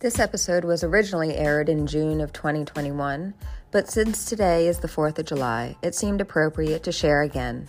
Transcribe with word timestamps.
This 0.00 0.18
episode 0.18 0.64
was 0.64 0.82
originally 0.82 1.36
aired 1.36 1.68
in 1.68 1.86
June 1.86 2.22
of 2.22 2.32
2021, 2.32 3.34
but 3.70 3.90
since 3.90 4.24
today 4.24 4.66
is 4.66 4.78
the 4.78 4.88
4th 4.88 5.18
of 5.18 5.26
July, 5.26 5.76
it 5.82 5.94
seemed 5.94 6.22
appropriate 6.22 6.82
to 6.84 6.90
share 6.90 7.20
again. 7.20 7.68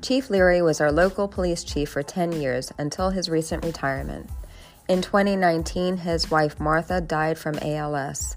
Chief 0.00 0.30
Leary 0.30 0.62
was 0.62 0.80
our 0.80 0.92
local 0.92 1.26
police 1.26 1.64
chief 1.64 1.88
for 1.88 2.04
10 2.04 2.30
years 2.30 2.72
until 2.78 3.10
his 3.10 3.28
recent 3.28 3.64
retirement. 3.64 4.30
In 4.86 5.02
2019, 5.02 5.96
his 5.96 6.30
wife 6.30 6.60
Martha 6.60 7.00
died 7.00 7.38
from 7.38 7.58
ALS. 7.58 8.36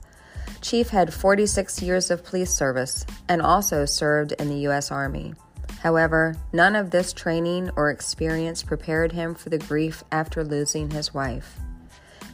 Chief 0.62 0.90
had 0.90 1.14
46 1.14 1.80
years 1.84 2.10
of 2.10 2.26
police 2.26 2.52
service 2.52 3.06
and 3.30 3.40
also 3.40 3.86
served 3.86 4.32
in 4.32 4.50
the 4.50 4.62
U.S. 4.62 4.90
Army. 4.90 5.36
However, 5.84 6.36
none 6.54 6.76
of 6.76 6.90
this 6.90 7.14
training 7.14 7.70
or 7.76 7.92
experience 7.92 8.64
prepared 8.64 9.12
him 9.12 9.36
for 9.36 9.50
the 9.50 9.60
grief 9.60 10.04
after 10.12 10.44
losing 10.44 10.90
his 10.90 11.14
wife. 11.14 11.60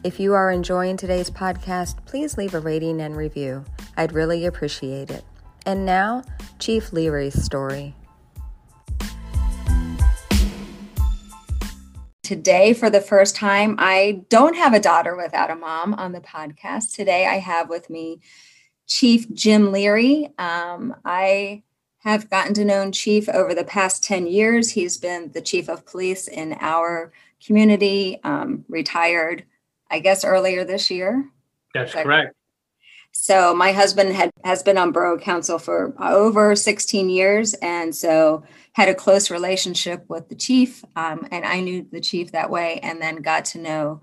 If 0.04 0.20
you 0.20 0.34
are 0.34 0.52
enjoying 0.52 0.98
today's 0.98 1.30
podcast, 1.30 2.06
please 2.06 2.38
leave 2.38 2.54
a 2.54 2.60
rating 2.60 3.00
and 3.00 3.16
review. 3.16 3.64
I'd 3.96 4.12
really 4.12 4.46
appreciate 4.46 5.10
it. 5.10 5.24
And 5.66 5.86
now, 5.86 6.24
Chief 6.60 6.92
Leary's 6.92 7.42
story. 7.42 7.96
Today, 12.22 12.74
for 12.74 12.90
the 12.90 13.00
first 13.00 13.38
time, 13.38 13.78
I 13.80 14.26
don't 14.28 14.58
have 14.58 14.74
a 14.74 14.80
daughter 14.82 15.16
without 15.16 15.50
a 15.50 15.56
mom 15.56 15.94
on 15.94 16.12
the 16.12 16.20
podcast. 16.20 16.94
Today, 16.94 17.26
I 17.26 17.38
have 17.38 17.70
with 17.70 17.90
me 17.90 18.20
Chief 18.86 19.34
Jim 19.34 19.72
Leary. 19.72 20.34
Um, 20.38 20.98
I 21.06 21.64
have 22.00 22.30
gotten 22.30 22.54
to 22.56 22.66
know 22.66 22.92
Chief 22.92 23.30
over 23.30 23.56
the 23.56 23.64
past 23.64 24.04
10 24.04 24.28
years. 24.28 24.72
He's 24.72 24.98
been 24.98 25.32
the 25.32 25.42
chief 25.42 25.70
of 25.70 25.86
police 25.86 26.28
in 26.28 26.58
our 26.60 27.14
community, 27.40 28.20
um, 28.26 28.66
retired 28.68 29.46
I 29.94 30.00
guess 30.00 30.26
earlier 30.26 30.66
this 30.66 30.90
year. 30.90 31.30
That's 31.76 31.94
correct. 31.94 32.36
So 33.12 33.54
my 33.54 33.72
husband 33.74 34.16
had 34.16 34.32
has 34.44 34.64
been 34.64 34.80
on 34.80 34.92
borough 34.92 35.20
council 35.20 35.60
for 35.60 35.94
over 36.02 36.56
16 36.56 37.12
years, 37.12 37.54
and 37.56 37.96
so 37.96 38.44
had 38.72 38.90
a 38.90 38.96
close 38.96 39.30
relationship 39.30 40.04
with 40.10 40.30
the 40.30 40.36
chief. 40.36 40.84
Um, 40.96 41.28
and 41.32 41.46
I 41.46 41.60
knew 41.60 41.86
the 41.92 42.02
chief 42.02 42.32
that 42.32 42.50
way, 42.50 42.80
and 42.82 43.00
then 43.00 43.18
got 43.18 43.46
to 43.46 43.60
know 43.60 44.02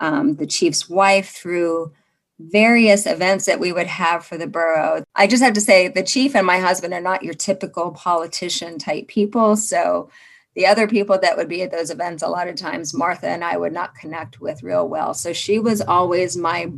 um, 0.00 0.34
the 0.34 0.46
chief's 0.46 0.90
wife 0.90 1.30
through 1.30 1.92
various 2.40 3.06
events 3.06 3.46
that 3.46 3.60
we 3.60 3.70
would 3.70 3.86
have 3.86 4.26
for 4.26 4.36
the 4.36 4.48
borough. 4.48 5.04
I 5.14 5.28
just 5.28 5.42
have 5.42 5.54
to 5.54 5.60
say, 5.60 5.86
the 5.86 6.02
chief 6.02 6.34
and 6.34 6.46
my 6.46 6.58
husband 6.58 6.94
are 6.94 7.00
not 7.00 7.22
your 7.22 7.34
typical 7.34 7.92
politician 7.92 8.78
type 8.80 9.06
people, 9.06 9.54
so 9.54 10.10
the 10.58 10.66
other 10.66 10.88
people 10.88 11.16
that 11.20 11.36
would 11.36 11.48
be 11.48 11.62
at 11.62 11.70
those 11.70 11.88
events, 11.88 12.20
a 12.20 12.26
lot 12.26 12.48
of 12.48 12.56
times 12.56 12.92
Martha 12.92 13.28
and 13.28 13.44
I 13.44 13.56
would 13.56 13.72
not 13.72 13.94
connect 13.94 14.40
with 14.40 14.64
real 14.64 14.88
well. 14.88 15.14
So 15.14 15.32
she 15.32 15.60
was 15.60 15.80
always 15.80 16.36
my 16.36 16.72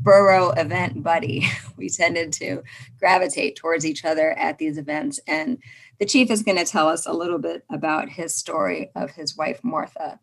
borough 0.00 0.50
event 0.52 1.02
buddy. 1.02 1.46
We 1.76 1.90
tended 1.90 2.32
to 2.32 2.64
gravitate 2.98 3.54
towards 3.54 3.86
each 3.86 4.04
other 4.04 4.32
at 4.32 4.58
these 4.58 4.78
events. 4.78 5.20
And 5.28 5.58
the 6.00 6.06
chief 6.06 6.28
is 6.28 6.42
going 6.42 6.56
to 6.56 6.64
tell 6.64 6.88
us 6.88 7.06
a 7.06 7.12
little 7.12 7.38
bit 7.38 7.62
about 7.70 8.08
his 8.08 8.34
story 8.34 8.90
of 8.96 9.12
his 9.12 9.36
wife, 9.36 9.60
Martha. 9.62 10.18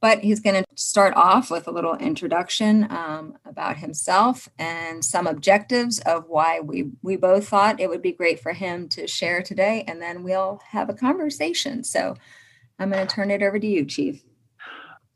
But 0.00 0.20
he's 0.20 0.40
going 0.40 0.62
to 0.62 0.64
start 0.76 1.14
off 1.16 1.50
with 1.50 1.66
a 1.66 1.72
little 1.72 1.96
introduction 1.96 2.90
um, 2.90 3.36
about 3.44 3.78
himself 3.78 4.48
and 4.58 5.04
some 5.04 5.26
objectives 5.26 5.98
of 6.00 6.28
why 6.28 6.60
we, 6.60 6.90
we 7.02 7.16
both 7.16 7.48
thought 7.48 7.80
it 7.80 7.88
would 7.88 8.02
be 8.02 8.12
great 8.12 8.40
for 8.40 8.52
him 8.52 8.88
to 8.90 9.08
share 9.08 9.42
today. 9.42 9.84
And 9.88 10.00
then 10.00 10.22
we'll 10.22 10.60
have 10.68 10.88
a 10.88 10.94
conversation. 10.94 11.82
So 11.82 12.14
I'm 12.78 12.90
going 12.90 13.06
to 13.06 13.12
turn 13.12 13.30
it 13.30 13.42
over 13.42 13.58
to 13.58 13.66
you, 13.66 13.84
Chief. 13.84 14.22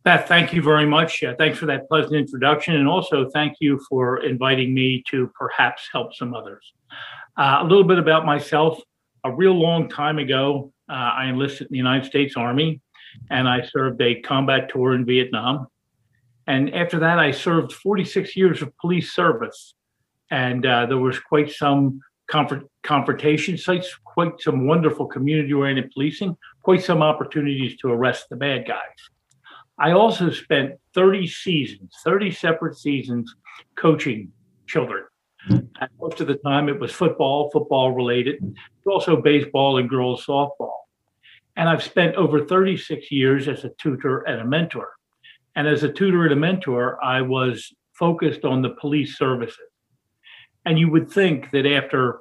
Beth, 0.05 0.27
thank 0.27 0.53
you 0.53 0.61
very 0.63 0.87
much. 0.87 1.23
Uh, 1.23 1.35
thanks 1.39 1.59
for 1.59 1.67
that 1.67 1.89
pleasant 1.89 2.15
introduction. 2.15 2.75
And 2.75 2.89
also, 2.89 3.31
thank 3.31 3.59
you 3.61 3.81
for 3.89 4.25
inviting 4.25 4.75
me 4.75 5.05
to 5.11 5.31
perhaps 5.39 5.89
help 5.93 6.13
some 6.13 6.35
others. 6.35 6.73
Uh, 7.37 7.59
a 7.61 7.65
little 7.65 7.85
bit 7.85 7.99
about 7.99 8.27
myself. 8.27 8.81
A 9.23 9.31
real 9.31 9.55
long 9.55 9.89
time 9.89 10.19
ago, 10.19 10.73
uh, 10.89 10.93
I 10.93 11.27
enlisted 11.27 11.69
in 11.69 11.69
the 11.71 11.77
United 11.77 12.05
States 12.05 12.37
Army 12.37 12.81
and 13.31 13.49
I 13.49 13.63
served 13.63 14.01
a 14.01 14.21
combat 14.21 14.71
tour 14.71 14.95
in 14.95 15.05
Vietnam. 15.05 15.67
And 16.47 16.75
after 16.75 16.99
that, 17.01 17.19
I 17.19 17.31
served 17.31 17.73
46 17.73 18.37
years 18.37 18.63
of 18.63 18.77
police 18.79 19.13
service. 19.13 19.75
And 20.31 20.65
uh, 20.67 20.87
there 20.87 20.99
was 20.99 21.19
quite 21.19 21.51
some 21.51 22.01
comfort, 22.29 22.65
confrontation 22.83 23.57
sites, 23.59 23.95
quite 24.05 24.41
some 24.41 24.67
wonderful 24.67 25.07
community 25.07 25.53
oriented 25.53 25.91
policing, 25.93 26.37
quite 26.63 26.83
some 26.83 27.03
opportunities 27.03 27.77
to 27.79 27.89
arrest 27.89 28.27
the 28.31 28.37
bad 28.37 28.67
guys. 28.67 28.79
I 29.79 29.93
also 29.93 30.31
spent 30.31 30.75
30 30.95 31.27
seasons, 31.27 31.95
30 32.05 32.31
separate 32.31 32.77
seasons 32.77 33.35
coaching 33.77 34.33
children. 34.67 35.05
And 35.49 35.69
most 36.01 36.21
of 36.21 36.29
the 36.29 36.37
time 36.37 36.69
it 36.69 36.79
was 36.79 36.93
football, 36.93 37.51
football 37.51 37.93
related, 37.93 38.57
also 38.87 39.21
baseball 39.21 39.79
and 39.79 39.89
girls 39.89 40.25
softball. 40.25 40.82
And 41.57 41.69
I've 41.69 41.83
spent 41.83 42.17
over 42.17 42.45
36 42.45 43.11
years 43.11 43.49
as 43.49 43.65
a 43.65 43.71
tutor 43.81 44.21
and 44.21 44.41
a 44.41 44.45
mentor. 44.45 44.91
And 45.55 45.69
as 45.69 45.83
a 45.83 45.93
tutor 45.93 46.25
and 46.25 46.33
a 46.33 46.37
mentor, 46.37 47.03
I 47.05 47.21
was 47.21 47.73
focused 47.93 48.45
on 48.45 48.63
the 48.63 48.71
police 48.71 49.19
services. 49.19 49.59
And 50.65 50.79
you 50.79 50.91
would 50.91 51.11
think 51.11 51.51
that 51.51 51.67
after 51.67 52.21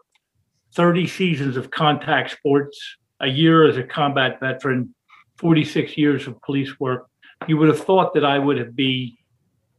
30 0.75 1.07
seasons 1.07 1.57
of 1.57 1.71
contact 1.71 2.31
sports, 2.31 2.79
a 3.19 3.27
year 3.27 3.67
as 3.67 3.77
a 3.77 3.83
combat 3.83 4.39
veteran, 4.39 4.93
46 5.37 5.97
years 5.97 6.27
of 6.27 6.41
police 6.41 6.79
work, 6.79 7.07
you 7.47 7.57
would 7.57 7.69
have 7.69 7.83
thought 7.83 8.13
that 8.13 8.25
I 8.25 8.37
would 8.37 8.57
have 8.57 8.75
been 8.75 9.11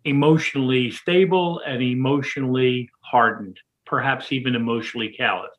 emotionally 0.04 0.90
stable 0.90 1.60
and 1.66 1.82
emotionally 1.82 2.90
hardened, 3.00 3.58
perhaps 3.86 4.32
even 4.32 4.54
emotionally 4.54 5.10
callous. 5.10 5.52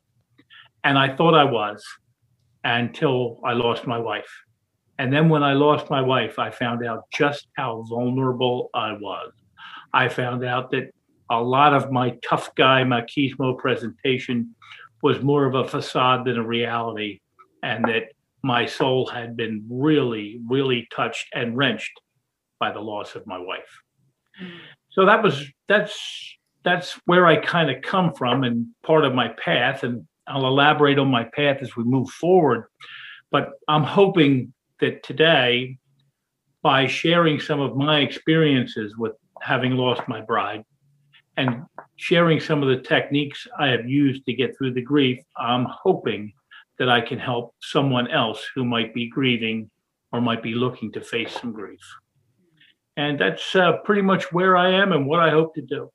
And 0.82 0.98
I 0.98 1.14
thought 1.16 1.34
I 1.34 1.44
was 1.44 1.82
until 2.64 3.40
I 3.44 3.52
lost 3.52 3.86
my 3.86 3.98
wife. 3.98 4.30
And 4.98 5.12
then 5.12 5.28
when 5.28 5.42
I 5.42 5.52
lost 5.52 5.90
my 5.90 6.00
wife, 6.00 6.38
I 6.38 6.50
found 6.50 6.86
out 6.86 7.04
just 7.12 7.46
how 7.56 7.84
vulnerable 7.88 8.70
I 8.74 8.92
was. 8.92 9.32
I 9.92 10.08
found 10.08 10.44
out 10.44 10.70
that 10.70 10.90
a 11.30 11.40
lot 11.40 11.74
of 11.74 11.90
my 11.90 12.16
tough 12.28 12.54
guy 12.54 12.82
machismo 12.82 13.56
presentation 13.58 14.54
was 15.02 15.22
more 15.22 15.46
of 15.46 15.54
a 15.54 15.68
facade 15.68 16.24
than 16.24 16.38
a 16.38 16.46
reality, 16.46 17.20
and 17.62 17.84
that 17.86 18.04
my 18.42 18.66
soul 18.66 19.06
had 19.06 19.36
been 19.36 19.66
really, 19.70 20.40
really 20.48 20.86
touched 20.94 21.26
and 21.34 21.56
wrenched 21.56 21.92
by 22.60 22.72
the 22.72 22.80
loss 22.80 23.14
of 23.14 23.26
my 23.26 23.38
wife. 23.38 23.82
So 24.90 25.06
that 25.06 25.22
was 25.22 25.44
that's 25.68 25.98
that's 26.62 26.98
where 27.04 27.26
I 27.26 27.36
kind 27.36 27.70
of 27.70 27.82
come 27.82 28.14
from 28.14 28.44
and 28.44 28.66
part 28.82 29.04
of 29.04 29.14
my 29.14 29.28
path. 29.28 29.82
And 29.82 30.06
I'll 30.26 30.46
elaborate 30.46 30.98
on 30.98 31.08
my 31.08 31.24
path 31.24 31.58
as 31.60 31.76
we 31.76 31.84
move 31.84 32.08
forward. 32.10 32.64
But 33.30 33.52
I'm 33.68 33.82
hoping 33.82 34.52
that 34.80 35.02
today, 35.02 35.78
by 36.62 36.86
sharing 36.86 37.40
some 37.40 37.60
of 37.60 37.76
my 37.76 38.00
experiences 38.00 38.96
with 38.96 39.12
having 39.42 39.72
lost 39.72 40.08
my 40.08 40.20
bride 40.20 40.64
and 41.36 41.64
sharing 41.96 42.40
some 42.40 42.62
of 42.62 42.68
the 42.68 42.80
techniques 42.80 43.46
I 43.58 43.68
have 43.68 43.88
used 43.88 44.24
to 44.26 44.32
get 44.32 44.56
through 44.56 44.74
the 44.74 44.82
grief, 44.82 45.20
I'm 45.36 45.66
hoping 45.68 46.32
that 46.78 46.88
I 46.88 47.00
can 47.00 47.18
help 47.18 47.54
someone 47.60 48.10
else 48.10 48.44
who 48.54 48.64
might 48.64 48.94
be 48.94 49.08
grieving 49.08 49.70
or 50.12 50.20
might 50.20 50.42
be 50.42 50.54
looking 50.54 50.90
to 50.92 51.00
face 51.00 51.32
some 51.40 51.52
grief. 51.52 51.80
And 52.96 53.18
that's 53.18 53.54
uh, 53.54 53.78
pretty 53.84 54.02
much 54.02 54.32
where 54.32 54.56
I 54.56 54.70
am 54.70 54.92
and 54.92 55.06
what 55.06 55.20
I 55.20 55.30
hope 55.30 55.54
to 55.56 55.62
do. 55.62 55.90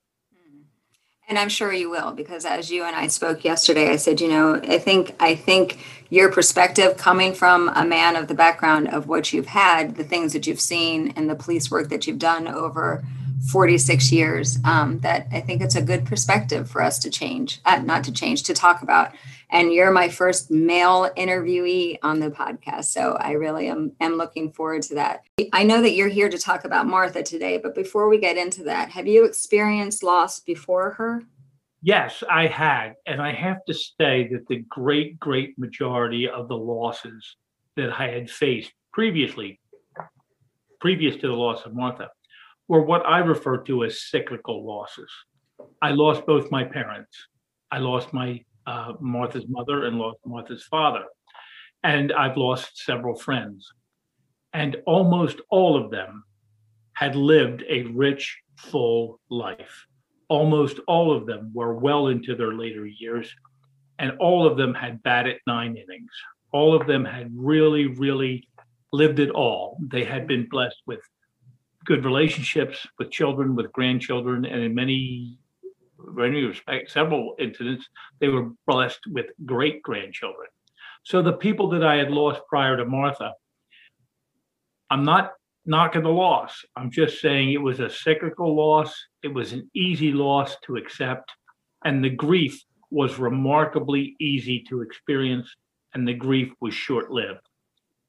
And 1.30 1.38
I'm 1.38 1.48
sure 1.50 1.72
you 1.72 1.92
will, 1.92 2.12
because 2.12 2.44
as 2.44 2.72
you 2.72 2.84
and 2.84 2.96
I 2.96 3.06
spoke 3.06 3.44
yesterday, 3.44 3.92
I 3.92 3.98
said, 3.98 4.20
you 4.20 4.28
know, 4.28 4.56
I 4.56 4.80
think 4.80 5.16
I 5.20 5.36
think 5.36 5.78
your 6.10 6.32
perspective 6.32 6.98
coming 6.98 7.36
from 7.36 7.70
a 7.70 7.86
man 7.86 8.16
of 8.16 8.28
the 8.28 8.34
background 8.34 8.88
of 8.88 9.08
what 9.08 9.32
you've 9.32 9.46
had, 9.46 9.96
the 9.96 10.04
things 10.04 10.34
that 10.34 10.48
you've 10.48 10.60
seen, 10.60 11.14
and 11.16 11.30
the 11.30 11.36
police 11.36 11.70
work 11.70 11.90
that 11.90 12.08
you've 12.08 12.18
done 12.18 12.48
over 12.48 13.04
46 13.52 14.12
years, 14.12 14.58
um, 14.66 15.00
that 15.00 15.28
I 15.32 15.42
think 15.42 15.62
it's 15.62 15.76
a 15.76 15.82
good 15.82 16.06
perspective 16.06 16.70
for 16.70 16.82
us 16.82 17.00
to 17.00 17.10
change, 17.10 17.62
uh, 17.66 17.78
not 17.78 18.04
to 18.06 18.12
change, 18.12 18.44
to 18.44 18.54
talk 18.54 18.82
about. 18.82 19.14
And 19.50 19.74
you're 19.74 19.92
my 19.92 20.10
first 20.10 20.52
male 20.52 21.10
interviewee 21.18 21.98
on 22.04 22.20
the 22.20 22.30
podcast. 22.30 22.86
So 22.86 23.14
I 23.20 23.32
really 23.32 23.68
am, 23.68 23.94
am 24.00 24.16
looking 24.16 24.52
forward 24.52 24.84
to 24.84 24.96
that. 24.96 25.24
I 25.54 25.64
know 25.64 25.82
that 25.82 25.94
you're 25.94 26.10
here 26.10 26.30
to 26.30 26.38
talk 26.38 26.66
about 26.66 26.86
Martha 26.86 27.24
today, 27.24 27.58
but 27.58 27.74
before 27.74 28.10
we 28.10 28.20
get 28.20 28.38
into 28.38 28.64
that, 28.64 28.90
have 28.92 29.08
you 29.08 29.26
experienced 29.26 30.04
loss 30.04 30.40
before 30.40 30.92
her? 30.92 31.24
Yes, 31.82 32.24
I 32.30 32.48
had. 32.48 32.96
And 33.08 33.22
I 33.22 33.34
have 33.34 33.64
to 33.66 33.74
say 33.74 34.28
that 34.32 34.48
the 34.50 34.66
great, 34.70 35.20
great 35.20 35.58
majority 35.58 36.28
of 36.28 36.48
the 36.48 36.58
losses 36.58 37.36
that 37.76 38.00
I 38.00 38.10
had 38.10 38.30
faced 38.30 38.72
previously, 38.92 39.60
previous 40.82 41.16
to 41.18 41.28
the 41.28 41.34
loss 41.34 41.66
of 41.66 41.74
Martha, 41.74 42.10
were 42.70 42.84
what 42.84 43.06
I 43.06 43.18
refer 43.18 43.58
to 43.64 43.84
as 43.84 44.04
cyclical 44.04 44.66
losses. 44.66 45.12
I 45.82 45.92
lost 45.92 46.26
both 46.26 46.52
my 46.52 46.64
parents. 46.64 47.28
I 47.72 47.80
lost 47.80 48.14
my 48.14 48.42
uh, 48.66 48.94
Martha's 49.02 49.48
mother 49.50 49.86
and 49.86 49.98
lost 49.98 50.20
Martha's 50.26 50.64
father. 50.64 51.04
And 51.84 52.14
I've 52.14 52.38
lost 52.38 52.78
several 52.78 53.18
friends. 53.18 53.68
And 54.54 54.78
almost 54.86 55.42
all 55.50 55.76
of 55.84 55.90
them 55.92 56.24
had 56.94 57.16
lived 57.16 57.64
a 57.68 57.84
rich, 57.84 58.38
full 58.58 59.20
life. 59.30 59.86
Almost 60.28 60.80
all 60.88 61.12
of 61.16 61.26
them 61.26 61.52
were 61.54 61.74
well 61.74 62.08
into 62.08 62.36
their 62.36 62.54
later 62.54 62.86
years, 62.86 63.34
and 63.98 64.12
all 64.20 64.46
of 64.46 64.58
them 64.58 64.76
had 64.76 65.02
batted 65.02 65.38
nine 65.48 65.76
innings. 65.76 66.12
All 66.52 66.80
of 66.80 66.86
them 66.86 67.04
had 67.04 67.32
really, 67.34 67.88
really 67.88 68.48
lived 68.92 69.20
it 69.20 69.32
all. 69.32 69.78
They 69.88 70.04
had 70.04 70.28
been 70.28 70.48
blessed 70.50 70.82
with 70.86 71.00
good 71.90 72.06
relationships 72.06 72.86
with 73.00 73.10
children, 73.10 73.56
with 73.56 73.74
grandchildren, 73.74 74.46
and 74.46 74.62
in 74.62 74.76
many, 74.76 75.40
many 75.98 76.44
respects, 76.44 76.94
several 76.94 77.34
incidents, 77.40 77.84
they 78.20 78.28
were 78.28 78.52
blessed 78.68 79.00
with 79.08 79.26
great 79.44 79.82
grandchildren. 79.82 80.48
So 81.04 81.24
the 81.24 81.34
people 81.34 81.68
that 81.72 81.84
I 81.84 81.96
had 81.96 82.12
lost 82.12 82.42
prior 82.48 82.78
to 82.78 82.86
Martha, 82.86 83.34
I'm 84.92 85.04
not 85.04 85.32
knocking 85.66 86.04
the 86.04 86.10
loss. 86.10 86.64
I'm 86.76 86.92
just 86.92 87.22
saying 87.22 87.54
it 87.54 87.62
was 87.70 87.80
a 87.80 87.90
cyclical 87.90 88.56
loss. 88.56 88.94
It 89.24 89.34
was 89.34 89.52
an 89.52 89.68
easy 89.74 90.12
loss 90.12 90.58
to 90.66 90.76
accept. 90.76 91.32
And 91.86 92.04
the 92.04 92.12
grief 92.12 92.64
was 92.92 93.18
remarkably 93.18 94.16
easy 94.20 94.64
to 94.70 94.82
experience. 94.82 95.52
And 95.96 96.08
the 96.08 96.14
grief 96.14 96.54
was 96.62 96.76
short 96.76 97.10
lived. 97.10 97.48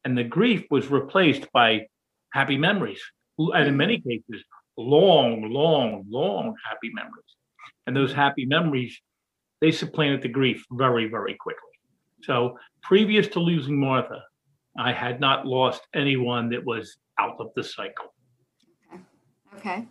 And 0.04 0.18
the 0.18 0.24
grief 0.24 0.66
was 0.70 0.88
replaced 0.88 1.50
by 1.50 1.86
happy 2.34 2.58
memories. 2.58 3.00
And 3.48 3.69
in 3.69 3.76
many 3.76 3.98
cases, 4.00 4.44
long, 4.76 5.50
long, 5.50 6.04
long 6.08 6.54
happy 6.69 6.90
memories. 6.92 7.37
And 7.87 7.96
those 7.96 8.12
happy 8.12 8.44
memories, 8.44 9.00
they 9.60 9.72
supplanted 9.72 10.22
the 10.22 10.28
grief 10.28 10.64
very, 10.72 11.08
very 11.08 11.34
quickly. 11.34 11.62
So 12.22 12.58
previous 12.82 13.28
to 13.28 13.40
losing 13.40 13.78
Martha, 13.78 14.22
I 14.78 14.92
had 14.92 15.20
not 15.20 15.46
lost 15.46 15.82
anyone 15.94 16.50
that 16.50 16.64
was 16.64 16.98
out 17.19 17.37
of 17.40 17.48
the 17.56 17.64
cycle. 17.64 18.14
Okay. 19.56 19.88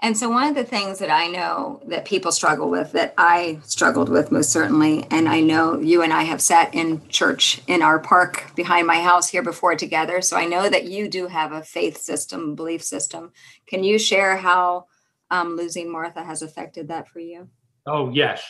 And 0.00 0.16
so, 0.16 0.30
one 0.30 0.46
of 0.48 0.54
the 0.54 0.64
things 0.64 1.00
that 1.00 1.10
I 1.10 1.26
know 1.26 1.82
that 1.86 2.04
people 2.04 2.30
struggle 2.30 2.70
with, 2.70 2.92
that 2.92 3.14
I 3.18 3.58
struggled 3.64 4.08
with 4.08 4.30
most 4.30 4.50
certainly, 4.50 5.04
and 5.10 5.28
I 5.28 5.40
know 5.40 5.80
you 5.80 6.02
and 6.02 6.12
I 6.12 6.22
have 6.22 6.40
sat 6.40 6.72
in 6.72 7.06
church 7.08 7.60
in 7.66 7.82
our 7.82 7.98
park 7.98 8.52
behind 8.54 8.86
my 8.86 9.00
house 9.00 9.28
here 9.28 9.42
before 9.42 9.74
together. 9.74 10.22
So, 10.22 10.36
I 10.36 10.44
know 10.44 10.68
that 10.68 10.84
you 10.84 11.08
do 11.08 11.26
have 11.26 11.50
a 11.50 11.64
faith 11.64 11.98
system, 11.98 12.54
belief 12.54 12.82
system. 12.82 13.32
Can 13.66 13.82
you 13.82 13.98
share 13.98 14.36
how 14.36 14.86
um, 15.30 15.56
losing 15.56 15.90
Martha 15.90 16.22
has 16.22 16.42
affected 16.42 16.88
that 16.88 17.08
for 17.08 17.18
you? 17.18 17.48
Oh, 17.86 18.10
yes. 18.10 18.42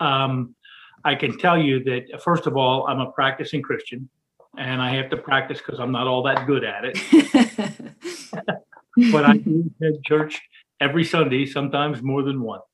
Um, 0.00 0.54
I 1.04 1.16
can 1.16 1.36
tell 1.36 1.58
you 1.58 1.82
that, 1.84 2.22
first 2.22 2.46
of 2.46 2.56
all, 2.56 2.86
I'm 2.86 3.00
a 3.00 3.10
practicing 3.10 3.60
Christian 3.60 4.08
and 4.56 4.80
I 4.82 4.94
have 4.96 5.10
to 5.10 5.16
practice 5.16 5.58
because 5.58 5.80
I'm 5.80 5.92
not 5.92 6.06
all 6.06 6.22
that 6.24 6.46
good 6.46 6.64
at 6.64 6.84
it. 6.84 6.98
but 9.12 9.24
I 9.24 9.38
do 9.38 9.70
attend 9.80 10.04
church 10.04 10.40
every 10.82 11.04
Sunday, 11.04 11.46
sometimes 11.46 12.02
more 12.02 12.22
than 12.22 12.42
once. 12.42 12.64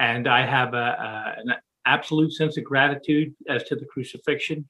And 0.00 0.26
I 0.26 0.46
have 0.46 0.72
a, 0.72 0.88
a, 1.08 1.34
an 1.40 1.54
absolute 1.84 2.32
sense 2.32 2.56
of 2.56 2.64
gratitude 2.64 3.34
as 3.48 3.62
to 3.64 3.76
the 3.76 3.84
crucifixion. 3.84 4.68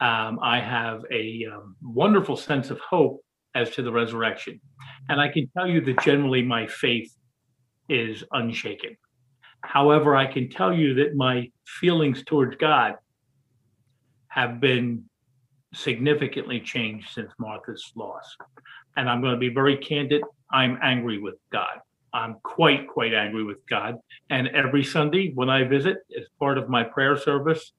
Um, 0.00 0.38
I 0.42 0.60
have 0.60 1.04
a 1.12 1.46
um, 1.52 1.76
wonderful 1.82 2.36
sense 2.36 2.70
of 2.70 2.80
hope 2.80 3.20
as 3.54 3.70
to 3.70 3.82
the 3.82 3.92
resurrection. 3.92 4.60
And 5.08 5.20
I 5.20 5.28
can 5.28 5.48
tell 5.56 5.68
you 5.68 5.80
that 5.82 6.02
generally 6.02 6.42
my 6.42 6.66
faith 6.66 7.10
is 7.88 8.24
unshaken. 8.32 8.96
However, 9.62 10.14
I 10.14 10.26
can 10.26 10.50
tell 10.50 10.72
you 10.72 10.94
that 10.94 11.16
my 11.16 11.50
feelings 11.80 12.22
towards 12.24 12.56
God 12.56 12.94
have 14.28 14.60
been 14.60 15.04
significantly 15.74 16.60
changed 16.60 17.10
since 17.10 17.30
Martha's 17.38 17.92
loss. 17.96 18.36
And 18.96 19.08
I'm 19.08 19.20
going 19.20 19.34
to 19.34 19.38
be 19.38 19.48
very 19.48 19.76
candid. 19.76 20.22
I'm 20.50 20.78
angry 20.82 21.18
with 21.18 21.36
God. 21.52 21.78
I'm 22.12 22.36
quite, 22.42 22.88
quite 22.88 23.12
angry 23.12 23.44
with 23.44 23.58
God. 23.68 23.96
And 24.30 24.48
every 24.48 24.82
Sunday 24.82 25.32
when 25.34 25.50
I 25.50 25.64
visit, 25.64 25.98
as 26.16 26.24
part 26.38 26.58
of 26.58 26.68
my 26.68 26.82
prayer 26.82 27.16
service, 27.16 27.72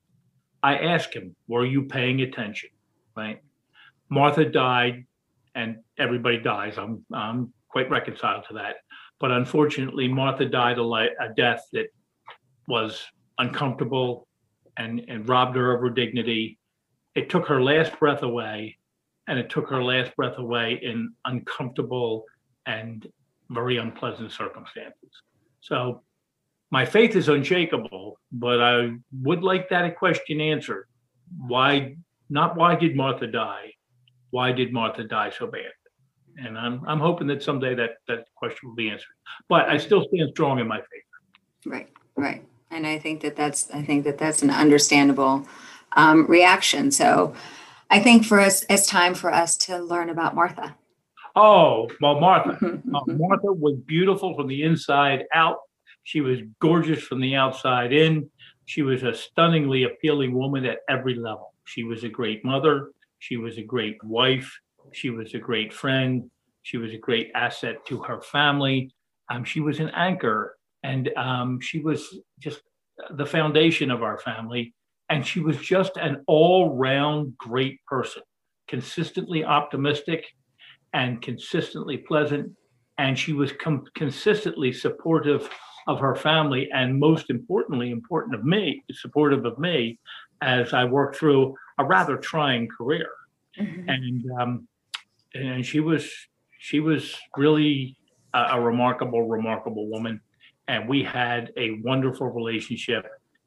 I 0.61 0.77
ask 0.77 1.13
him, 1.13 1.35
Were 1.47 1.65
you 1.65 1.83
paying 1.83 2.21
attention? 2.21 2.69
Right? 3.15 3.41
Martha 4.09 4.45
died, 4.45 5.05
and 5.55 5.77
everybody 5.97 6.39
dies. 6.39 6.77
I'm, 6.77 7.03
I'm 7.13 7.53
quite 7.69 7.89
reconciled 7.89 8.45
to 8.49 8.55
that. 8.55 8.77
But 9.19 9.31
unfortunately, 9.31 10.07
Martha 10.07 10.45
died 10.45 10.77
a, 10.77 10.83
li- 10.83 11.15
a 11.19 11.33
death 11.35 11.65
that 11.73 11.87
was 12.67 13.03
uncomfortable 13.37 14.27
and, 14.77 15.01
and 15.07 15.27
robbed 15.27 15.55
her 15.55 15.75
of 15.75 15.81
her 15.81 15.89
dignity 15.89 16.59
it 17.15 17.29
took 17.29 17.47
her 17.47 17.61
last 17.61 17.97
breath 17.99 18.23
away 18.23 18.77
and 19.27 19.37
it 19.37 19.49
took 19.49 19.69
her 19.69 19.83
last 19.83 20.15
breath 20.15 20.37
away 20.37 20.79
in 20.81 21.13
uncomfortable 21.25 22.23
and 22.65 23.07
very 23.49 23.77
unpleasant 23.77 24.31
circumstances. 24.31 25.11
So 25.61 26.03
my 26.71 26.85
faith 26.85 27.15
is 27.15 27.29
unshakable, 27.29 28.19
but 28.31 28.61
I 28.61 28.91
would 29.21 29.43
like 29.43 29.69
that 29.69 29.97
question 29.97 30.39
answered. 30.39 30.87
Why 31.37 31.95
not 32.29 32.55
why 32.55 32.75
did 32.75 32.95
Martha 32.95 33.27
die? 33.27 33.73
Why 34.31 34.51
did 34.51 34.71
Martha 34.71 35.03
die 35.03 35.31
so 35.31 35.47
bad? 35.47 35.71
And 36.37 36.57
I'm 36.57 36.83
I'm 36.87 36.99
hoping 36.99 37.27
that 37.27 37.43
someday 37.43 37.75
that 37.75 37.91
that 38.07 38.25
question 38.35 38.69
will 38.69 38.75
be 38.75 38.89
answered. 38.89 39.15
But 39.47 39.67
I 39.67 39.77
still 39.77 40.05
stand 40.07 40.29
strong 40.31 40.59
in 40.59 40.67
my 40.67 40.77
faith. 40.77 41.65
Right, 41.65 41.89
right. 42.15 42.43
And 42.71 42.85
I 42.85 42.99
think 42.99 43.21
that 43.21 43.35
that's 43.35 43.69
I 43.71 43.81
think 43.81 44.03
that 44.03 44.17
that's 44.17 44.43
an 44.43 44.51
understandable 44.51 45.47
um, 45.93 46.27
reaction. 46.27 46.91
So 46.91 47.33
I 47.89 47.99
think 47.99 48.25
for 48.25 48.39
us, 48.39 48.63
it's 48.69 48.85
time 48.85 49.15
for 49.15 49.33
us 49.33 49.57
to 49.57 49.79
learn 49.79 50.09
about 50.09 50.35
Martha. 50.35 50.75
Oh, 51.35 51.89
well, 52.01 52.19
Martha. 52.19 52.57
uh, 52.93 53.01
Martha 53.07 53.51
was 53.51 53.75
beautiful 53.85 54.35
from 54.35 54.47
the 54.47 54.63
inside 54.63 55.25
out. 55.33 55.57
She 56.03 56.21
was 56.21 56.39
gorgeous 56.59 57.01
from 57.01 57.21
the 57.21 57.35
outside 57.35 57.93
in. 57.93 58.29
She 58.65 58.81
was 58.81 59.03
a 59.03 59.13
stunningly 59.13 59.83
appealing 59.83 60.33
woman 60.33 60.65
at 60.65 60.79
every 60.89 61.15
level. 61.15 61.53
She 61.65 61.83
was 61.83 62.03
a 62.03 62.09
great 62.09 62.43
mother. 62.43 62.91
She 63.19 63.37
was 63.37 63.57
a 63.57 63.63
great 63.63 64.03
wife. 64.03 64.59
She 64.91 65.09
was 65.09 65.33
a 65.33 65.39
great 65.39 65.73
friend. 65.73 66.29
She 66.63 66.77
was 66.77 66.93
a 66.93 66.97
great 66.97 67.31
asset 67.35 67.85
to 67.87 68.01
her 68.03 68.21
family. 68.21 68.91
Um, 69.29 69.43
she 69.43 69.59
was 69.59 69.79
an 69.79 69.89
anchor, 69.89 70.57
and 70.83 71.09
um, 71.15 71.59
she 71.61 71.79
was 71.79 72.17
just 72.39 72.61
the 73.11 73.25
foundation 73.25 73.91
of 73.91 74.03
our 74.03 74.17
family. 74.17 74.73
And 75.09 75.25
she 75.25 75.39
was 75.39 75.57
just 75.57 75.97
an 75.97 76.23
all 76.27 76.75
round 76.75 77.37
great 77.37 77.83
person, 77.85 78.23
consistently 78.67 79.43
optimistic 79.43 80.25
and 80.93 81.21
consistently 81.21 81.97
pleasant. 81.97 82.51
And 82.97 83.17
she 83.17 83.33
was 83.33 83.51
com- 83.53 83.85
consistently 83.95 84.73
supportive 84.73 85.49
of 85.87 85.99
her 85.99 86.15
family, 86.15 86.69
and 86.73 86.99
most 86.99 87.29
importantly, 87.29 87.91
important 87.91 88.35
of 88.35 88.43
me, 88.43 88.83
supportive 88.91 89.45
of 89.45 89.57
me 89.57 89.99
as 90.41 90.73
I 90.73 90.85
worked 90.85 91.15
through 91.15 91.55
a 91.79 91.85
rather 91.85 92.17
trying 92.17 92.67
career. 92.67 93.09
Mm-hmm. 93.59 93.89
And 93.89 94.31
um, 94.39 94.67
and 95.33 95.65
she 95.65 95.79
was 95.79 96.09
she 96.59 96.79
was 96.79 97.15
really 97.37 97.95
a, 98.33 98.39
a 98.51 98.61
remarkable, 98.61 99.27
remarkable 99.27 99.87
woman, 99.89 100.21
and 100.67 100.87
we 100.87 101.03
had 101.03 101.51
a 101.57 101.79
wonderful 101.83 102.27
relationship 102.27 103.05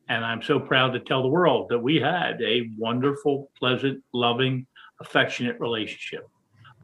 and 0.09 0.25
I'm 0.25 0.43
so 0.43 0.59
proud 0.59 0.93
to 0.93 1.01
tell 1.01 1.23
the 1.23 1.29
world 1.29 1.69
that 1.71 1.79
we 1.79 1.97
had 1.97 2.41
a 2.43 2.69
wonderful, 2.77 3.51
pleasant, 3.59 4.03
loving, 4.13 4.67
affectionate 5.01 5.59
relationship. 5.61 6.29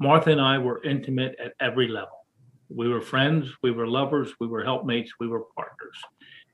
Martha 0.00 0.30
and 0.30 0.40
I 0.40 0.58
were 0.58 0.82
intimate 0.84 1.36
at 1.42 1.52
every 1.60 1.88
level. 1.88 2.26
We 2.68 2.88
were 2.88 3.00
friends, 3.00 3.48
we 3.62 3.70
were 3.70 3.86
lovers, 3.86 4.32
we 4.40 4.46
were 4.46 4.62
helpmates, 4.62 5.12
we 5.18 5.28
were 5.28 5.44
partners. 5.56 5.96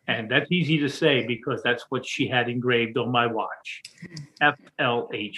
And 0.06 0.30
that's 0.30 0.50
easy 0.52 0.78
to 0.78 0.88
say 0.88 1.26
because 1.26 1.62
that's 1.62 1.84
what 1.88 2.06
she 2.06 2.28
had 2.28 2.48
engraved 2.48 2.98
on 2.98 3.10
my 3.10 3.26
watch 3.26 3.82
FLHP. 4.42 5.34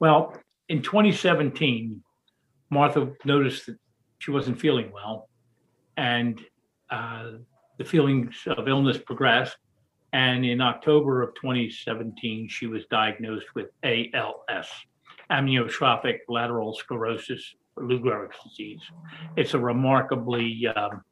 Well, 0.00 0.36
in 0.68 0.82
2017, 0.82 2.02
Martha 2.70 3.12
noticed 3.24 3.66
that 3.66 3.78
she 4.18 4.30
wasn't 4.30 4.60
feeling 4.60 4.92
well, 4.92 5.28
and 5.96 6.40
uh, 6.90 7.32
the 7.78 7.84
feelings 7.84 8.34
of 8.46 8.68
illness 8.68 8.98
progressed. 8.98 9.56
And 10.12 10.44
in 10.44 10.60
October 10.60 11.22
of 11.22 11.34
2017, 11.34 12.48
she 12.48 12.66
was 12.66 12.84
diagnosed 12.90 13.46
with 13.54 13.68
ALS, 13.82 14.68
amyotrophic 15.32 16.18
lateral 16.28 16.74
sclerosis, 16.74 17.54
Lou 17.76 18.00
Gehrig's 18.00 18.36
disease. 18.44 18.82
It's 19.36 19.54
a 19.54 19.58
remarkably 19.58 20.66
um, 20.76 21.02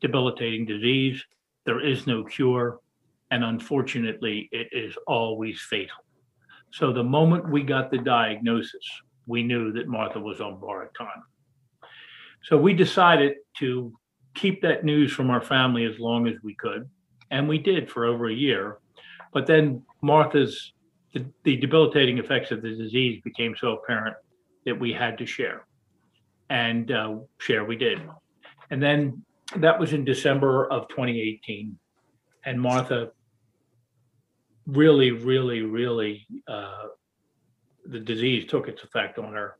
debilitating 0.00 0.66
disease. 0.66 1.24
There 1.64 1.84
is 1.84 2.06
no 2.06 2.22
cure. 2.24 2.80
And 3.30 3.42
unfortunately, 3.42 4.48
it 4.52 4.68
is 4.70 4.94
always 5.06 5.60
fatal. 5.60 5.96
So 6.70 6.92
the 6.92 7.02
moment 7.02 7.50
we 7.50 7.62
got 7.62 7.90
the 7.90 7.98
diagnosis, 7.98 8.86
we 9.26 9.42
knew 9.42 9.72
that 9.72 9.88
Martha 9.88 10.20
was 10.20 10.40
on 10.40 10.60
borrowed 10.60 10.94
time. 10.96 11.22
So 12.44 12.56
we 12.56 12.74
decided 12.74 13.34
to 13.58 13.92
keep 14.34 14.62
that 14.62 14.84
news 14.84 15.12
from 15.12 15.30
our 15.30 15.40
family 15.40 15.84
as 15.84 15.98
long 15.98 16.28
as 16.28 16.34
we 16.44 16.54
could 16.54 16.88
and 17.30 17.48
we 17.48 17.58
did 17.58 17.90
for 17.90 18.04
over 18.04 18.28
a 18.28 18.34
year. 18.34 18.78
But 19.32 19.46
then 19.46 19.82
Martha's 20.02 20.72
the, 21.16 21.26
the 21.44 21.56
debilitating 21.56 22.18
effects 22.18 22.50
of 22.50 22.60
the 22.60 22.76
disease 22.76 23.22
became 23.24 23.54
so 23.58 23.78
apparent 23.78 24.16
that 24.66 24.78
we 24.78 24.92
had 24.92 25.16
to 25.16 25.24
share, 25.24 25.66
and 26.50 26.90
uh, 26.92 27.16
share 27.38 27.64
we 27.64 27.76
did. 27.76 28.02
And 28.70 28.82
then 28.82 29.24
that 29.56 29.80
was 29.80 29.94
in 29.94 30.04
December 30.04 30.70
of 30.70 30.88
2018. 30.88 31.78
And 32.44 32.60
Martha 32.60 33.12
really, 34.66 35.10
really, 35.12 35.62
really, 35.62 36.26
uh, 36.48 36.88
the 37.86 38.00
disease 38.00 38.44
took 38.46 38.68
its 38.68 38.82
effect 38.82 39.18
on 39.18 39.32
her. 39.32 39.56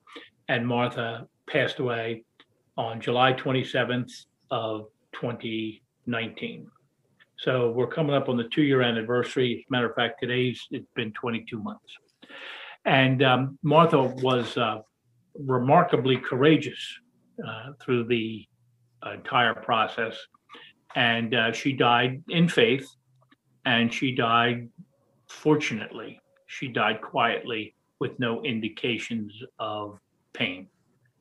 And 0.48 0.66
Martha 0.66 1.26
passed 1.48 1.78
away 1.78 2.24
on 2.76 3.00
July 3.00 3.32
27th 3.32 4.12
of 4.50 4.88
2019. 5.12 6.68
So 7.38 7.70
we're 7.70 7.86
coming 7.86 8.14
up 8.14 8.28
on 8.28 8.36
the 8.36 8.48
two-year 8.48 8.80
anniversary. 8.80 9.58
As 9.58 9.64
a 9.68 9.70
matter 9.70 9.90
of 9.90 9.94
fact, 9.94 10.20
today's, 10.20 10.60
it's 10.70 10.90
been 10.94 11.12
22 11.12 11.62
months. 11.62 11.84
And 12.86 13.22
um, 13.22 13.58
Martha 13.62 14.02
was 14.02 14.56
uh, 14.56 14.78
remarkably 15.38 16.16
courageous 16.16 16.98
uh, 17.46 17.72
through 17.82 18.04
the 18.04 18.46
entire 19.12 19.54
process. 19.54 20.16
And 20.94 21.34
uh, 21.34 21.52
she 21.52 21.74
died 21.74 22.22
in 22.30 22.48
faith, 22.48 22.88
and 23.66 23.92
she 23.92 24.14
died, 24.14 24.68
fortunately, 25.28 26.20
she 26.46 26.68
died 26.68 27.02
quietly 27.02 27.74
with 28.00 28.18
no 28.18 28.42
indications 28.44 29.32
of 29.58 29.98
pain. 30.32 30.68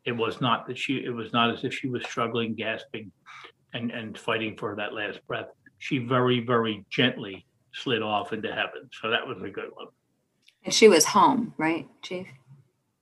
It 0.06 0.14
was 0.14 0.40
not 0.40 0.66
that 0.68 0.78
she, 0.78 1.04
it 1.04 1.10
was 1.10 1.34
not 1.34 1.52
as 1.52 1.66
if 1.66 1.74
she 1.74 1.88
was 1.88 2.04
struggling, 2.04 2.56
gasping, 2.56 3.12
and, 3.74 3.92
and 3.92 4.18
fighting 4.18 4.56
for 4.56 4.76
that 4.78 4.94
last 4.94 5.20
breath. 5.28 5.48
She 5.80 6.00
very, 6.00 6.40
very 6.40 6.86
gently 6.90 7.46
slid 7.74 8.02
off 8.02 8.34
into 8.34 8.50
heaven. 8.50 8.90
So 9.02 9.10
that 9.10 9.26
was 9.26 9.38
a 9.44 9.50
good 9.50 9.70
one. 9.74 9.88
And 10.64 10.74
she 10.74 10.88
was 10.88 11.06
home, 11.06 11.54
right, 11.58 11.88
Chief? 12.02 12.28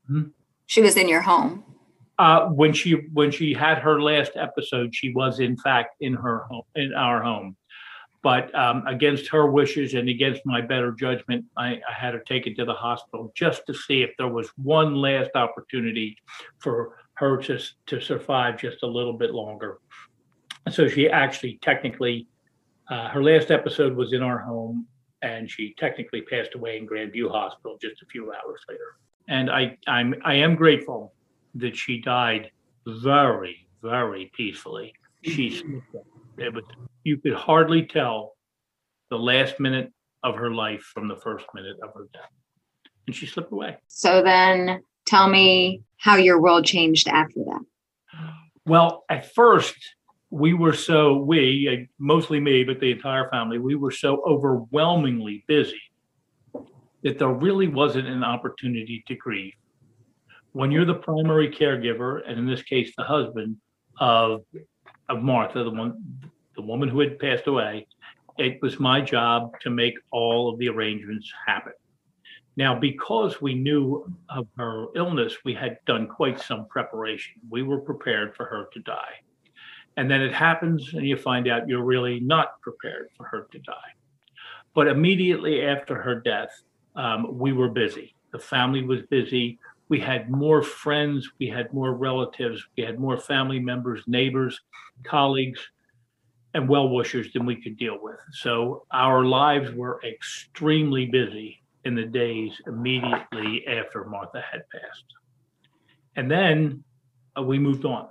Hmm? 0.08 0.24
She 0.66 0.82
was 0.82 0.98
in 0.98 1.08
your 1.08 1.22
home. 1.22 1.64
Uh, 2.20 2.48
when 2.48 2.74
she 2.74 2.92
when 3.14 3.32
she 3.32 3.54
had 3.54 3.80
her 3.80 4.02
last 4.02 4.34
episode, 4.36 4.94
she 4.94 5.12
was 5.14 5.40
in 5.40 5.58
fact 5.58 5.96
in 6.02 6.14
her 6.14 6.44
home 6.50 6.64
in 6.76 6.94
our 6.94 7.24
home, 7.24 7.56
but 8.22 8.54
um, 8.54 8.86
against 8.88 9.28
her 9.30 9.50
wishes 9.50 9.96
and 9.96 10.08
against 10.08 10.46
my 10.46 10.62
better 10.62 10.92
judgment, 10.92 11.44
I, 11.58 11.82
I 11.90 11.94
had 11.94 12.14
her 12.14 12.20
taken 12.20 12.56
to 12.56 12.66
the 12.66 12.74
hospital 12.74 13.32
just 13.36 13.66
to 13.68 13.74
see 13.74 14.04
if 14.04 14.12
there 14.18 14.28
was 14.28 14.50
one 14.58 14.96
last 14.96 15.32
opportunity 15.36 16.18
for 16.60 16.98
her 17.16 17.38
to 17.44 17.60
to 17.88 18.00
survive 18.00 18.60
just 18.60 18.84
a 18.84 18.88
little 18.88 19.14
bit 19.14 19.32
longer. 19.32 19.80
So 20.72 20.88
she 20.88 21.10
actually 21.10 21.60
technically, 21.62 22.28
uh, 22.94 23.10
her 23.10 23.24
last 23.24 23.50
episode 23.50 23.96
was 23.96 24.14
in 24.14 24.22
our 24.22 24.38
home, 24.38 24.86
and 25.24 25.50
she 25.50 25.74
technically 25.80 26.22
passed 26.22 26.54
away 26.54 26.78
in 26.78 26.88
Grandview 26.88 27.32
Hospital 27.32 27.76
just 27.82 28.04
a 28.04 28.06
few 28.06 28.32
hours 28.32 28.62
later. 28.70 28.98
And 29.28 29.50
I 29.50 29.78
I'm 29.88 30.14
I 30.24 30.36
am 30.36 30.56
grateful 30.56 31.14
that 31.56 31.76
she 31.76 32.00
died 32.00 32.52
very, 32.86 33.68
very 33.82 34.32
peacefully. 34.36 34.94
She, 35.24 35.50
slipped. 35.58 36.08
it 36.38 36.54
was, 36.54 36.64
you 37.04 37.18
could 37.18 37.34
hardly 37.34 37.84
tell 37.84 38.36
the 39.10 39.18
last 39.18 39.60
minute 39.60 39.92
of 40.22 40.36
her 40.36 40.52
life 40.52 40.82
from 40.82 41.08
the 41.08 41.16
first 41.16 41.46
minute 41.56 41.78
of 41.82 41.94
her 41.96 42.08
death. 42.14 42.30
And 43.08 43.16
she 43.16 43.26
slipped 43.26 43.52
away. 43.52 43.78
So 43.88 44.22
then 44.22 44.84
tell 45.06 45.28
me 45.28 45.82
how 45.98 46.18
your 46.18 46.40
world 46.42 46.66
changed 46.66 47.08
after 47.08 47.40
that. 47.46 47.62
Well, 48.66 49.04
at 49.10 49.34
first, 49.34 49.78
we 50.34 50.54
were 50.54 50.74
so, 50.74 51.18
we, 51.18 51.70
uh, 51.72 51.86
mostly 52.00 52.40
me, 52.40 52.64
but 52.64 52.80
the 52.80 52.92
entire 52.92 53.30
family, 53.30 53.60
we 53.60 53.76
were 53.76 53.92
so 53.92 54.22
overwhelmingly 54.26 55.44
busy 55.48 55.82
that 57.04 57.20
there 57.20 57.34
really 57.48 57.68
wasn't 57.68 58.08
an 58.08 58.24
opportunity 58.24 59.04
to 59.08 59.16
grieve 59.16 59.54
when 60.54 60.72
you're 60.72 60.86
the 60.86 60.94
primary 60.94 61.50
caregiver, 61.50 62.22
and 62.28 62.40
in 62.40 62.48
this 62.48 62.64
case, 62.64 62.94
the 62.96 63.04
husband 63.04 63.58
of 64.00 64.44
of 65.10 65.22
Martha, 65.22 65.64
the 65.64 65.70
one 65.70 66.22
the 66.56 66.62
woman 66.62 66.88
who 66.88 67.00
had 67.00 67.20
passed 67.20 67.48
away, 67.48 67.88
it 68.38 68.60
was 68.62 68.80
my 68.80 69.02
job 69.02 69.60
to 69.62 69.70
make 69.70 69.96
all 70.12 70.52
of 70.52 70.60
the 70.60 70.70
arrangements 70.70 71.32
happen. 71.46 71.74
Now, 72.56 72.80
because 72.80 73.42
we 73.42 73.56
knew 73.56 74.06
of 74.30 74.48
her 74.58 74.86
illness, 74.96 75.36
we 75.44 75.56
had 75.56 75.80
done 75.88 76.08
quite 76.08 76.40
some 76.40 76.68
preparation. 76.68 77.34
We 77.50 77.64
were 77.64 77.80
prepared 77.80 78.36
for 78.36 78.46
her 78.46 78.70
to 78.74 78.80
die. 78.82 79.16
And 79.98 80.10
then 80.10 80.22
it 80.22 80.34
happens, 80.34 80.94
and 80.94 81.06
you 81.06 81.18
find 81.18 81.48
out 81.48 81.68
you're 81.68 81.84
really 81.84 82.20
not 82.20 82.60
prepared 82.62 83.10
for 83.16 83.26
her 83.26 83.48
to 83.52 83.60
die. 83.60 83.74
But 84.74 84.88
immediately 84.88 85.64
after 85.64 86.02
her 86.02 86.20
death, 86.20 86.64
um, 86.96 87.38
we 87.38 87.54
were 87.54 87.70
busy. 87.70 88.16
The 88.32 88.40
family 88.40 88.84
was 88.84 89.02
busy 89.10 89.60
we 89.94 90.00
had 90.00 90.30
more 90.30 90.64
friends, 90.64 91.30
we 91.40 91.48
had 91.48 91.72
more 91.72 91.94
relatives, 91.94 92.66
we 92.76 92.84
had 92.84 93.00
more 93.00 93.16
family 93.16 93.60
members, 93.60 94.02
neighbors, 94.08 94.60
colleagues, 95.04 95.60
and 96.56 96.68
well 96.68 96.90
wishers 96.90 97.32
than 97.34 97.46
we 97.46 97.62
could 97.62 97.78
deal 97.78 98.00
with. 98.02 98.18
So 98.32 98.88
our 98.92 99.24
lives 99.24 99.72
were 99.72 100.02
extremely 100.04 101.06
busy 101.06 101.62
in 101.86 101.94
the 101.94 102.06
days 102.06 102.60
immediately 102.66 103.68
after 103.68 104.06
Martha 104.06 104.42
had 104.52 104.64
passed. 104.72 105.06
And 106.16 106.32
then 106.32 106.84
uh, 107.38 107.44
we 107.44 107.60
moved 107.60 107.86
on. 107.86 108.08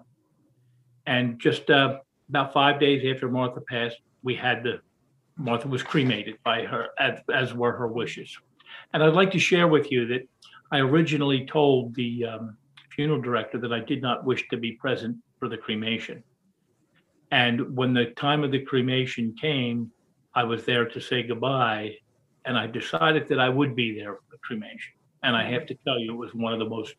And 1.06 1.38
just 1.38 1.70
uh, 1.70 1.98
about 2.28 2.52
five 2.52 2.80
days 2.80 3.04
after 3.12 3.28
Martha 3.28 3.60
passed, 3.60 3.98
we 4.22 4.34
had 4.34 4.62
the 4.62 4.80
Martha 5.36 5.66
was 5.66 5.82
cremated 5.82 6.36
by 6.44 6.64
her, 6.64 6.88
as, 6.98 7.18
as 7.32 7.54
were 7.54 7.72
her 7.72 7.88
wishes. 7.88 8.36
And 8.92 9.02
I'd 9.02 9.14
like 9.14 9.30
to 9.32 9.38
share 9.38 9.66
with 9.66 9.90
you 9.90 10.06
that 10.08 10.28
I 10.70 10.78
originally 10.78 11.46
told 11.46 11.94
the 11.94 12.26
um, 12.26 12.56
funeral 12.90 13.20
director 13.20 13.58
that 13.58 13.72
I 13.72 13.80
did 13.80 14.02
not 14.02 14.24
wish 14.24 14.46
to 14.48 14.56
be 14.56 14.72
present 14.72 15.16
for 15.38 15.48
the 15.48 15.56
cremation. 15.56 16.22
And 17.30 17.74
when 17.76 17.94
the 17.94 18.06
time 18.06 18.44
of 18.44 18.52
the 18.52 18.60
cremation 18.60 19.34
came, 19.40 19.90
I 20.34 20.44
was 20.44 20.64
there 20.64 20.86
to 20.86 21.00
say 21.00 21.22
goodbye. 21.22 21.96
And 22.44 22.58
I 22.58 22.66
decided 22.66 23.28
that 23.28 23.40
I 23.40 23.48
would 23.48 23.74
be 23.74 23.98
there 23.98 24.14
for 24.14 24.22
the 24.30 24.38
cremation. 24.38 24.92
And 25.22 25.36
I 25.36 25.48
have 25.50 25.66
to 25.66 25.74
tell 25.86 25.98
you, 25.98 26.12
it 26.12 26.16
was 26.16 26.34
one 26.34 26.52
of 26.52 26.58
the 26.58 26.68
most 26.68 26.94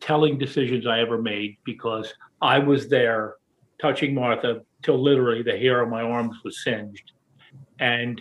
telling 0.00 0.38
decisions 0.38 0.86
I 0.86 1.00
ever 1.00 1.20
made 1.20 1.56
because 1.64 2.12
I 2.40 2.58
was 2.58 2.88
there 2.88 3.36
touching 3.80 4.14
Martha 4.14 4.62
till 4.82 5.02
literally 5.02 5.42
the 5.42 5.56
hair 5.56 5.82
on 5.82 5.90
my 5.90 6.02
arms 6.02 6.36
was 6.44 6.62
singed. 6.62 7.12
And 7.78 8.20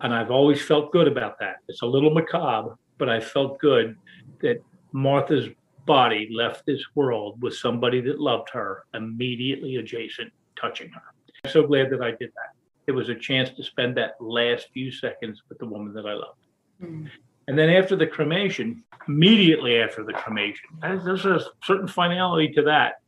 and 0.00 0.12
I've 0.12 0.32
always 0.32 0.60
felt 0.60 0.90
good 0.90 1.06
about 1.06 1.38
that. 1.38 1.56
It's 1.68 1.82
a 1.82 1.86
little 1.86 2.12
macabre, 2.12 2.76
but 2.98 3.08
I 3.08 3.20
felt 3.20 3.60
good 3.60 3.96
that 4.40 4.60
Martha's 4.90 5.48
body 5.86 6.28
left 6.32 6.66
this 6.66 6.82
world 6.96 7.40
with 7.40 7.54
somebody 7.54 8.00
that 8.00 8.20
loved 8.20 8.50
her 8.50 8.84
immediately 8.94 9.76
adjacent, 9.76 10.32
touching 10.56 10.90
her. 10.90 11.02
I'm 11.44 11.50
so 11.50 11.66
glad 11.66 11.90
that 11.90 12.02
I 12.02 12.10
did 12.10 12.30
that. 12.34 12.52
It 12.88 12.92
was 12.92 13.10
a 13.10 13.14
chance 13.14 13.50
to 13.50 13.62
spend 13.62 13.96
that 13.96 14.14
last 14.20 14.68
few 14.72 14.90
seconds 14.90 15.42
with 15.48 15.58
the 15.58 15.66
woman 15.66 15.92
that 15.94 16.06
I 16.06 16.14
loved. 16.14 16.46
Mm. 16.82 17.08
And 17.48 17.58
then 17.58 17.70
after 17.70 17.96
the 17.96 18.06
cremation, 18.06 18.84
immediately 19.08 19.76
after 19.78 20.04
the 20.04 20.12
cremation, 20.12 20.68
there's 20.80 21.26
a 21.26 21.40
certain 21.64 21.88
finality 21.88 22.52
to 22.54 22.62
that. 22.62 23.00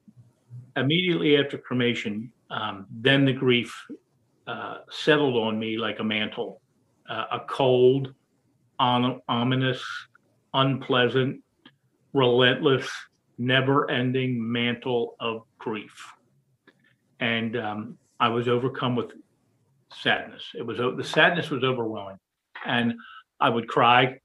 Immediately 0.76 1.36
after 1.36 1.56
cremation, 1.56 2.32
um, 2.50 2.86
then 2.90 3.24
the 3.24 3.32
grief 3.32 3.74
uh, 4.46 4.78
settled 4.90 5.36
on 5.36 5.58
me 5.58 5.78
like 5.78 6.00
a 6.00 6.04
mantle, 6.04 6.60
uh, 7.08 7.26
a 7.32 7.40
cold, 7.48 8.12
ominous, 8.78 9.82
unpleasant, 10.52 11.42
relentless, 12.12 12.88
never 13.38 13.90
ending 13.90 14.36
mantle 14.52 15.16
of 15.20 15.42
grief. 15.58 16.12
And 17.20 17.56
um, 17.56 17.98
I 18.20 18.28
was 18.28 18.48
overcome 18.48 18.96
with 18.96 19.12
sadness. 19.92 20.42
It 20.54 20.66
was 20.66 20.78
the 20.78 21.04
sadness 21.04 21.50
was 21.50 21.62
overwhelming, 21.64 22.18
and 22.66 22.94
I 23.40 23.48
would 23.48 23.68
cry. 23.68 24.18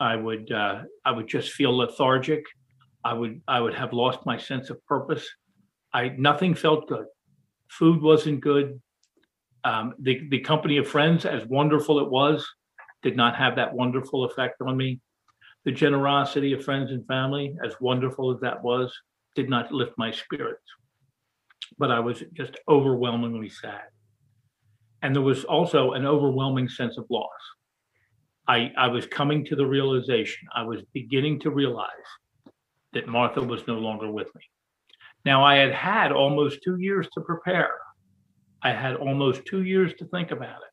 I 0.00 0.16
would 0.16 0.50
uh, 0.52 0.82
I 1.04 1.10
would 1.10 1.26
just 1.26 1.52
feel 1.52 1.76
lethargic. 1.76 2.44
I 3.04 3.14
would 3.14 3.40
I 3.48 3.60
would 3.60 3.74
have 3.74 3.92
lost 3.92 4.26
my 4.26 4.38
sense 4.38 4.70
of 4.70 4.84
purpose. 4.86 5.28
I 5.92 6.10
nothing 6.18 6.54
felt 6.54 6.88
good. 6.88 7.06
Food 7.70 8.02
wasn't 8.02 8.40
good. 8.40 8.80
Um, 9.64 9.94
the 9.98 10.28
the 10.30 10.40
company 10.40 10.76
of 10.78 10.88
friends, 10.88 11.24
as 11.24 11.44
wonderful 11.46 11.98
it 12.00 12.10
was, 12.10 12.46
did 13.02 13.16
not 13.16 13.36
have 13.36 13.56
that 13.56 13.74
wonderful 13.74 14.24
effect 14.24 14.60
on 14.60 14.76
me. 14.76 15.00
The 15.64 15.72
generosity 15.72 16.52
of 16.52 16.64
friends 16.64 16.92
and 16.92 17.06
family, 17.06 17.56
as 17.64 17.74
wonderful 17.80 18.32
as 18.32 18.40
that 18.40 18.62
was, 18.62 18.94
did 19.34 19.48
not 19.48 19.72
lift 19.72 19.92
my 19.98 20.10
spirits. 20.12 20.64
But 21.76 21.90
I 21.90 22.00
was 22.00 22.22
just 22.32 22.56
overwhelmingly 22.68 23.48
sad. 23.48 23.82
And 25.02 25.14
there 25.14 25.22
was 25.22 25.44
also 25.44 25.92
an 25.92 26.06
overwhelming 26.06 26.68
sense 26.68 26.96
of 26.98 27.06
loss. 27.10 27.28
I, 28.48 28.72
I 28.76 28.88
was 28.88 29.06
coming 29.06 29.44
to 29.46 29.56
the 29.56 29.66
realization, 29.66 30.48
I 30.54 30.62
was 30.62 30.80
beginning 30.94 31.40
to 31.40 31.50
realize 31.50 31.88
that 32.94 33.06
Martha 33.06 33.42
was 33.42 33.66
no 33.66 33.74
longer 33.74 34.10
with 34.10 34.34
me. 34.34 34.42
Now, 35.24 35.44
I 35.44 35.56
had 35.56 35.72
had 35.72 36.12
almost 36.12 36.60
two 36.64 36.76
years 36.78 37.06
to 37.12 37.20
prepare. 37.20 37.74
I 38.62 38.72
had 38.72 38.96
almost 38.96 39.44
two 39.44 39.62
years 39.62 39.92
to 39.98 40.06
think 40.06 40.30
about 40.30 40.56
it. 40.62 40.72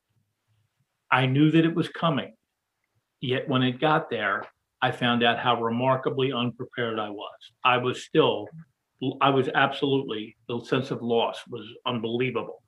I 1.11 1.25
knew 1.25 1.51
that 1.51 1.65
it 1.65 1.75
was 1.75 1.89
coming. 1.89 2.33
Yet 3.19 3.47
when 3.49 3.63
it 3.63 3.81
got 3.81 4.09
there, 4.09 4.45
I 4.81 4.91
found 4.91 5.23
out 5.23 5.39
how 5.39 5.61
remarkably 5.61 6.31
unprepared 6.31 6.99
I 6.99 7.09
was. 7.09 7.51
I 7.63 7.77
was 7.77 8.03
still 8.03 8.47
I 9.21 9.29
was 9.29 9.49
absolutely, 9.53 10.37
the 10.47 10.63
sense 10.63 10.89
of 10.89 11.01
loss 11.01 11.39
was 11.49 11.67
unbelievable. 11.85 12.63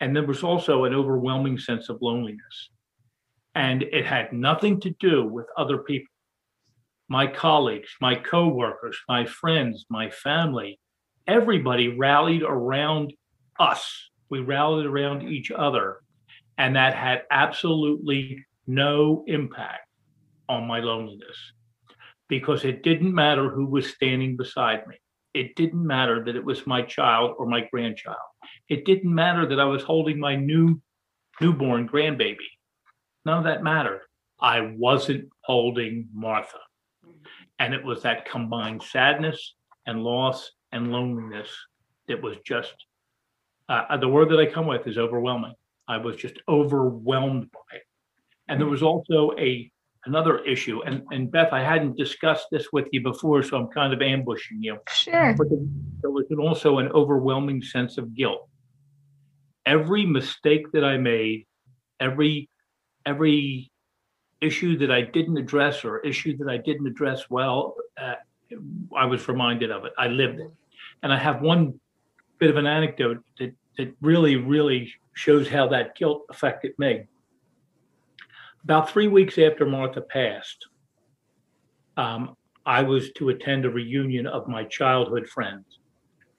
And 0.00 0.14
there 0.14 0.26
was 0.26 0.42
also 0.42 0.84
an 0.84 0.94
overwhelming 0.94 1.58
sense 1.58 1.88
of 1.88 1.98
loneliness. 2.00 2.70
And 3.54 3.82
it 3.82 4.06
had 4.06 4.32
nothing 4.32 4.80
to 4.82 4.90
do 5.00 5.24
with 5.24 5.46
other 5.56 5.78
people. 5.78 6.12
My 7.08 7.26
colleagues, 7.26 7.88
my 8.00 8.14
coworkers, 8.14 8.96
my 9.08 9.26
friends, 9.26 9.86
my 9.90 10.10
family, 10.10 10.78
everybody 11.26 11.88
rallied 11.88 12.42
around 12.42 13.12
us. 13.58 14.10
We 14.28 14.40
rallied 14.40 14.86
around 14.86 15.22
each 15.22 15.50
other. 15.50 16.00
And 16.56 16.76
that 16.76 16.94
had 16.94 17.22
absolutely 17.30 18.44
no 18.66 19.24
impact 19.26 19.88
on 20.48 20.66
my 20.66 20.78
loneliness 20.80 21.36
because 22.28 22.64
it 22.64 22.82
didn't 22.82 23.14
matter 23.14 23.50
who 23.50 23.66
was 23.66 23.92
standing 23.92 24.36
beside 24.36 24.86
me. 24.86 24.96
It 25.34 25.56
didn't 25.56 25.84
matter 25.84 26.24
that 26.24 26.36
it 26.36 26.44
was 26.44 26.66
my 26.66 26.82
child 26.82 27.34
or 27.38 27.46
my 27.46 27.66
grandchild. 27.72 28.16
It 28.68 28.84
didn't 28.84 29.12
matter 29.12 29.46
that 29.48 29.60
I 29.60 29.64
was 29.64 29.82
holding 29.82 30.18
my 30.18 30.36
new 30.36 30.80
newborn 31.40 31.88
grandbaby. 31.88 32.46
None 33.24 33.38
of 33.38 33.44
that 33.44 33.62
mattered. 33.62 34.02
I 34.40 34.72
wasn't 34.76 35.28
holding 35.42 36.08
Martha. 36.14 36.58
And 37.58 37.74
it 37.74 37.84
was 37.84 38.02
that 38.02 38.28
combined 38.28 38.82
sadness 38.82 39.54
and 39.86 40.02
loss 40.02 40.52
and 40.72 40.90
loneliness 40.90 41.48
that 42.08 42.22
was 42.22 42.36
just 42.44 42.74
uh, 43.68 43.96
the 43.98 44.08
word 44.08 44.28
that 44.30 44.40
I 44.40 44.46
come 44.46 44.66
with 44.66 44.86
is 44.86 44.98
overwhelming. 44.98 45.54
I 45.86 45.98
was 45.98 46.16
just 46.16 46.34
overwhelmed 46.48 47.50
by 47.52 47.76
it. 47.76 47.82
And 48.48 48.60
there 48.60 48.68
was 48.68 48.82
also 48.82 49.30
a 49.38 49.70
another 50.06 50.38
issue, 50.44 50.80
and, 50.82 51.02
and 51.10 51.30
Beth, 51.30 51.52
I 51.52 51.62
hadn't 51.62 51.96
discussed 51.96 52.46
this 52.50 52.68
with 52.72 52.86
you 52.90 53.02
before, 53.02 53.42
so 53.42 53.58
I'm 53.58 53.68
kind 53.68 53.92
of 53.92 54.00
ambushing 54.00 54.62
you. 54.62 54.78
Sure. 54.88 55.34
But 55.36 55.48
there 56.00 56.10
was 56.10 56.24
also 56.40 56.78
an 56.78 56.88
overwhelming 56.88 57.62
sense 57.62 57.98
of 57.98 58.14
guilt. 58.14 58.48
Every 59.66 60.06
mistake 60.06 60.72
that 60.72 60.84
I 60.84 60.96
made, 60.96 61.46
every 62.00 62.48
every 63.06 63.70
issue 64.40 64.78
that 64.78 64.90
I 64.90 65.02
didn't 65.02 65.36
address 65.36 65.84
or 65.84 66.00
issue 66.00 66.36
that 66.38 66.48
I 66.48 66.56
didn't 66.56 66.86
address 66.86 67.28
well, 67.28 67.74
uh, 68.00 68.14
I 68.96 69.04
was 69.04 69.28
reminded 69.28 69.70
of 69.70 69.84
it. 69.84 69.92
I 69.98 70.08
lived 70.08 70.40
it, 70.40 70.50
and 71.02 71.12
I 71.12 71.18
have 71.18 71.42
one 71.42 71.78
bit 72.38 72.50
of 72.50 72.56
an 72.56 72.66
anecdote 72.66 73.22
that 73.38 73.54
that 73.80 73.94
really, 74.00 74.36
really 74.36 74.92
shows 75.14 75.48
how 75.48 75.68
that 75.68 75.96
guilt 75.96 76.24
affected 76.30 76.72
me. 76.78 77.04
About 78.64 78.90
three 78.90 79.08
weeks 79.08 79.38
after 79.38 79.64
Martha 79.64 80.02
passed, 80.02 80.66
um, 81.96 82.36
I 82.66 82.82
was 82.82 83.10
to 83.12 83.30
attend 83.30 83.64
a 83.64 83.70
reunion 83.70 84.26
of 84.26 84.48
my 84.48 84.64
childhood 84.64 85.26
friends. 85.28 85.64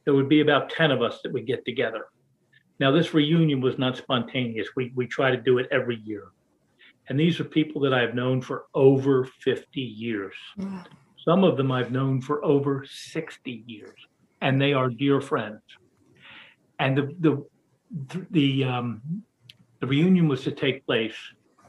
There 0.06 0.14
would 0.14 0.30
be 0.30 0.42
about 0.42 0.70
10 0.70 0.92
of 0.92 1.02
us 1.02 1.20
that 1.24 1.34
would 1.34 1.48
get 1.48 1.66
together. 1.66 2.06
Now, 2.80 2.92
this 2.92 3.14
reunion 3.14 3.62
was 3.62 3.78
not 3.78 3.98
spontaneous. 3.98 4.68
We, 4.76 4.92
we 4.96 5.08
try 5.08 5.32
to 5.32 5.38
do 5.38 5.58
it 5.58 5.68
every 5.72 5.98
year. 6.04 6.28
And 7.10 7.20
these 7.20 7.40
are 7.40 7.44
people 7.44 7.82
that 7.82 7.94
I've 7.94 8.16
known 8.16 8.42
for 8.42 8.66
over 8.74 9.26
50 9.26 9.82
years. 9.82 10.34
Yeah. 10.58 10.84
Some 11.26 11.44
of 11.44 11.58
them 11.58 11.72
I've 11.72 11.92
known 11.92 12.22
for 12.22 12.44
over 12.44 12.86
60 12.90 13.64
years, 13.68 14.00
and 14.42 14.62
they 14.62 14.74
are 14.74 14.90
dear 14.90 15.22
friends. 15.22 15.62
And 16.80 16.98
the 16.98 17.16
the 17.20 18.26
the 18.32 18.64
um, 18.64 19.02
the 19.82 19.88
reunion 19.88 20.28
was 20.28 20.44
to 20.44 20.52
take 20.52 20.86
place 20.86 21.14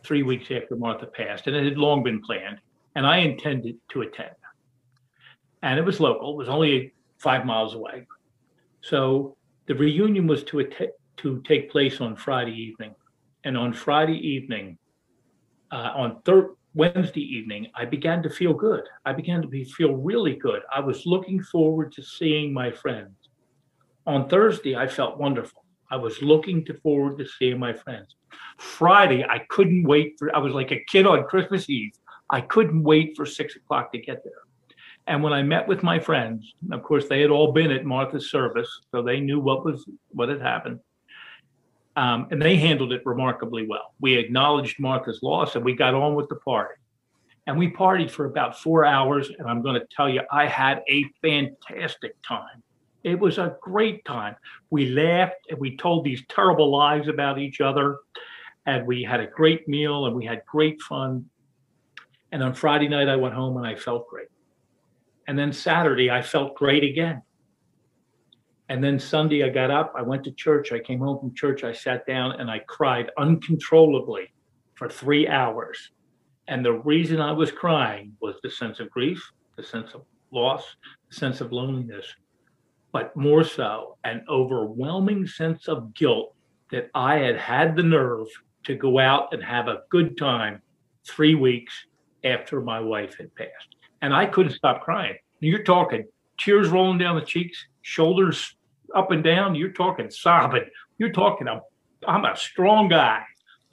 three 0.04 0.22
weeks 0.22 0.50
after 0.50 0.76
Martha 0.76 1.06
passed, 1.06 1.46
and 1.46 1.56
it 1.56 1.64
had 1.64 1.76
long 1.76 2.02
been 2.02 2.22
planned, 2.22 2.58
and 2.94 3.06
I 3.06 3.18
intended 3.18 3.76
to 3.90 4.02
attend. 4.02 4.36
And 5.62 5.78
it 5.78 5.84
was 5.84 6.00
local; 6.00 6.32
it 6.32 6.36
was 6.36 6.48
only 6.48 6.94
five 7.18 7.44
miles 7.44 7.74
away. 7.74 8.06
So 8.80 9.36
the 9.66 9.74
reunion 9.74 10.26
was 10.26 10.44
to 10.44 10.60
att- 10.60 10.96
to 11.18 11.42
take 11.42 11.70
place 11.70 12.00
on 12.00 12.16
Friday 12.16 12.54
evening, 12.54 12.94
and 13.44 13.56
on 13.56 13.72
Friday 13.72 14.16
evening, 14.16 14.78
uh, 15.72 15.92
on 15.96 16.22
Wednesday 16.74 17.20
evening, 17.20 17.66
I 17.74 17.84
began 17.84 18.22
to 18.22 18.30
feel 18.30 18.54
good. 18.54 18.84
I 19.04 19.12
began 19.12 19.42
to 19.42 19.48
be, 19.48 19.64
feel 19.64 19.94
really 19.94 20.36
good. 20.36 20.62
I 20.74 20.80
was 20.80 21.04
looking 21.06 21.42
forward 21.42 21.92
to 21.92 22.02
seeing 22.02 22.52
my 22.52 22.70
friends. 22.70 23.16
On 24.06 24.28
Thursday, 24.28 24.76
I 24.76 24.86
felt 24.86 25.18
wonderful. 25.18 25.64
I 25.90 25.96
was 25.96 26.22
looking 26.22 26.64
to 26.66 26.74
forward 26.80 27.18
to 27.18 27.26
seeing 27.26 27.58
my 27.58 27.72
friends. 27.72 28.16
Friday, 28.58 29.24
I 29.24 29.40
couldn't 29.50 29.84
wait 29.84 30.14
for, 30.18 30.34
I 30.34 30.38
was 30.38 30.54
like 30.54 30.72
a 30.72 30.84
kid 30.88 31.06
on 31.06 31.24
Christmas 31.24 31.68
Eve. 31.68 31.92
I 32.30 32.40
couldn't 32.40 32.82
wait 32.82 33.14
for 33.16 33.26
six 33.26 33.56
o'clock 33.56 33.92
to 33.92 33.98
get 33.98 34.24
there. 34.24 34.32
And 35.06 35.22
when 35.22 35.32
I 35.32 35.42
met 35.42 35.68
with 35.68 35.82
my 35.82 35.98
friends, 35.98 36.54
of 36.70 36.82
course, 36.82 37.08
they 37.08 37.20
had 37.20 37.30
all 37.30 37.52
been 37.52 37.70
at 37.70 37.84
Martha's 37.84 38.30
service, 38.30 38.70
so 38.90 39.02
they 39.02 39.20
knew 39.20 39.40
what 39.40 39.64
was 39.64 39.84
what 40.10 40.28
had 40.28 40.40
happened. 40.40 40.78
Um, 41.94 42.28
and 42.30 42.40
they 42.40 42.56
handled 42.56 42.92
it 42.92 43.02
remarkably 43.04 43.66
well. 43.66 43.94
We 44.00 44.14
acknowledged 44.14 44.80
Martha's 44.80 45.22
loss 45.22 45.56
and 45.56 45.64
we 45.64 45.74
got 45.74 45.94
on 45.94 46.14
with 46.14 46.28
the 46.28 46.36
party. 46.36 46.74
And 47.46 47.58
we 47.58 47.70
partied 47.70 48.10
for 48.10 48.26
about 48.26 48.58
four 48.58 48.84
hours. 48.84 49.30
And 49.38 49.48
I'm 49.48 49.62
going 49.62 49.78
to 49.78 49.86
tell 49.94 50.08
you, 50.08 50.22
I 50.30 50.46
had 50.46 50.82
a 50.88 51.04
fantastic 51.20 52.14
time. 52.22 52.62
It 53.04 53.18
was 53.18 53.38
a 53.38 53.56
great 53.60 54.04
time. 54.04 54.36
We 54.70 54.90
laughed 54.90 55.46
and 55.50 55.58
we 55.58 55.76
told 55.76 56.04
these 56.04 56.22
terrible 56.28 56.70
lies 56.70 57.08
about 57.08 57.38
each 57.38 57.60
other. 57.60 57.98
And 58.64 58.86
we 58.86 59.02
had 59.02 59.20
a 59.20 59.26
great 59.26 59.66
meal 59.68 60.06
and 60.06 60.14
we 60.14 60.24
had 60.24 60.42
great 60.46 60.80
fun. 60.80 61.26
And 62.30 62.42
on 62.42 62.54
Friday 62.54 62.88
night, 62.88 63.08
I 63.08 63.16
went 63.16 63.34
home 63.34 63.56
and 63.56 63.66
I 63.66 63.74
felt 63.74 64.08
great. 64.08 64.28
And 65.26 65.38
then 65.38 65.52
Saturday, 65.52 66.10
I 66.10 66.22
felt 66.22 66.54
great 66.54 66.84
again. 66.84 67.22
And 68.72 68.82
then 68.82 68.98
Sunday, 68.98 69.44
I 69.44 69.50
got 69.50 69.70
up, 69.70 69.92
I 69.94 70.00
went 70.00 70.24
to 70.24 70.30
church, 70.30 70.72
I 70.72 70.78
came 70.78 71.00
home 71.00 71.20
from 71.20 71.34
church, 71.34 71.62
I 71.62 71.74
sat 71.74 72.06
down 72.06 72.40
and 72.40 72.50
I 72.50 72.60
cried 72.60 73.10
uncontrollably 73.18 74.32
for 74.76 74.88
three 74.88 75.28
hours. 75.28 75.90
And 76.48 76.64
the 76.64 76.72
reason 76.72 77.20
I 77.20 77.32
was 77.32 77.52
crying 77.52 78.16
was 78.22 78.36
the 78.42 78.48
sense 78.48 78.80
of 78.80 78.88
grief, 78.88 79.22
the 79.58 79.62
sense 79.62 79.92
of 79.92 80.06
loss, 80.30 80.64
the 81.10 81.14
sense 81.14 81.42
of 81.42 81.52
loneliness, 81.52 82.06
but 82.92 83.14
more 83.14 83.44
so, 83.44 83.98
an 84.04 84.24
overwhelming 84.26 85.26
sense 85.26 85.68
of 85.68 85.92
guilt 85.92 86.34
that 86.70 86.88
I 86.94 87.18
had 87.18 87.36
had 87.36 87.76
the 87.76 87.82
nerve 87.82 88.28
to 88.64 88.74
go 88.74 88.98
out 88.98 89.34
and 89.34 89.44
have 89.44 89.68
a 89.68 89.82
good 89.90 90.16
time 90.16 90.62
three 91.06 91.34
weeks 91.34 91.74
after 92.24 92.62
my 92.62 92.80
wife 92.80 93.18
had 93.18 93.34
passed. 93.34 93.76
And 94.00 94.14
I 94.14 94.24
couldn't 94.24 94.54
stop 94.54 94.80
crying. 94.80 95.16
You're 95.40 95.62
talking 95.62 96.06
tears 96.38 96.70
rolling 96.70 96.96
down 96.96 97.16
the 97.16 97.26
cheeks, 97.26 97.66
shoulders 97.82 98.56
up 98.94 99.10
and 99.10 99.22
down. 99.22 99.54
You're 99.54 99.72
talking 99.72 100.10
sobbing. 100.10 100.64
You're 100.98 101.12
talking, 101.12 101.48
a, 101.48 101.60
I'm 102.06 102.24
a 102.24 102.36
strong 102.36 102.88
guy. 102.88 103.22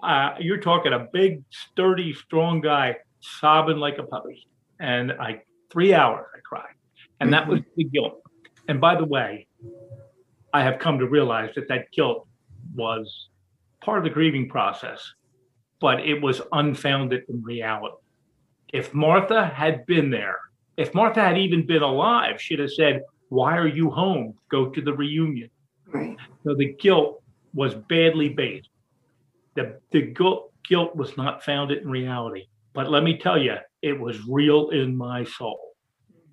Uh, 0.02 0.36
you're 0.40 0.60
talking 0.60 0.94
a 0.94 1.08
big, 1.12 1.44
sturdy, 1.50 2.14
strong 2.14 2.62
guy 2.62 2.96
sobbing 3.20 3.78
like 3.78 3.98
a 3.98 4.04
puppy. 4.04 4.48
And 4.80 5.12
I, 5.12 5.42
three 5.70 5.94
hours, 5.94 6.26
I 6.36 6.40
cried. 6.40 6.74
And 7.20 7.34
that 7.34 7.48
was 7.48 7.60
the 7.76 7.84
guilt. 7.84 8.22
And 8.70 8.80
by 8.80 8.96
the 8.96 9.06
way, 9.06 9.48
I 10.54 10.64
have 10.64 10.80
come 10.80 11.00
to 11.00 11.08
realize 11.08 11.52
that 11.56 11.68
that 11.68 11.92
guilt 11.92 12.28
was 12.74 13.30
part 13.82 13.98
of 13.98 14.04
the 14.04 14.10
grieving 14.10 14.48
process, 14.48 15.14
but 15.82 16.00
it 16.00 16.22
was 16.22 16.42
unfounded 16.52 17.24
in 17.28 17.44
reality. 17.44 17.96
If 18.72 18.94
Martha 18.94 19.46
had 19.46 19.86
been 19.86 20.10
there, 20.10 20.40
if 20.78 20.94
Martha 20.94 21.22
had 21.22 21.38
even 21.38 21.66
been 21.66 21.82
alive, 21.82 22.42
she'd 22.42 22.60
have 22.60 22.72
said, 22.72 23.02
Why 23.30 23.58
are 23.58 23.68
you 23.68 23.90
home? 23.90 24.36
Go 24.50 24.70
to 24.70 24.82
the 24.82 24.94
reunion. 24.94 25.50
Right. 25.88 26.18
So 26.44 26.56
the 26.56 26.74
guilt 26.74 27.24
was 27.54 27.74
badly 27.76 28.30
based. 28.30 28.70
The, 29.56 29.80
the 29.92 30.02
guilt, 30.02 30.52
guilt 30.68 30.96
was 30.96 31.16
not 31.18 31.44
founded 31.44 31.80
in 31.80 31.90
reality. 31.90 32.46
But 32.74 32.92
let 32.92 33.04
me 33.04 33.18
tell 33.18 33.38
you, 33.42 33.56
it 33.82 34.00
was 34.00 34.20
real 34.28 34.70
in 34.70 34.96
my 34.96 35.24
soul. 35.24 35.60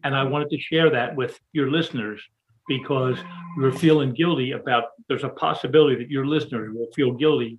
And 0.05 0.15
I 0.15 0.25
wanted 0.25 0.51
to 0.51 0.59
share 0.59 0.91
that 0.91 1.17
with 1.17 1.39
your 1.53 1.71
listeners 1.71 2.23
because 2.69 3.19
you're 3.59 3.73
feeling 3.73 4.13
guilty 4.13 4.53
about, 4.53 4.85
there's 5.09 5.25
a 5.25 5.29
possibility 5.29 5.97
that 5.97 6.11
your 6.11 6.27
listeners 6.27 6.71
will 6.75 6.89
feel 6.95 7.13
guilty 7.13 7.59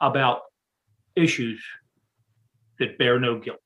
about 0.00 0.42
issues 1.14 1.62
that 2.78 2.98
bear 2.98 3.20
no 3.20 3.38
guilt. 3.38 3.60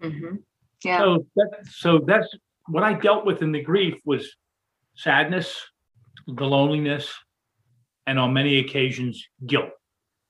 hmm 0.00 0.36
Yeah. 0.84 0.98
So 0.98 1.26
that, 1.36 1.50
so 1.70 1.98
that's 2.06 2.28
what 2.68 2.82
I 2.82 2.94
dealt 2.94 3.26
with 3.26 3.42
in 3.42 3.52
the 3.52 3.62
grief 3.62 3.94
was 4.04 4.36
sadness, 4.94 5.60
the 6.26 6.44
loneliness, 6.44 7.12
and 8.06 8.18
on 8.18 8.32
many 8.32 8.58
occasions, 8.58 9.26
guilt. 9.46 9.70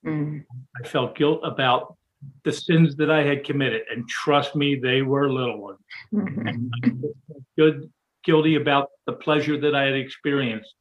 Mm. 0.04 0.44
I 0.82 0.86
felt 0.86 1.14
guilt 1.16 1.40
about 1.44 1.96
the 2.44 2.52
sins 2.52 2.96
that 2.96 3.10
I 3.10 3.22
had 3.22 3.44
committed, 3.44 3.82
and 3.90 4.08
trust 4.08 4.54
me, 4.54 4.76
they 4.76 5.02
were 5.02 5.30
little 5.30 5.60
ones. 5.60 5.80
Mhm. 6.12 6.70
I 6.84 6.88
felt 6.88 7.16
good, 7.56 7.92
guilty 8.24 8.54
about 8.56 8.90
the 9.06 9.12
pleasure 9.14 9.58
that 9.58 9.74
I 9.74 9.84
had 9.84 9.94
experienced, 9.94 10.74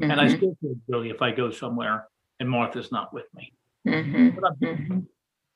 and 0.00 0.12
I 0.20 0.26
Mhm. 0.26 0.36
still 0.36 0.54
feel 0.60 0.74
guilty 0.88 1.10
if 1.10 1.20
I 1.22 1.32
go 1.32 1.50
somewhere 1.50 2.08
and 2.40 2.48
Martha's 2.48 2.90
not 2.92 3.12
with 3.12 3.26
me. 3.34 3.52
Mhm. 3.86 5.06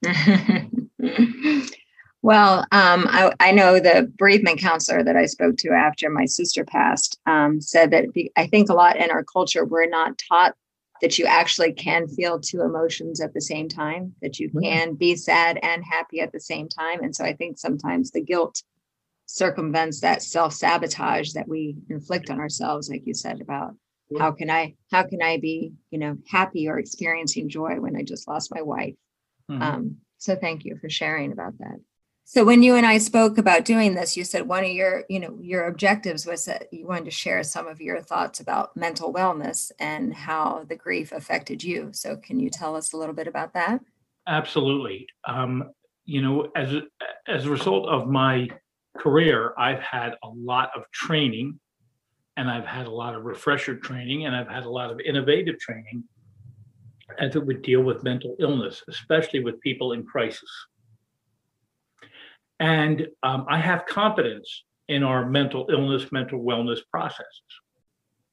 Well, 2.28 2.58
um, 2.72 3.06
I, 3.08 3.32
I 3.40 3.52
know 3.52 3.80
the 3.80 4.12
bereavement 4.18 4.58
counselor 4.60 5.02
that 5.02 5.16
I 5.16 5.24
spoke 5.24 5.56
to 5.60 5.70
after 5.70 6.10
my 6.10 6.26
sister 6.26 6.62
passed 6.62 7.18
um, 7.24 7.58
said 7.58 7.90
that 7.92 8.12
be, 8.12 8.30
I 8.36 8.46
think 8.46 8.68
a 8.68 8.74
lot 8.74 8.98
in 8.98 9.10
our 9.10 9.24
culture, 9.24 9.64
we're 9.64 9.88
not 9.88 10.18
taught 10.28 10.54
that 11.00 11.16
you 11.18 11.24
actually 11.24 11.72
can 11.72 12.06
feel 12.06 12.38
two 12.38 12.60
emotions 12.60 13.22
at 13.22 13.32
the 13.32 13.40
same 13.40 13.66
time, 13.66 14.14
that 14.20 14.38
you 14.38 14.50
Right. 14.52 14.62
can 14.62 14.92
be 14.92 15.16
sad 15.16 15.58
and 15.62 15.82
happy 15.82 16.20
at 16.20 16.30
the 16.32 16.38
same 16.40 16.68
time. 16.68 17.02
And 17.02 17.16
so 17.16 17.24
I 17.24 17.32
think 17.32 17.56
sometimes 17.56 18.10
the 18.10 18.20
guilt 18.20 18.62
circumvents 19.24 20.02
that 20.02 20.22
self 20.22 20.52
sabotage 20.52 21.32
that 21.32 21.48
we 21.48 21.78
inflict 21.88 22.28
on 22.28 22.40
ourselves, 22.40 22.90
like 22.90 23.06
you 23.06 23.14
said 23.14 23.40
about 23.40 23.74
how 24.18 24.32
can 24.32 24.50
I 24.50 24.74
how 24.92 25.04
can 25.04 25.22
I 25.22 25.38
be 25.38 25.72
you 25.90 25.98
know 25.98 26.18
happy 26.28 26.68
or 26.68 26.78
experiencing 26.78 27.48
joy 27.48 27.80
when 27.80 27.96
I 27.96 28.02
just 28.02 28.28
lost 28.28 28.54
my 28.54 28.60
wife. 28.60 28.96
Mhm. 29.50 29.62
Um, 29.62 29.96
so 30.18 30.36
thank 30.36 30.66
you 30.66 30.76
for 30.76 30.90
sharing 30.90 31.32
about 31.32 31.56
that. 31.60 31.78
So 32.30 32.44
when 32.44 32.62
you 32.62 32.76
and 32.76 32.84
I 32.84 32.98
spoke 32.98 33.38
about 33.38 33.64
doing 33.64 33.94
this, 33.94 34.14
you 34.14 34.22
said 34.22 34.46
one 34.46 34.62
of 34.62 34.70
your, 34.70 35.04
you 35.08 35.18
know, 35.18 35.38
your 35.40 35.66
objectives 35.66 36.26
was 36.26 36.44
that 36.44 36.70
you 36.70 36.86
wanted 36.86 37.06
to 37.06 37.10
share 37.10 37.42
some 37.42 37.66
of 37.66 37.80
your 37.80 38.02
thoughts 38.02 38.38
about 38.38 38.76
mental 38.76 39.14
wellness 39.14 39.72
and 39.80 40.12
how 40.12 40.66
the 40.68 40.76
grief 40.76 41.10
affected 41.10 41.64
you. 41.64 41.88
So 41.94 42.18
can 42.18 42.38
you 42.38 42.50
tell 42.50 42.76
us 42.76 42.92
a 42.92 42.98
little 42.98 43.14
bit 43.14 43.28
about 43.28 43.54
that? 43.54 43.80
Absolutely. 44.26 45.06
Um, 45.26 45.70
you 46.04 46.20
know, 46.20 46.50
as 46.54 46.74
as 47.26 47.46
a 47.46 47.50
result 47.50 47.88
of 47.88 48.08
my 48.08 48.50
career, 48.98 49.54
I've 49.56 49.80
had 49.80 50.12
a 50.22 50.28
lot 50.28 50.68
of 50.76 50.82
training, 50.92 51.58
and 52.36 52.50
I've 52.50 52.66
had 52.66 52.86
a 52.86 52.90
lot 52.90 53.14
of 53.14 53.24
refresher 53.24 53.74
training, 53.74 54.26
and 54.26 54.36
I've 54.36 54.48
had 54.48 54.64
a 54.64 54.70
lot 54.70 54.90
of 54.90 55.00
innovative 55.00 55.58
training 55.58 56.04
as 57.18 57.36
it 57.36 57.46
would 57.46 57.62
deal 57.62 57.80
with 57.80 58.04
mental 58.04 58.36
illness, 58.38 58.82
especially 58.86 59.40
with 59.40 59.58
people 59.62 59.92
in 59.92 60.04
crisis. 60.04 60.50
And 62.60 63.06
um, 63.22 63.46
I 63.48 63.58
have 63.58 63.86
confidence 63.86 64.64
in 64.88 65.02
our 65.02 65.28
mental 65.28 65.66
illness, 65.70 66.10
mental 66.10 66.40
wellness 66.40 66.80
processes. 66.90 67.26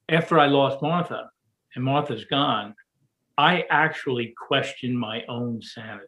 After 0.10 0.40
I 0.40 0.48
lost 0.48 0.82
Martha, 0.82 1.30
and 1.76 1.84
Martha's 1.84 2.26
gone, 2.26 2.74
I 3.38 3.66
actually 3.70 4.34
questioned 4.48 4.98
my 4.98 5.24
own 5.28 5.62
sanity. 5.62 6.08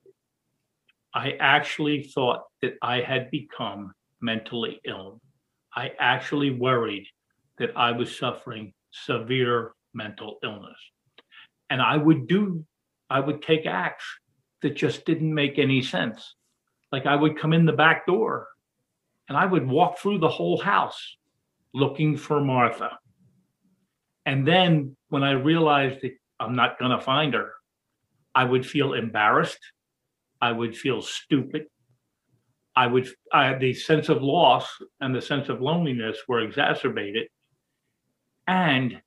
I 1.13 1.31
actually 1.39 2.03
thought 2.03 2.43
that 2.61 2.75
I 2.81 3.01
had 3.01 3.29
become 3.31 3.91
mentally 4.21 4.79
ill. 4.85 5.19
I 5.75 5.91
actually 5.99 6.51
worried 6.51 7.05
that 7.57 7.71
I 7.75 7.91
was 7.91 8.17
suffering 8.17 8.73
severe 8.91 9.73
mental 9.93 10.37
illness. 10.43 10.77
And 11.69 11.81
I 11.81 11.97
would 11.97 12.27
do, 12.27 12.65
I 13.09 13.19
would 13.19 13.41
take 13.41 13.65
acts 13.65 14.05
that 14.61 14.75
just 14.75 15.05
didn't 15.05 15.33
make 15.33 15.59
any 15.59 15.81
sense. 15.81 16.35
Like 16.91 17.05
I 17.05 17.15
would 17.15 17.37
come 17.37 17.53
in 17.53 17.65
the 17.65 17.73
back 17.73 18.05
door 18.05 18.47
and 19.27 19.37
I 19.37 19.45
would 19.45 19.67
walk 19.67 19.99
through 19.99 20.19
the 20.19 20.29
whole 20.29 20.59
house 20.59 21.17
looking 21.73 22.17
for 22.17 22.41
Martha. 22.41 22.97
And 24.25 24.47
then 24.47 24.95
when 25.09 25.23
I 25.23 25.31
realized 25.31 26.01
that 26.01 26.13
I'm 26.39 26.55
not 26.55 26.79
going 26.79 26.91
to 26.91 26.99
find 26.99 27.33
her, 27.33 27.53
I 28.35 28.43
would 28.43 28.65
feel 28.65 28.93
embarrassed. 28.93 29.59
I 30.41 30.51
would 30.51 30.77
feel 30.77 31.01
stupid. 31.01 31.65
I 32.75 32.87
would, 32.87 33.09
I, 33.33 33.55
the 33.55 33.73
sense 33.73 34.09
of 34.09 34.21
loss 34.21 34.67
and 35.01 35.15
the 35.15 35.21
sense 35.21 35.49
of 35.49 35.61
loneliness 35.61 36.17
were 36.27 36.41
exacerbated. 36.41 37.27
And 38.47 39.01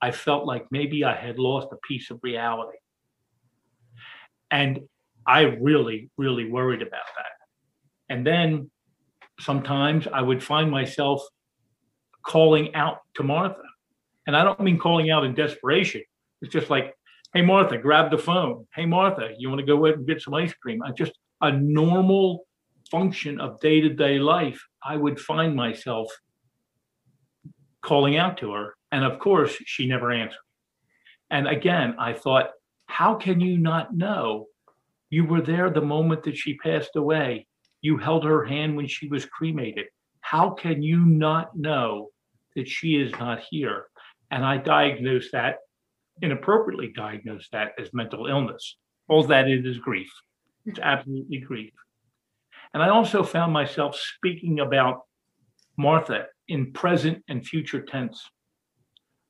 I 0.00 0.12
felt 0.12 0.46
like 0.46 0.66
maybe 0.70 1.04
I 1.04 1.16
had 1.16 1.38
lost 1.38 1.68
a 1.72 1.76
piece 1.88 2.10
of 2.10 2.20
reality. 2.22 2.78
And 4.50 4.80
I 5.28 5.42
really, 5.42 6.10
really 6.16 6.50
worried 6.50 6.80
about 6.80 7.06
that. 7.16 8.14
And 8.14 8.26
then 8.26 8.70
sometimes 9.38 10.08
I 10.12 10.22
would 10.22 10.42
find 10.42 10.70
myself 10.70 11.22
calling 12.26 12.74
out 12.74 13.00
to 13.14 13.22
Martha. 13.22 13.62
And 14.26 14.34
I 14.34 14.42
don't 14.42 14.60
mean 14.60 14.78
calling 14.78 15.10
out 15.10 15.24
in 15.24 15.34
desperation. 15.34 16.02
It's 16.40 16.52
just 16.52 16.70
like, 16.70 16.94
hey, 17.34 17.42
Martha, 17.42 17.76
grab 17.76 18.10
the 18.10 18.18
phone. 18.18 18.66
Hey, 18.74 18.86
Martha, 18.86 19.30
you 19.38 19.50
want 19.50 19.60
to 19.60 19.66
go 19.66 19.86
out 19.86 19.96
and 19.96 20.06
get 20.06 20.22
some 20.22 20.32
ice 20.32 20.54
cream? 20.54 20.82
I 20.82 20.92
just 20.92 21.12
a 21.42 21.52
normal 21.52 22.46
function 22.90 23.38
of 23.38 23.60
day 23.60 23.82
to 23.82 23.90
day 23.90 24.18
life. 24.18 24.60
I 24.82 24.96
would 24.96 25.20
find 25.20 25.54
myself 25.54 26.10
calling 27.82 28.16
out 28.16 28.38
to 28.38 28.52
her. 28.52 28.74
And 28.90 29.04
of 29.04 29.18
course, 29.18 29.54
she 29.66 29.86
never 29.86 30.10
answered. 30.10 30.38
And 31.30 31.46
again, 31.46 31.96
I 31.98 32.14
thought, 32.14 32.50
how 32.86 33.14
can 33.14 33.40
you 33.40 33.58
not 33.58 33.94
know? 33.94 34.46
You 35.10 35.24
were 35.24 35.40
there 35.40 35.70
the 35.70 35.80
moment 35.80 36.22
that 36.24 36.36
she 36.36 36.54
passed 36.54 36.96
away. 36.96 37.46
You 37.80 37.96
held 37.96 38.24
her 38.24 38.44
hand 38.44 38.76
when 38.76 38.86
she 38.86 39.08
was 39.08 39.24
cremated. 39.24 39.86
How 40.20 40.50
can 40.50 40.82
you 40.82 41.04
not 41.04 41.56
know 41.56 42.08
that 42.56 42.68
she 42.68 42.96
is 42.96 43.12
not 43.12 43.40
here? 43.50 43.86
And 44.30 44.44
I 44.44 44.58
diagnosed 44.58 45.32
that, 45.32 45.56
inappropriately 46.20 46.92
diagnosed 46.94 47.52
that 47.52 47.72
as 47.78 47.94
mental 47.94 48.26
illness. 48.26 48.76
All 49.08 49.22
that 49.24 49.48
is 49.48 49.64
is 49.64 49.78
grief. 49.78 50.10
It's 50.66 50.78
absolutely 50.80 51.38
grief. 51.38 51.72
And 52.74 52.82
I 52.82 52.90
also 52.90 53.22
found 53.22 53.52
myself 53.52 53.96
speaking 53.96 54.60
about 54.60 55.02
Martha 55.78 56.26
in 56.48 56.72
present 56.72 57.24
and 57.28 57.46
future 57.46 57.80
tense. 57.80 58.22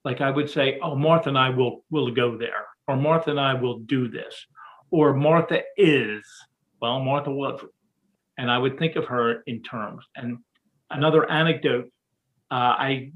Like 0.04 0.20
I 0.20 0.30
would 0.30 0.50
say, 0.50 0.80
oh, 0.82 0.96
Martha 0.96 1.28
and 1.28 1.38
I 1.38 1.50
will 1.50 1.84
will 1.90 2.10
go 2.10 2.36
there, 2.36 2.66
or 2.88 2.96
Martha 2.96 3.30
and 3.30 3.40
I 3.40 3.54
will 3.54 3.80
do 3.80 4.08
this, 4.08 4.46
or 4.90 5.14
Martha 5.14 5.62
is. 5.76 6.22
Well, 6.80 7.00
Martha 7.00 7.30
was, 7.30 7.60
and 8.38 8.50
I 8.50 8.58
would 8.58 8.78
think 8.78 8.96
of 8.96 9.06
her 9.06 9.42
in 9.46 9.62
terms. 9.62 10.04
And 10.16 10.38
another 10.90 11.30
anecdote, 11.30 11.90
uh, 12.50 12.54
I 12.78 13.12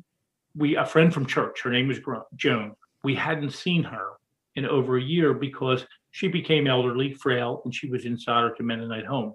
we 0.55 0.77
a 0.77 0.85
friend 0.85 1.13
from 1.13 1.27
church, 1.27 1.63
her 1.63 1.71
name 1.71 1.89
was 1.89 1.99
Joan. 2.37 2.75
We 3.05 3.15
hadn't 3.15 3.53
seen 3.53 3.83
her 3.85 4.11
in 4.55 4.67
over 4.67 4.99
a 4.99 5.03
year 5.03 5.33
because 5.33 5.87
she 6.11 6.29
became 6.29 6.67
elderly, 6.67 7.15
frail, 7.15 7.63
and 7.65 7.75
she 7.75 7.89
was 7.89 8.05
in 8.05 8.17
Souderton 8.17 8.61
Mennonite 8.61 9.07
Home. 9.07 9.35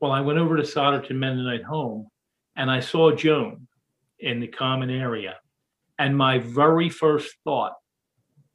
Well, 0.00 0.12
I 0.12 0.20
went 0.20 0.38
over 0.38 0.56
to 0.56 0.62
Souderton 0.62 1.16
Mennonite 1.16 1.64
Home, 1.64 2.08
and 2.56 2.70
I 2.70 2.80
saw 2.80 3.14
Joan 3.14 3.66
in 4.20 4.40
the 4.40 4.46
common 4.46 4.90
area. 4.90 5.36
And 5.98 6.16
my 6.16 6.38
very 6.38 6.88
first 6.88 7.34
thought 7.44 7.74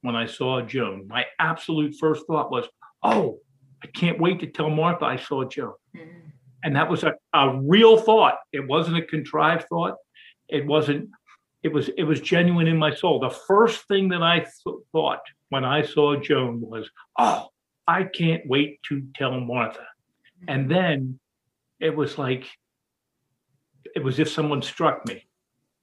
when 0.01 0.15
I 0.15 0.25
saw 0.25 0.61
Joan, 0.61 1.07
my 1.07 1.25
absolute 1.39 1.95
first 1.99 2.25
thought 2.25 2.51
was, 2.51 2.65
oh, 3.03 3.39
I 3.83 3.87
can't 3.87 4.19
wait 4.19 4.39
to 4.39 4.47
tell 4.47 4.69
Martha 4.69 5.05
I 5.05 5.17
saw 5.17 5.43
Joan. 5.43 5.73
Mm-hmm. 5.95 6.29
And 6.63 6.75
that 6.75 6.89
was 6.89 7.03
a, 7.03 7.13
a 7.33 7.59
real 7.61 7.97
thought. 7.97 8.35
It 8.53 8.65
wasn't 8.65 8.97
a 8.97 9.01
contrived 9.01 9.67
thought. 9.67 9.95
It 10.47 10.65
wasn't, 10.65 11.09
it 11.61 11.73
was, 11.73 11.89
it 11.97 12.03
was 12.03 12.21
genuine 12.21 12.67
in 12.67 12.77
my 12.77 12.93
soul. 12.93 13.19
The 13.19 13.29
first 13.29 13.87
thing 13.87 14.07
that 14.09 14.23
I 14.23 14.39
th- 14.39 14.77
thought 14.91 15.19
when 15.49 15.65
I 15.65 15.81
saw 15.81 16.15
Joan 16.15 16.61
was, 16.61 16.89
oh, 17.19 17.49
I 17.87 18.03
can't 18.05 18.43
wait 18.47 18.79
to 18.83 19.03
tell 19.15 19.37
Martha. 19.39 19.79
Mm-hmm. 19.79 20.45
And 20.49 20.71
then 20.71 21.19
it 21.81 21.93
was 21.93 22.17
like, 22.17 22.47
it 23.95 24.03
was 24.03 24.19
if 24.19 24.29
someone 24.29 24.61
struck 24.61 25.05
me. 25.05 25.27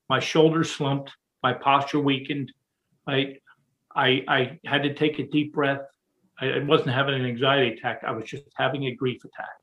My 0.08 0.18
shoulders 0.18 0.70
slumped, 0.70 1.12
my 1.42 1.52
posture 1.52 2.00
weakened. 2.00 2.52
I, 3.06 3.36
I, 3.94 4.24
I 4.26 4.58
had 4.64 4.82
to 4.84 4.94
take 4.94 5.18
a 5.18 5.26
deep 5.26 5.52
breath. 5.52 5.82
I, 6.40 6.46
I 6.46 6.58
wasn't 6.60 6.90
having 6.90 7.14
an 7.14 7.26
anxiety 7.26 7.72
attack. 7.72 8.02
I 8.06 8.12
was 8.12 8.24
just 8.24 8.44
having 8.56 8.86
a 8.86 8.94
grief 8.94 9.24
attack. 9.24 9.54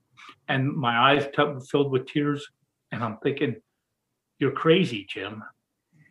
And 0.47 0.73
my 0.73 1.11
eyes 1.11 1.27
t- 1.35 1.53
filled 1.69 1.91
with 1.91 2.07
tears. 2.07 2.47
And 2.91 3.03
I'm 3.03 3.17
thinking, 3.17 3.55
you're 4.39 4.51
crazy, 4.51 5.05
Jim. 5.09 5.43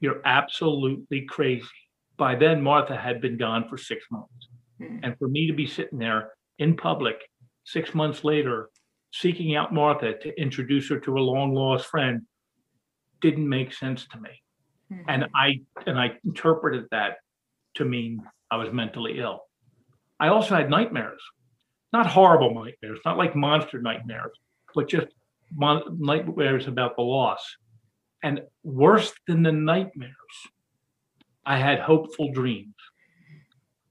You're 0.01 0.21
absolutely 0.25 1.23
crazy. 1.23 1.67
By 2.17 2.35
then, 2.35 2.63
Martha 2.63 2.97
had 2.97 3.21
been 3.21 3.37
gone 3.37 3.69
for 3.69 3.79
six 3.79 4.05
months. 4.11 4.49
Mm. 4.81 5.01
And 5.03 5.19
for 5.19 5.29
me 5.29 5.47
to 5.47 5.53
be 5.53 5.67
sitting 5.67 5.99
there 5.99 6.33
in 6.59 6.77
public 6.77 7.17
six 7.65 7.95
months 7.95 8.25
later, 8.25 8.71
seeking 9.13 9.57
out 9.57 9.73
Martha 9.73 10.15
to 10.19 10.41
introduce 10.41 10.89
her 10.91 11.01
to 11.01 11.17
a 11.17 11.21
long 11.21 11.55
lost 11.55 11.87
friend 11.87 12.23
didn't 13.21 13.49
make 13.49 13.73
sense 13.73 14.07
to 14.09 14.21
me. 14.21 14.31
And 15.09 15.27
I 15.35 15.61
and 15.87 15.99
I 15.99 16.13
interpreted 16.25 16.85
that 16.93 17.17
to 17.75 17.85
mean 17.85 18.23
I 18.51 18.57
was 18.57 18.73
mentally 18.73 19.19
ill. 19.19 19.46
I 20.19 20.29
also 20.29 20.55
had 20.55 20.71
nightmares, 20.71 21.21
not 21.93 22.07
horrible 22.07 22.55
nightmares, 22.55 23.01
not 23.05 23.19
like 23.19 23.37
monster 23.37 23.81
nightmares, 23.81 24.33
but 24.75 24.89
just 24.89 25.09
mon- 25.55 25.99
nightmares 25.99 26.67
about 26.67 26.97
the 26.97 27.03
loss. 27.03 27.45
And 28.23 28.43
worse 28.63 29.13
than 29.27 29.43
the 29.43 29.53
nightmares, 29.53 30.13
I 31.45 31.59
had 31.59 31.81
hopeful 31.81 32.33
dreams. 32.33 32.75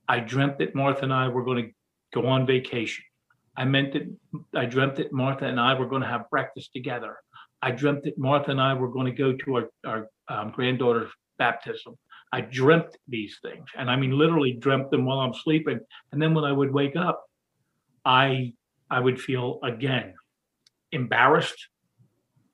I 0.07 0.19
dreamt 0.19 0.57
that 0.59 0.75
Martha 0.75 1.03
and 1.03 1.13
I 1.13 1.29
were 1.29 1.43
going 1.43 1.65
to 1.65 1.71
go 2.13 2.27
on 2.27 2.45
vacation. 2.45 3.03
I 3.57 3.65
meant 3.65 3.93
that 3.93 4.03
I 4.53 4.65
dreamt 4.65 4.95
that 4.97 5.13
Martha 5.13 5.45
and 5.45 5.59
I 5.59 5.73
were 5.79 5.87
going 5.87 6.01
to 6.01 6.07
have 6.07 6.29
breakfast 6.29 6.71
together. 6.73 7.17
I 7.61 7.71
dreamt 7.71 8.03
that 8.03 8.17
Martha 8.17 8.51
and 8.51 8.61
I 8.61 8.73
were 8.73 8.89
going 8.89 9.05
to 9.05 9.11
go 9.11 9.33
to 9.33 9.55
our, 9.55 9.69
our 9.85 10.07
um, 10.27 10.51
granddaughter's 10.51 11.11
baptism. 11.37 11.95
I 12.31 12.41
dreamt 12.41 12.97
these 13.07 13.37
things, 13.41 13.65
and 13.77 13.89
I 13.89 13.95
mean 13.95 14.11
literally 14.11 14.53
dreamt 14.53 14.91
them 14.91 15.05
while 15.05 15.19
I'm 15.19 15.33
sleeping. 15.33 15.79
And 16.11 16.21
then 16.21 16.33
when 16.33 16.43
I 16.43 16.51
would 16.51 16.73
wake 16.73 16.95
up, 16.95 17.23
I 18.03 18.53
I 18.89 18.99
would 18.99 19.19
feel 19.19 19.59
again 19.63 20.13
embarrassed. 20.91 21.67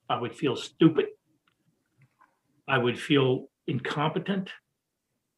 I 0.08 0.18
would 0.18 0.34
feel 0.34 0.56
stupid. 0.56 1.06
I 2.68 2.78
would 2.78 2.98
feel 2.98 3.48
incompetent. 3.66 4.50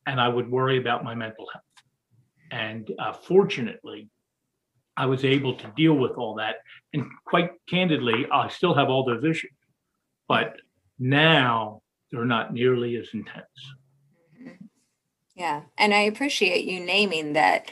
And 0.06 0.20
I 0.20 0.28
would 0.28 0.50
worry 0.50 0.78
about 0.78 1.04
my 1.04 1.14
mental 1.14 1.46
health. 1.52 1.64
And 2.50 2.90
uh, 2.98 3.12
fortunately, 3.12 4.10
I 4.96 5.06
was 5.06 5.24
able 5.24 5.56
to 5.56 5.72
deal 5.76 5.94
with 5.94 6.12
all 6.12 6.34
that. 6.36 6.56
And 6.92 7.06
quite 7.24 7.50
candidly, 7.68 8.26
I 8.30 8.48
still 8.48 8.74
have 8.74 8.90
all 8.90 9.04
those 9.04 9.24
issues. 9.24 9.52
But 10.28 10.56
now 10.98 11.82
they're 12.10 12.24
not 12.24 12.52
nearly 12.52 12.96
as 12.96 13.08
intense. 13.12 13.46
Yeah, 15.34 15.62
and 15.76 15.92
I 15.92 16.00
appreciate 16.02 16.64
you 16.64 16.80
naming 16.80 17.32
that 17.32 17.70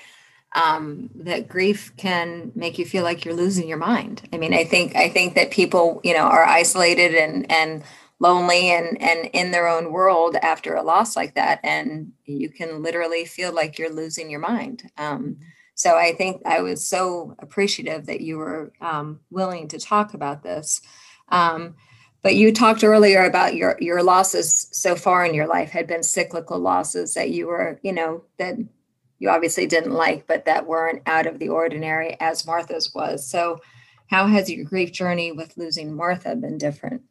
um, 0.55 1.09
that 1.14 1.48
grief 1.48 1.92
can 1.96 2.53
make 2.55 2.79
you 2.79 2.85
feel 2.85 3.05
like 3.05 3.25
you're 3.25 3.35
losing 3.35 3.68
your 3.68 3.79
mind. 3.79 4.29
I 4.33 4.37
mean, 4.37 4.53
I 4.53 4.64
think 4.64 4.94
I 4.96 5.09
think 5.09 5.35
that 5.35 5.51
people, 5.51 6.01
you 6.05 6.12
know, 6.14 6.25
are 6.25 6.44
isolated 6.44 7.14
and 7.14 7.51
and 7.51 7.85
lonely 8.18 8.70
and 8.70 9.01
and 9.01 9.31
in 9.33 9.51
their 9.53 9.68
own 9.68 9.92
world 9.92 10.37
after 10.37 10.75
a 10.75 10.83
loss 10.83 11.16
like 11.16 11.35
that, 11.37 11.61
and 11.62 12.12
you 12.25 12.51
can 12.51 12.83
literally 12.83 13.25
feel 13.25 13.53
like 13.55 13.79
you're 13.79 13.92
losing 13.94 14.29
your 14.31 14.40
mind. 14.40 14.90
Um, 14.98 15.38
so 15.75 15.96
I 15.96 16.12
think 16.14 16.42
I 16.44 16.61
was 16.61 16.85
so 16.87 17.35
appreciative 17.38 18.07
that 18.07 18.20
you 18.20 18.38
were 18.38 18.72
um, 18.81 19.20
willing 19.31 19.68
to 19.68 19.79
talk 19.79 20.14
about 20.14 20.42
this. 20.42 20.83
Um, 21.29 21.77
but 22.22 22.37
you 22.37 22.52
talked 22.52 22.85
earlier 22.85 23.24
about 23.24 23.54
your 23.54 23.76
your 23.80 24.02
losses 24.02 24.68
so 24.72 24.94
far 24.94 25.24
in 25.24 25.35
your 25.35 25.46
life 25.46 25.70
had 25.70 25.87
been 25.87 26.02
cyclical 26.02 26.58
losses 26.58 27.14
that 27.14 27.30
you 27.30 27.48
were, 27.48 27.80
you 27.82 27.92
know, 27.92 28.22
that 28.38 28.56
you 29.18 29.28
obviously 29.28 29.66
didn't 29.66 29.92
like, 29.92 30.26
but 30.26 30.44
that 30.44 30.66
weren't 30.66 31.02
out 31.06 31.26
of 31.26 31.38
the 31.38 31.48
ordinary 31.48 32.16
as 32.20 32.46
Martha's 32.46 32.92
was. 32.94 33.26
So, 33.26 33.61
how 34.08 34.26
has 34.26 34.50
your 34.50 34.64
grief 34.64 34.92
journey 34.92 35.32
with 35.32 35.56
losing 35.56 35.94
Martha 35.94 36.37
been 36.37 36.58
different? 36.58 37.02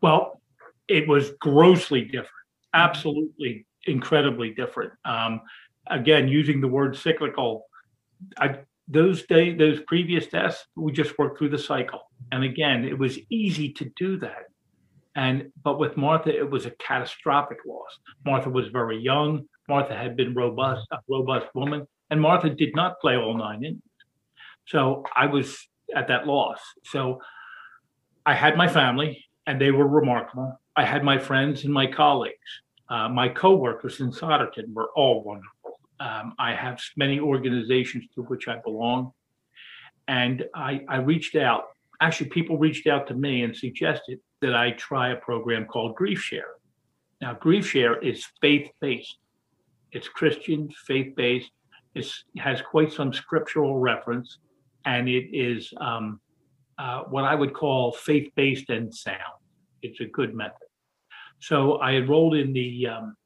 Well, 0.00 0.40
it 0.88 1.06
was 1.08 1.32
grossly 1.40 2.04
different, 2.04 2.30
absolutely 2.72 3.66
incredibly 3.86 4.50
different. 4.50 4.92
Um, 5.04 5.40
again, 5.86 6.28
using 6.28 6.60
the 6.60 6.68
word 6.68 6.96
cyclical, 6.96 7.66
I, 8.38 8.58
those 8.88 9.24
days, 9.26 9.58
those 9.58 9.80
previous 9.86 10.26
deaths, 10.26 10.66
we 10.76 10.92
just 10.92 11.18
worked 11.18 11.38
through 11.38 11.50
the 11.50 11.58
cycle. 11.58 12.00
And 12.32 12.44
again, 12.44 12.84
it 12.84 12.98
was 12.98 13.18
easy 13.30 13.72
to 13.74 13.90
do 13.96 14.18
that. 14.18 14.44
And 15.16 15.52
but 15.62 15.78
with 15.78 15.96
Martha, 15.96 16.36
it 16.36 16.50
was 16.50 16.66
a 16.66 16.70
catastrophic 16.72 17.58
loss. 17.66 17.98
Martha 18.24 18.50
was 18.50 18.68
very 18.68 18.98
young. 18.98 19.46
Martha 19.68 19.94
had 19.94 20.16
been 20.16 20.34
robust, 20.34 20.86
a 20.90 20.98
robust 21.08 21.46
woman, 21.54 21.86
and 22.10 22.20
Martha 22.20 22.50
did 22.50 22.74
not 22.74 23.00
play 23.00 23.16
all 23.16 23.36
nine 23.36 23.64
innings. 23.64 23.82
So 24.66 25.04
I 25.14 25.26
was 25.26 25.56
at 25.94 26.08
that 26.08 26.26
loss. 26.26 26.60
So 26.84 27.20
I 28.26 28.34
had 28.34 28.56
my 28.56 28.68
family, 28.68 29.24
and 29.46 29.60
they 29.60 29.70
were 29.70 29.86
remarkable. 29.86 30.58
I 30.76 30.84
had 30.84 31.04
my 31.04 31.18
friends 31.18 31.64
and 31.64 31.72
my 31.72 31.86
colleagues. 31.86 32.34
Uh, 32.88 33.08
my 33.08 33.28
coworkers 33.28 34.00
in 34.00 34.10
Souderton 34.10 34.72
were 34.74 34.90
all 34.94 35.22
wonderful. 35.22 35.50
Um, 36.04 36.34
I 36.38 36.54
have 36.54 36.78
many 36.96 37.18
organizations 37.18 38.04
to 38.14 38.22
which 38.24 38.46
I 38.46 38.56
belong, 38.58 39.12
and 40.06 40.44
I, 40.54 40.82
I 40.86 40.96
reached 40.96 41.34
out. 41.34 41.64
Actually, 42.00 42.28
people 42.28 42.58
reached 42.58 42.86
out 42.86 43.06
to 43.08 43.14
me 43.14 43.42
and 43.42 43.56
suggested 43.56 44.18
that 44.42 44.54
I 44.54 44.72
try 44.72 45.12
a 45.12 45.16
program 45.16 45.64
called 45.64 45.94
Grief 45.94 46.20
Share. 46.20 46.52
Now, 47.22 47.32
Grief 47.32 47.66
Share 47.66 47.96
is 48.00 48.26
faith 48.42 48.68
based. 48.82 49.16
It's 49.92 50.08
Christian, 50.08 50.68
faith 50.86 51.16
based. 51.16 51.50
It 51.94 52.06
has 52.36 52.60
quite 52.60 52.92
some 52.92 53.10
scriptural 53.12 53.78
reference, 53.78 54.38
and 54.84 55.08
it 55.08 55.26
is 55.32 55.72
um, 55.80 56.20
uh, 56.76 57.04
what 57.04 57.24
I 57.24 57.34
would 57.34 57.54
call 57.54 57.92
faith 57.92 58.30
based 58.34 58.68
and 58.68 58.94
sound. 58.94 59.38
It's 59.80 60.00
a 60.00 60.06
good 60.06 60.34
method. 60.34 60.68
So 61.40 61.76
I 61.76 61.92
enrolled 61.92 62.34
in 62.34 62.52
the 62.52 62.88
um, 62.88 63.16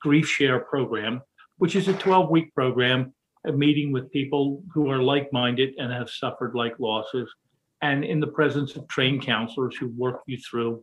Grief 0.00 0.26
Share 0.26 0.60
program, 0.60 1.20
which 1.58 1.76
is 1.76 1.88
a 1.88 1.94
12 1.94 2.30
week 2.30 2.54
program, 2.54 3.12
a 3.46 3.52
meeting 3.52 3.92
with 3.92 4.10
people 4.10 4.62
who 4.72 4.90
are 4.90 5.02
like 5.02 5.32
minded 5.32 5.74
and 5.78 5.92
have 5.92 6.10
suffered 6.10 6.54
like 6.54 6.78
losses, 6.78 7.30
and 7.82 8.04
in 8.04 8.20
the 8.20 8.26
presence 8.26 8.76
of 8.76 8.88
trained 8.88 9.22
counselors 9.22 9.76
who 9.76 9.88
work 9.88 10.22
you 10.26 10.38
through 10.38 10.82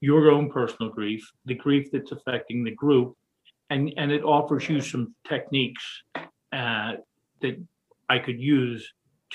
your 0.00 0.30
own 0.30 0.50
personal 0.50 0.90
grief, 0.92 1.26
the 1.46 1.54
grief 1.54 1.88
that's 1.90 2.12
affecting 2.12 2.62
the 2.62 2.70
group, 2.70 3.16
and 3.70 3.92
and 3.96 4.12
it 4.12 4.22
offers 4.22 4.68
you 4.68 4.80
some 4.80 5.14
techniques 5.26 6.02
uh, 6.52 6.92
that 7.40 7.56
I 8.08 8.18
could 8.18 8.40
use 8.40 8.86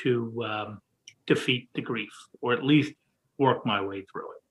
to 0.03 0.43
um, 0.45 0.81
defeat 1.25 1.69
the 1.73 1.81
grief, 1.81 2.13
or 2.41 2.53
at 2.53 2.63
least 2.63 2.93
work 3.37 3.65
my 3.65 3.81
way 3.81 4.05
through 4.11 4.31
it. 4.31 4.41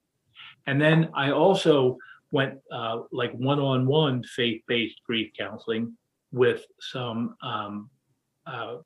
And 0.67 0.81
then 0.81 1.11
I 1.15 1.31
also 1.31 1.97
went 2.31 2.59
uh, 2.73 3.03
like 3.13 3.33
one-on-one 3.33 4.23
faith-based 4.25 5.01
grief 5.07 5.31
counseling 5.39 5.97
with 6.33 6.65
some 6.81 7.37
um, 7.43 7.91
uh, 8.47 8.77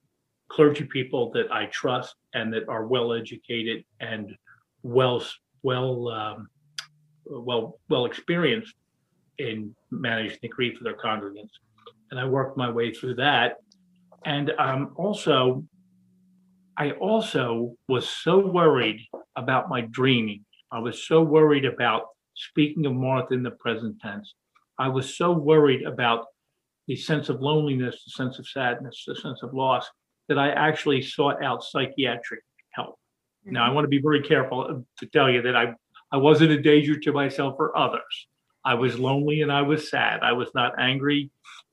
clergy 0.49 0.85
people 0.85 1.31
that 1.33 1.51
I 1.51 1.67
trust 1.67 2.15
and 2.35 2.53
that 2.53 2.69
are 2.69 2.87
well 2.87 3.13
educated 3.13 3.85
and 4.01 4.37
well 4.83 5.25
well 5.63 6.09
um, 6.09 6.49
well 7.27 7.79
well 7.89 8.05
experienced 8.05 8.75
in 9.39 9.75
managing 9.91 10.39
the 10.43 10.49
grief 10.49 10.77
of 10.79 10.85
their 10.85 10.97
congregants. 10.97 11.51
And 12.11 12.21
I 12.21 12.25
worked 12.27 12.57
my 12.57 12.71
way 12.71 12.93
through 12.93 13.15
that. 13.17 13.57
And 14.25 14.53
um, 14.59 14.93
also, 14.97 15.65
I 16.77 16.93
also 16.93 17.75
was 17.89 18.09
so 18.09 18.39
worried 18.39 19.01
about 19.37 19.69
my 19.69 19.83
dreaming. 19.83 20.45
I 20.71 20.79
was 20.79 21.07
so 21.07 21.23
worried 21.23 21.65
about 21.65 22.03
speaking 22.35 22.87
of 22.87 22.95
Martha 22.95 23.35
in 23.35 23.43
the 23.43 23.51
present 23.53 24.01
tense. 24.01 24.35
I 24.79 24.89
was 24.89 25.17
so 25.17 25.33
worried 25.33 25.83
about 25.85 26.27
the 26.87 26.97
sense 26.97 27.29
of 27.29 27.41
loneliness, 27.41 28.03
the 28.05 28.11
sense 28.11 28.39
of 28.39 28.47
sadness, 28.49 29.05
the 29.07 29.17
sense 29.17 29.43
of 29.43 29.55
loss 29.55 29.89
that 30.29 30.39
I 30.39 30.51
actually 30.51 31.03
sought 31.03 31.43
out 31.43 31.65
psychiatric 31.65 32.41
help. 32.71 32.99
Now, 33.45 33.65
I 33.65 33.71
want 33.71 33.85
to 33.85 33.89
be 33.89 34.01
very 34.01 34.23
careful 34.23 34.85
to 34.99 35.07
tell 35.07 35.29
you 35.29 35.43
that 35.43 35.57
I, 35.57 35.75
I 36.13 36.17
wasn't 36.17 36.53
a 36.53 36.63
danger 36.63 36.99
to 37.01 37.13
myself 37.13 37.57
or 37.59 37.77
others. 37.77 38.29
I 38.65 38.75
was 38.75 38.99
lonely 38.99 39.43
and 39.43 39.51
I 39.51 39.63
was 39.63 39.91
sad. 39.91 40.21
I 40.23 40.33
was 40.33 40.49
not 40.55 40.79
angry, 40.79 41.31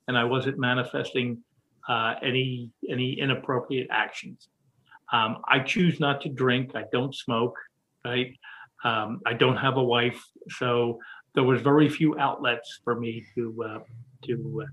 and 0.08 0.18
I 0.18 0.24
wasn't 0.24 0.58
manifesting 0.58 1.44
uh, 1.88 2.16
any 2.24 2.72
any 2.90 3.20
inappropriate 3.20 3.88
actions. 3.92 4.50
Um, 5.14 5.38
I 5.48 5.60
choose 5.60 6.00
not 6.00 6.22
to 6.22 6.30
drink. 6.30 6.72
I 6.76 6.86
don't 6.92 7.14
smoke. 7.14 7.56
Right. 8.04 8.36
Um, 8.84 9.22
I 9.26 9.34
don't 9.34 9.58
have 9.58 9.78
a 9.78 9.84
wife, 9.84 10.24
so 10.50 11.00
there 11.36 11.44
was 11.44 11.62
very 11.62 11.90
few 11.90 12.18
outlets 12.18 12.80
for 12.84 13.00
me 13.00 13.26
to 13.36 13.64
uh, 13.64 13.80
to 14.26 14.64
uh, 14.64 14.72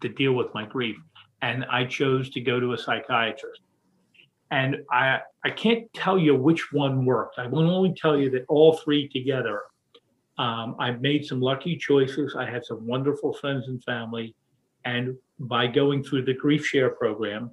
to 0.00 0.08
deal 0.08 0.32
with 0.32 0.52
my 0.54 0.64
grief, 0.64 0.96
and 1.42 1.64
I 1.70 1.84
chose 1.84 2.30
to 2.30 2.40
go 2.40 2.60
to 2.60 2.72
a 2.72 2.78
psychiatrist. 2.78 3.60
And 4.50 4.76
I 4.90 5.20
I 5.44 5.50
can't 5.50 5.92
tell 5.94 6.18
you 6.18 6.34
which 6.34 6.72
one 6.72 7.04
worked. 7.04 7.38
I 7.38 7.46
will 7.46 7.70
only 7.70 7.94
tell 7.94 8.18
you 8.18 8.30
that 8.30 8.44
all 8.48 8.76
three 8.78 9.08
together 9.08 9.62
um, 10.38 10.76
I've 10.78 11.00
made 11.00 11.24
some 11.24 11.40
lucky 11.40 11.76
choices. 11.76 12.36
I 12.38 12.48
had 12.48 12.64
some 12.64 12.86
wonderful 12.86 13.32
friends 13.32 13.66
and 13.66 13.82
family. 13.82 14.34
And 14.84 15.16
by 15.40 15.66
going 15.66 16.04
through 16.04 16.24
the 16.24 16.34
Grief 16.34 16.64
Share 16.64 16.90
program, 16.90 17.50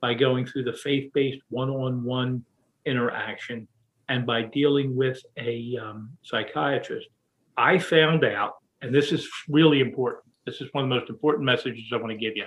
by 0.00 0.14
going 0.14 0.46
through 0.46 0.64
the 0.64 0.72
faith 0.72 1.12
based 1.12 1.42
one 1.50 1.68
on 1.68 2.04
one 2.04 2.44
interaction, 2.86 3.66
and 4.08 4.26
by 4.26 4.42
dealing 4.42 4.96
with 4.96 5.20
a 5.36 5.76
um, 5.82 6.10
psychiatrist, 6.22 7.08
I 7.56 7.78
found 7.78 8.24
out, 8.24 8.54
and 8.80 8.94
this 8.94 9.12
is 9.12 9.28
really 9.48 9.80
important. 9.80 10.24
This 10.50 10.62
is 10.62 10.68
one 10.72 10.82
of 10.82 10.90
the 10.90 10.96
most 10.96 11.10
important 11.10 11.44
messages 11.44 11.84
I 11.92 11.96
want 11.98 12.10
to 12.10 12.16
give 12.16 12.36
you. 12.36 12.44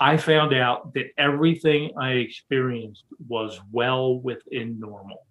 I 0.00 0.16
found 0.16 0.54
out 0.54 0.94
that 0.94 1.10
everything 1.18 1.90
I 2.00 2.12
experienced 2.12 3.04
was 3.28 3.60
well 3.70 4.18
within 4.18 4.80
normal. 4.80 5.26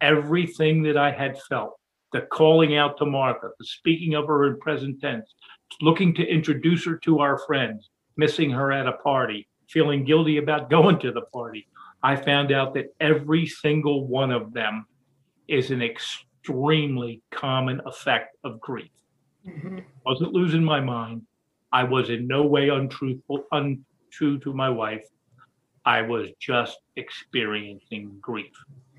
Everything 0.00 0.82
that 0.82 0.96
I 0.96 1.12
had 1.12 1.40
felt 1.42 1.78
the 2.12 2.22
calling 2.22 2.76
out 2.76 2.98
to 2.98 3.06
Martha, 3.06 3.50
the 3.60 3.64
speaking 3.64 4.14
of 4.16 4.26
her 4.26 4.48
in 4.48 4.58
present 4.58 5.00
tense, 5.00 5.34
looking 5.80 6.12
to 6.14 6.26
introduce 6.26 6.84
her 6.84 6.96
to 7.04 7.20
our 7.20 7.38
friends, 7.38 7.90
missing 8.16 8.50
her 8.50 8.72
at 8.72 8.88
a 8.88 8.92
party, 9.04 9.46
feeling 9.68 10.04
guilty 10.04 10.38
about 10.38 10.68
going 10.76 10.98
to 10.98 11.12
the 11.12 11.26
party. 11.32 11.68
I 12.02 12.16
found 12.16 12.50
out 12.50 12.74
that 12.74 12.92
every 12.98 13.46
single 13.46 14.04
one 14.08 14.32
of 14.32 14.52
them 14.52 14.86
is 15.46 15.70
an 15.70 15.80
extremely 15.80 17.22
common 17.30 17.80
effect 17.86 18.36
of 18.42 18.60
grief. 18.60 18.90
Mm-hmm. 19.46 19.78
Wasn't 20.04 20.32
losing 20.32 20.64
my 20.64 20.80
mind. 20.80 21.22
I 21.72 21.84
was 21.84 22.10
in 22.10 22.26
no 22.26 22.44
way 22.44 22.68
untruthful, 22.68 23.44
untrue 23.52 24.38
to 24.40 24.52
my 24.52 24.70
wife. 24.70 25.04
I 25.84 26.02
was 26.02 26.28
just 26.40 26.78
experiencing 26.96 28.16
grief. 28.20 28.52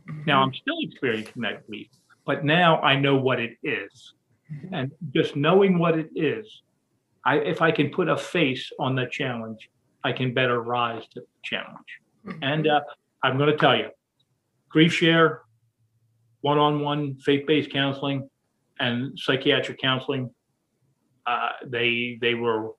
Mm-hmm. 0.09 0.25
Now 0.25 0.43
I'm 0.43 0.53
still 0.53 0.77
experiencing 0.81 1.41
that 1.41 1.67
grief 1.67 1.89
but 2.27 2.43
now 2.43 2.79
I 2.81 2.99
know 2.99 3.15
what 3.15 3.39
it 3.39 3.57
is. 3.63 4.13
Mm-hmm. 4.53 4.73
And 4.73 4.91
just 5.15 5.35
knowing 5.35 5.79
what 5.79 5.97
it 5.97 6.09
is, 6.13 6.61
I, 7.25 7.37
if 7.37 7.61
I 7.61 7.71
can 7.71 7.89
put 7.89 8.09
a 8.09 8.17
face 8.17 8.69
on 8.77 8.95
the 8.95 9.07
challenge, 9.09 9.69
I 10.03 10.11
can 10.11 10.33
better 10.33 10.61
rise 10.61 11.03
to 11.13 11.21
the 11.21 11.25
challenge. 11.41 11.87
Mm-hmm. 12.25 12.43
And 12.43 12.67
uh, 12.67 12.81
I'm 13.23 13.37
going 13.37 13.49
to 13.49 13.57
tell 13.57 13.75
you, 13.75 13.89
grief 14.69 14.93
share, 14.93 15.41
one-on-one 16.41 17.15
faith-based 17.19 17.71
counseling, 17.71 18.29
and 18.79 19.17
psychiatric 19.17 19.81
counseling. 19.81 20.29
Uh, 21.27 21.49
they 21.65 22.17
they 22.21 22.33
were 22.33 22.71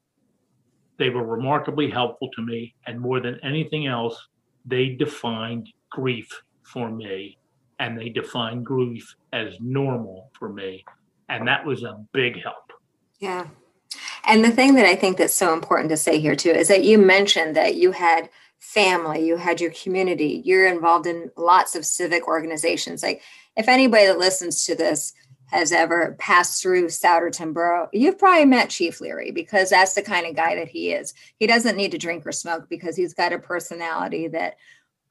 they 0.98 1.10
were 1.10 1.24
remarkably 1.24 1.90
helpful 1.90 2.30
to 2.34 2.42
me, 2.42 2.74
and 2.86 2.98
more 2.98 3.20
than 3.20 3.38
anything 3.42 3.86
else, 3.86 4.28
they 4.64 4.88
defined 4.88 5.68
grief 5.90 6.28
for 6.64 6.90
me, 6.90 7.38
and 7.78 7.98
they 7.98 8.08
defined 8.08 8.66
grief 8.66 9.14
as 9.32 9.54
normal 9.60 10.30
for 10.38 10.48
me, 10.48 10.84
and 11.28 11.46
that 11.46 11.64
was 11.64 11.82
a 11.82 12.02
big 12.12 12.42
help. 12.42 12.72
Yeah. 13.20 13.46
And 14.24 14.44
the 14.44 14.50
thing 14.50 14.74
that 14.74 14.86
I 14.86 14.94
think 14.94 15.16
that's 15.16 15.34
so 15.34 15.52
important 15.54 15.90
to 15.90 15.96
say 15.96 16.18
here 16.18 16.36
too 16.36 16.50
is 16.50 16.68
that 16.68 16.84
you 16.84 16.98
mentioned 16.98 17.56
that 17.56 17.76
you 17.76 17.92
had 17.92 18.28
family, 18.58 19.24
you 19.24 19.36
had 19.36 19.60
your 19.60 19.70
community, 19.70 20.42
you're 20.44 20.66
involved 20.66 21.06
in 21.06 21.30
lots 21.36 21.74
of 21.74 21.86
civic 21.86 22.26
organizations. 22.26 23.02
Like 23.02 23.22
if 23.56 23.68
anybody 23.68 24.06
that 24.06 24.18
listens 24.18 24.64
to 24.66 24.74
this 24.74 25.14
has 25.48 25.72
ever 25.72 26.16
passed 26.18 26.62
through 26.62 26.86
Souderton 26.86 27.52
Borough, 27.52 27.88
you've 27.92 28.18
probably 28.18 28.44
met 28.44 28.70
Chief 28.70 29.00
Leary 29.00 29.30
because 29.30 29.70
that's 29.70 29.94
the 29.94 30.02
kind 30.02 30.26
of 30.26 30.36
guy 30.36 30.54
that 30.54 30.68
he 30.68 30.92
is. 30.92 31.14
He 31.38 31.46
doesn't 31.46 31.76
need 31.76 31.90
to 31.92 31.98
drink 31.98 32.26
or 32.26 32.32
smoke 32.32 32.68
because 32.68 32.96
he's 32.96 33.14
got 33.14 33.32
a 33.32 33.38
personality 33.38 34.28
that 34.28 34.56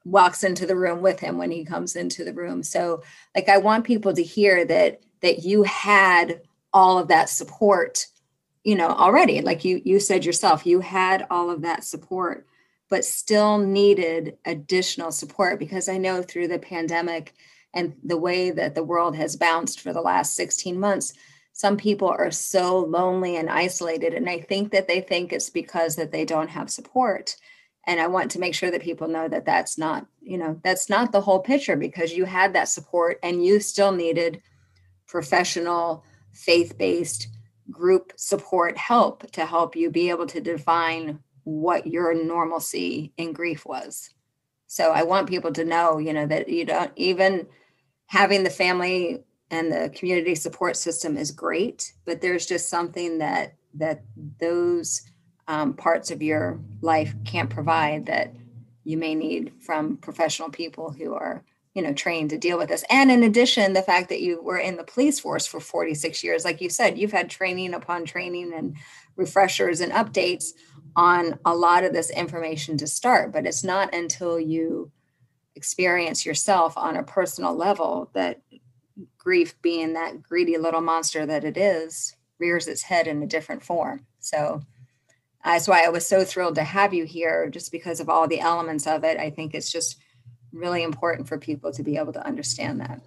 walks 0.04 0.44
into 0.44 0.66
the 0.66 0.76
room 0.76 1.02
with 1.02 1.20
him 1.20 1.38
when 1.38 1.50
he 1.50 1.64
comes 1.64 1.96
into 1.96 2.24
the 2.24 2.32
room. 2.32 2.62
So 2.62 3.02
like 3.34 3.48
I 3.48 3.58
want 3.58 3.84
people 3.84 4.14
to 4.14 4.22
hear 4.22 4.64
that 4.64 5.00
that 5.20 5.44
you 5.44 5.64
had 5.64 6.42
all 6.72 6.98
of 6.98 7.08
that 7.08 7.28
support, 7.28 8.06
you 8.62 8.76
know, 8.76 8.88
already. 8.88 9.40
Like 9.42 9.64
you 9.64 9.82
you 9.84 10.00
said 10.00 10.24
yourself, 10.24 10.66
you 10.66 10.80
had 10.80 11.26
all 11.30 11.50
of 11.50 11.62
that 11.62 11.84
support 11.84 12.46
but 12.88 13.04
still 13.04 13.58
needed 13.58 14.38
additional 14.46 15.12
support 15.12 15.58
because 15.58 15.88
I 15.88 15.98
know 15.98 16.22
through 16.22 16.48
the 16.48 16.58
pandemic 16.58 17.34
and 17.74 17.94
the 18.02 18.16
way 18.16 18.50
that 18.50 18.74
the 18.74 18.84
world 18.84 19.16
has 19.16 19.36
bounced 19.36 19.80
for 19.80 19.92
the 19.92 20.00
last 20.00 20.34
16 20.34 20.78
months 20.78 21.12
some 21.52 21.76
people 21.76 22.08
are 22.08 22.30
so 22.30 22.78
lonely 22.78 23.36
and 23.36 23.50
isolated 23.50 24.14
and 24.14 24.28
i 24.28 24.40
think 24.40 24.70
that 24.72 24.88
they 24.88 25.00
think 25.00 25.32
it's 25.32 25.50
because 25.50 25.96
that 25.96 26.12
they 26.12 26.24
don't 26.24 26.50
have 26.50 26.70
support. 26.70 27.36
And 27.86 28.00
i 28.00 28.06
want 28.06 28.30
to 28.32 28.38
make 28.38 28.54
sure 28.54 28.70
that 28.70 28.82
people 28.82 29.08
know 29.08 29.28
that 29.28 29.46
that's 29.46 29.78
not 29.78 30.06
you 30.20 30.38
know 30.38 30.60
that's 30.62 30.90
not 30.90 31.10
the 31.10 31.20
whole 31.20 31.40
picture 31.40 31.76
because 31.76 32.12
you 32.12 32.26
had 32.26 32.52
that 32.52 32.68
support 32.68 33.18
and 33.22 33.44
you 33.44 33.60
still 33.60 33.92
needed 33.92 34.42
professional 35.06 36.04
faith-based 36.32 37.28
group 37.70 38.12
support 38.16 38.76
help 38.76 39.30
to 39.32 39.44
help 39.44 39.74
you 39.74 39.90
be 39.90 40.10
able 40.10 40.26
to 40.26 40.40
define 40.40 41.18
what 41.44 41.86
your 41.86 42.14
normalcy 42.14 43.12
in 43.16 43.32
grief 43.32 43.64
was 43.64 44.10
so 44.68 44.92
i 44.92 45.02
want 45.02 45.28
people 45.28 45.52
to 45.52 45.64
know 45.64 45.98
you 45.98 46.12
know 46.12 46.26
that 46.26 46.48
you 46.48 46.64
don't 46.64 46.92
even 46.94 47.46
having 48.06 48.44
the 48.44 48.50
family 48.50 49.24
and 49.50 49.72
the 49.72 49.90
community 49.94 50.34
support 50.34 50.76
system 50.76 51.16
is 51.16 51.30
great, 51.30 51.92
but 52.04 52.20
there's 52.20 52.46
just 52.46 52.68
something 52.68 53.18
that 53.18 53.54
that 53.74 54.02
those 54.40 55.02
um, 55.46 55.74
parts 55.74 56.10
of 56.10 56.22
your 56.22 56.58
life 56.80 57.14
can't 57.24 57.50
provide 57.50 58.06
that 58.06 58.34
you 58.84 58.96
may 58.96 59.14
need 59.14 59.52
from 59.60 59.96
professional 59.98 60.50
people 60.50 60.90
who 60.90 61.14
are 61.14 61.44
you 61.74 61.82
know 61.82 61.92
trained 61.92 62.30
to 62.30 62.38
deal 62.38 62.58
with 62.58 62.68
this. 62.68 62.84
And 62.90 63.10
in 63.10 63.22
addition 63.22 63.72
the 63.72 63.82
fact 63.82 64.08
that 64.08 64.20
you 64.20 64.42
were 64.42 64.58
in 64.58 64.76
the 64.76 64.84
police 64.84 65.20
force 65.20 65.46
for 65.46 65.60
46 65.60 66.22
years 66.24 66.44
like 66.44 66.60
you 66.60 66.68
said 66.68 66.98
you've 66.98 67.12
had 67.12 67.30
training 67.30 67.74
upon 67.74 68.04
training 68.04 68.52
and 68.54 68.76
refreshers 69.16 69.80
and 69.80 69.92
updates 69.92 70.52
on 70.98 71.38
a 71.44 71.54
lot 71.54 71.84
of 71.84 71.92
this 71.92 72.10
information 72.10 72.76
to 72.76 72.86
start 72.86 73.32
but 73.32 73.46
it's 73.46 73.64
not 73.64 73.94
until 73.94 74.38
you 74.38 74.90
experience 75.54 76.24
yourself 76.24 76.76
on 76.76 76.96
a 76.96 77.02
personal 77.02 77.54
level 77.54 78.10
that 78.14 78.40
grief 79.16 79.60
being 79.62 79.92
that 79.92 80.22
greedy 80.22 80.56
little 80.56 80.80
monster 80.80 81.26
that 81.26 81.44
it 81.44 81.56
is 81.56 82.14
rears 82.38 82.68
its 82.68 82.82
head 82.82 83.06
in 83.06 83.22
a 83.22 83.26
different 83.26 83.62
form. 83.62 84.06
So 84.20 84.62
that's 85.44 85.68
why 85.68 85.84
i 85.84 85.88
was 85.88 86.06
so 86.06 86.24
thrilled 86.24 86.56
to 86.56 86.64
have 86.64 86.92
you 86.92 87.04
here 87.04 87.48
just 87.48 87.72
because 87.72 88.00
of 88.00 88.08
all 88.08 88.28
the 88.28 88.40
elements 88.40 88.86
of 88.86 89.04
it. 89.04 89.18
I 89.18 89.30
think 89.30 89.54
it's 89.54 89.72
just 89.72 89.96
really 90.52 90.82
important 90.82 91.28
for 91.28 91.38
people 91.38 91.72
to 91.72 91.82
be 91.82 91.96
able 91.96 92.12
to 92.12 92.26
understand 92.26 92.80
that. 92.80 93.00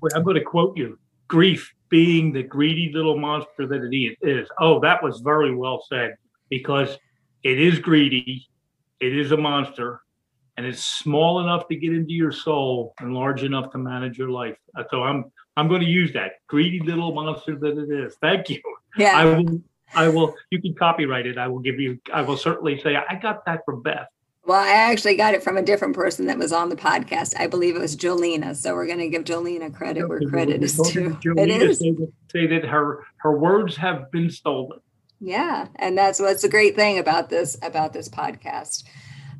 Well, 0.00 0.12
i'm 0.14 0.24
going 0.24 0.36
to 0.36 0.42
quote 0.42 0.76
you. 0.76 0.98
Grief 1.28 1.72
being 1.88 2.32
the 2.32 2.42
greedy 2.42 2.90
little 2.92 3.18
monster 3.18 3.66
that 3.66 3.82
it 3.82 4.16
is. 4.22 4.48
Oh 4.60 4.80
that 4.80 5.02
was 5.02 5.20
very 5.20 5.54
well 5.54 5.84
said 5.88 6.16
because 6.50 6.98
it 7.42 7.60
is 7.60 7.78
greedy 7.78 8.48
it 9.00 9.16
is 9.16 9.32
a 9.32 9.36
monster 9.36 10.00
and 10.56 10.66
it's 10.66 10.84
small 10.84 11.40
enough 11.40 11.66
to 11.68 11.76
get 11.76 11.92
into 11.92 12.12
your 12.12 12.32
soul 12.32 12.94
and 13.00 13.14
large 13.14 13.42
enough 13.42 13.72
to 13.72 13.78
manage 13.78 14.18
your 14.18 14.30
life. 14.30 14.56
Uh, 14.76 14.84
so 14.90 15.02
I'm 15.02 15.24
I'm 15.56 15.68
going 15.68 15.80
to 15.80 15.86
use 15.86 16.12
that 16.12 16.32
greedy 16.46 16.80
little 16.80 17.12
monster 17.12 17.56
that 17.58 17.78
it 17.78 17.90
is. 17.90 18.16
Thank 18.20 18.48
you. 18.48 18.60
Yeah. 18.96 19.16
I 19.16 19.24
will. 19.24 19.62
I 19.94 20.08
will. 20.08 20.34
You 20.50 20.60
can 20.62 20.74
copyright 20.74 21.26
it. 21.26 21.36
I 21.36 21.48
will 21.48 21.58
give 21.58 21.78
you. 21.78 21.98
I 22.12 22.22
will 22.22 22.36
certainly 22.36 22.80
say 22.80 22.96
I 22.96 23.16
got 23.16 23.44
that 23.46 23.64
from 23.64 23.82
Beth. 23.82 24.08
Well, 24.44 24.60
I 24.60 24.72
actually 24.72 25.16
got 25.16 25.34
it 25.34 25.42
from 25.42 25.56
a 25.56 25.62
different 25.62 25.94
person 25.94 26.26
that 26.26 26.38
was 26.38 26.52
on 26.52 26.68
the 26.68 26.76
podcast. 26.76 27.38
I 27.38 27.46
believe 27.46 27.76
it 27.76 27.80
was 27.80 27.96
Jolena. 27.96 28.56
So 28.56 28.74
we're 28.74 28.86
going 28.86 28.98
to 28.98 29.08
give 29.08 29.24
Jolena 29.24 29.72
credit 29.72 30.08
where 30.08 30.20
credit 30.20 30.62
is 30.62 30.76
due. 30.76 31.16
It 31.36 31.48
is. 31.48 31.78
Say 31.78 31.90
that, 31.92 32.12
say 32.30 32.46
that 32.46 32.64
her 32.64 33.04
her 33.18 33.36
words 33.38 33.76
have 33.76 34.10
been 34.10 34.30
stolen. 34.30 34.80
Yeah, 35.24 35.68
and 35.76 35.96
that's 35.96 36.18
what's 36.18 36.42
the 36.42 36.48
great 36.48 36.74
thing 36.74 36.98
about 36.98 37.30
this 37.30 37.56
about 37.62 37.92
this 37.92 38.08
podcast. 38.08 38.82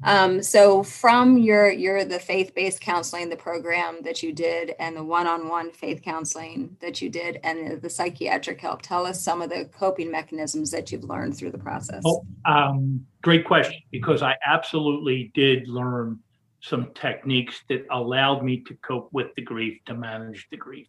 Um, 0.05 0.41
so 0.43 0.85
from 0.85 1.39
your 1.39 1.71
your 1.73 2.05
the 2.05 2.21
faith-based 2.21 2.81
counseling, 2.81 3.29
the 3.29 3.37
program 3.37 3.99
that 4.03 4.23
you 4.23 4.33
did, 4.33 4.75
and 4.79 4.97
the 4.97 5.03
one-on-one 5.03 5.73
faith 5.73 6.03
counseling 6.03 6.77
that 6.81 7.03
you 7.03 7.09
did, 7.11 7.41
and 7.43 7.83
the, 7.83 7.91
psychiatric 7.91 8.61
help, 8.61 8.83
tell 8.83 9.07
us 9.07 9.23
some 9.23 9.43
of 9.43 9.51
the 9.51 9.65
coping 9.77 10.11
mechanisms 10.11 10.71
that 10.71 10.93
you've 10.93 11.05
learned 11.05 11.37
through 11.37 11.51
the 11.51 11.59
process. 11.59 12.03
Oh, 12.07 12.25
um, 12.45 13.05
great 13.23 13.45
question, 13.45 13.81
because 13.91 14.23
I 14.23 14.37
absolutely 14.47 15.33
did 15.35 15.67
learn 15.67 16.21
some 16.61 16.91
techniques 16.95 17.63
that 17.69 17.85
allowed 17.91 18.45
me 18.45 18.61
to 18.69 18.75
cope 18.83 19.09
with 19.13 19.35
the 19.35 19.43
grief, 19.43 19.81
to 19.87 19.95
manage 19.95 20.47
the 20.51 20.57
grief. 20.57 20.87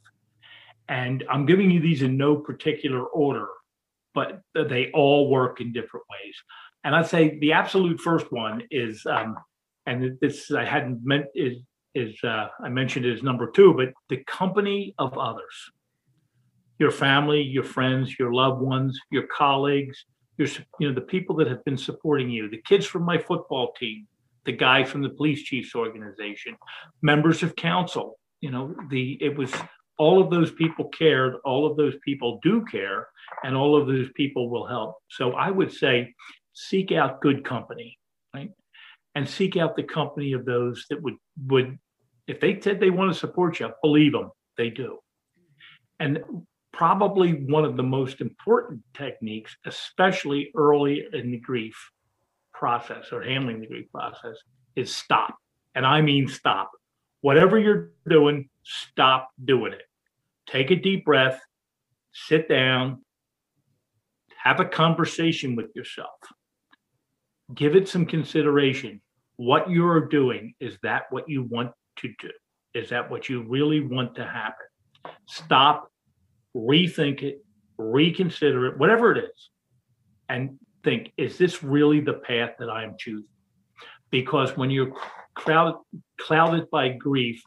And 0.87 1.23
I'm 1.31 1.47
giving 1.47 1.71
you 1.71 1.79
these 1.79 2.03
in 2.03 2.15
no 2.15 2.35
particular 2.35 3.05
order, 3.05 3.47
but 4.13 4.41
they 4.53 4.91
all 4.93 5.29
work 5.29 5.61
in 5.61 5.73
different 5.73 6.05
ways. 6.09 6.35
And 6.83 6.95
I'd 6.95 7.07
say 7.07 7.39
the 7.39 7.53
absolute 7.53 7.99
first 7.99 8.31
one 8.31 8.63
is, 8.71 9.05
um, 9.05 9.37
and 9.85 10.17
this 10.21 10.51
I 10.51 10.65
hadn't 10.65 11.01
meant 11.03 11.25
is 11.35 11.57
is 11.95 12.15
uh, 12.23 12.47
I 12.63 12.69
mentioned 12.69 13.05
it 13.05 13.13
as 13.13 13.23
number 13.23 13.51
two, 13.51 13.73
but 13.73 13.93
the 14.09 14.23
company 14.25 14.95
of 14.97 15.17
others, 15.17 15.71
your 16.79 16.91
family, 16.91 17.41
your 17.41 17.63
friends, 17.63 18.17
your 18.17 18.33
loved 18.33 18.61
ones, 18.61 18.99
your 19.11 19.27
colleagues, 19.27 20.05
your 20.37 20.47
you 20.79 20.89
know 20.89 20.93
the 20.93 21.01
people 21.01 21.35
that 21.37 21.47
have 21.47 21.63
been 21.65 21.77
supporting 21.77 22.29
you, 22.29 22.49
the 22.49 22.61
kids 22.65 22.85
from 22.85 23.03
my 23.03 23.17
football 23.17 23.73
team, 23.79 24.07
the 24.45 24.51
guy 24.51 24.83
from 24.83 25.01
the 25.01 25.09
police 25.09 25.43
chief's 25.43 25.75
organization, 25.75 26.55
members 27.01 27.43
of 27.43 27.55
council. 27.55 28.19
You 28.41 28.51
know 28.51 28.75
the 28.89 29.17
it 29.21 29.37
was 29.37 29.53
all 30.03 30.21
of 30.21 30.29
those 30.29 30.51
people 30.51 30.89
cared, 30.89 31.35
all 31.45 31.65
of 31.65 31.77
those 31.77 31.95
people 32.03 32.39
do 32.43 32.65
care, 32.65 33.07
and 33.45 33.55
all 33.55 33.79
of 33.79 33.87
those 33.87 34.09
people 34.15 34.49
will 34.49 34.67
help. 34.67 34.97
So 35.09 35.31
I 35.31 35.49
would 35.49 35.71
say 35.71 36.13
seek 36.51 36.91
out 36.91 37.21
good 37.21 37.45
company, 37.45 37.97
right? 38.33 38.51
And 39.15 39.27
seek 39.27 39.55
out 39.55 39.77
the 39.77 39.83
company 39.83 40.33
of 40.33 40.43
those 40.43 40.85
that 40.89 41.01
would 41.01 41.15
would 41.47 41.79
if 42.27 42.41
they 42.41 42.59
said 42.59 42.79
they 42.79 42.89
want 42.89 43.13
to 43.13 43.17
support 43.17 43.61
you, 43.61 43.69
believe 43.81 44.11
them, 44.11 44.31
they 44.57 44.69
do. 44.69 44.99
And 46.01 46.19
probably 46.73 47.45
one 47.45 47.63
of 47.63 47.77
the 47.77 47.83
most 47.83 48.19
important 48.19 48.81
techniques, 48.93 49.55
especially 49.65 50.51
early 50.53 51.05
in 51.13 51.31
the 51.31 51.39
grief 51.39 51.77
process 52.53 53.05
or 53.13 53.21
handling 53.23 53.61
the 53.61 53.67
grief 53.67 53.89
process, 53.91 54.35
is 54.75 54.93
stop. 54.93 55.35
And 55.75 55.85
I 55.85 56.01
mean 56.01 56.27
stop. 56.27 56.71
Whatever 57.21 57.57
you're 57.57 57.91
doing, 58.05 58.49
stop 58.63 59.29
doing 59.43 59.71
it. 59.71 59.83
Take 60.47 60.71
a 60.71 60.75
deep 60.75 61.05
breath, 61.05 61.39
sit 62.13 62.49
down, 62.49 63.03
have 64.43 64.59
a 64.59 64.65
conversation 64.65 65.55
with 65.55 65.67
yourself 65.75 66.09
give 67.53 67.75
it 67.75 67.87
some 67.87 68.05
consideration. 68.05 69.01
What 69.35 69.69
you're 69.69 70.07
doing, 70.07 70.53
is 70.59 70.77
that 70.83 71.03
what 71.09 71.27
you 71.27 71.43
want 71.43 71.71
to 71.97 72.07
do? 72.19 72.29
Is 72.73 72.89
that 72.89 73.09
what 73.09 73.29
you 73.29 73.43
really 73.47 73.81
want 73.81 74.15
to 74.15 74.25
happen? 74.25 74.65
Stop, 75.27 75.91
rethink 76.55 77.23
it, 77.23 77.43
reconsider 77.77 78.67
it, 78.67 78.77
whatever 78.77 79.11
it 79.11 79.23
is, 79.23 79.49
and 80.29 80.57
think, 80.83 81.11
is 81.17 81.37
this 81.37 81.63
really 81.63 81.99
the 81.99 82.13
path 82.13 82.51
that 82.59 82.69
I 82.69 82.83
am 82.83 82.95
choosing? 82.97 83.27
Because 84.09 84.55
when 84.55 84.69
you're 84.69 84.93
clouded, 85.35 85.75
clouded 86.19 86.69
by 86.69 86.89
grief, 86.89 87.41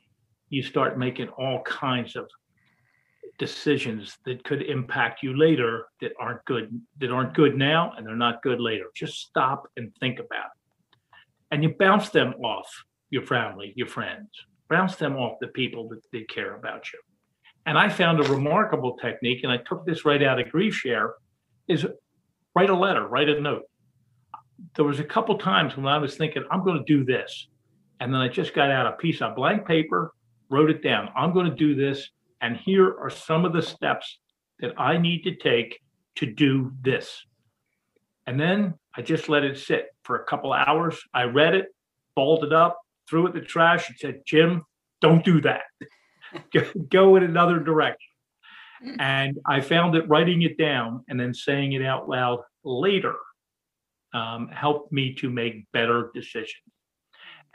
you 0.48 0.62
start 0.62 0.98
making 0.98 1.28
all 1.30 1.62
kinds 1.62 2.16
of 2.16 2.28
decisions 3.38 4.16
that 4.24 4.42
could 4.44 4.62
impact 4.62 5.22
you 5.22 5.36
later 5.36 5.86
that 6.00 6.12
aren't 6.18 6.44
good 6.46 6.80
that 6.98 7.10
aren't 7.10 7.34
good 7.34 7.56
now 7.56 7.92
and 7.96 8.06
they're 8.06 8.16
not 8.16 8.42
good 8.42 8.60
later 8.60 8.86
just 8.94 9.20
stop 9.20 9.68
and 9.76 9.92
think 10.00 10.18
about 10.18 10.46
it 10.46 11.08
and 11.50 11.62
you 11.62 11.74
bounce 11.78 12.08
them 12.10 12.32
off 12.42 12.68
your 13.10 13.22
family 13.22 13.72
your 13.76 13.86
friends 13.86 14.30
bounce 14.68 14.96
them 14.96 15.16
off 15.16 15.38
the 15.40 15.48
people 15.48 15.88
that, 15.88 16.00
that 16.12 16.28
care 16.28 16.54
about 16.54 16.92
you. 16.92 16.98
And 17.66 17.76
I 17.78 17.88
found 17.88 18.20
a 18.20 18.24
remarkable 18.24 18.96
technique, 18.96 19.40
and 19.42 19.52
I 19.52 19.58
took 19.58 19.84
this 19.84 20.04
right 20.04 20.22
out 20.22 20.38
of 20.38 20.50
Grief 20.50 20.74
Share, 20.74 21.14
is 21.68 21.86
write 22.54 22.70
a 22.70 22.76
letter, 22.76 23.06
write 23.06 23.28
a 23.28 23.40
note. 23.40 23.62
There 24.76 24.84
was 24.84 25.00
a 25.00 25.04
couple 25.04 25.36
times 25.38 25.76
when 25.76 25.86
I 25.86 25.98
was 25.98 26.16
thinking, 26.16 26.44
I'm 26.50 26.64
going 26.64 26.78
to 26.78 26.84
do 26.84 27.04
this. 27.04 27.48
And 28.00 28.12
then 28.12 28.20
I 28.20 28.28
just 28.28 28.54
got 28.54 28.70
out 28.70 28.86
a 28.86 28.92
piece 28.92 29.20
of 29.20 29.34
blank 29.34 29.66
paper, 29.66 30.12
wrote 30.48 30.70
it 30.70 30.82
down. 30.82 31.08
I'm 31.16 31.32
going 31.32 31.50
to 31.50 31.56
do 31.56 31.74
this. 31.74 32.08
And 32.40 32.56
here 32.56 32.96
are 32.98 33.10
some 33.10 33.44
of 33.44 33.52
the 33.52 33.62
steps 33.62 34.18
that 34.60 34.74
I 34.78 34.98
need 34.98 35.22
to 35.24 35.34
take 35.34 35.80
to 36.16 36.26
do 36.26 36.72
this. 36.82 37.22
And 38.26 38.40
then 38.40 38.74
I 38.96 39.02
just 39.02 39.28
let 39.28 39.44
it 39.44 39.58
sit 39.58 39.86
for 40.02 40.16
a 40.16 40.24
couple 40.24 40.52
hours. 40.52 40.98
I 41.14 41.24
read 41.24 41.54
it, 41.54 41.66
folded 42.14 42.52
up, 42.52 42.78
threw 43.08 43.26
it 43.26 43.34
in 43.34 43.40
the 43.40 43.46
trash, 43.46 43.88
and 43.88 43.98
said, 43.98 44.22
Jim, 44.26 44.62
don't 45.00 45.24
do 45.24 45.40
that. 45.42 45.62
Go 46.90 47.16
in 47.16 47.22
another 47.22 47.60
direction. 47.60 48.10
And 48.98 49.38
I 49.46 49.60
found 49.60 49.94
that 49.94 50.08
writing 50.08 50.42
it 50.42 50.58
down 50.58 51.04
and 51.08 51.18
then 51.18 51.32
saying 51.32 51.72
it 51.72 51.82
out 51.82 52.08
loud 52.08 52.40
later 52.62 53.14
um, 54.12 54.48
helped 54.48 54.92
me 54.92 55.14
to 55.14 55.30
make 55.30 55.70
better 55.72 56.10
decisions. 56.14 56.62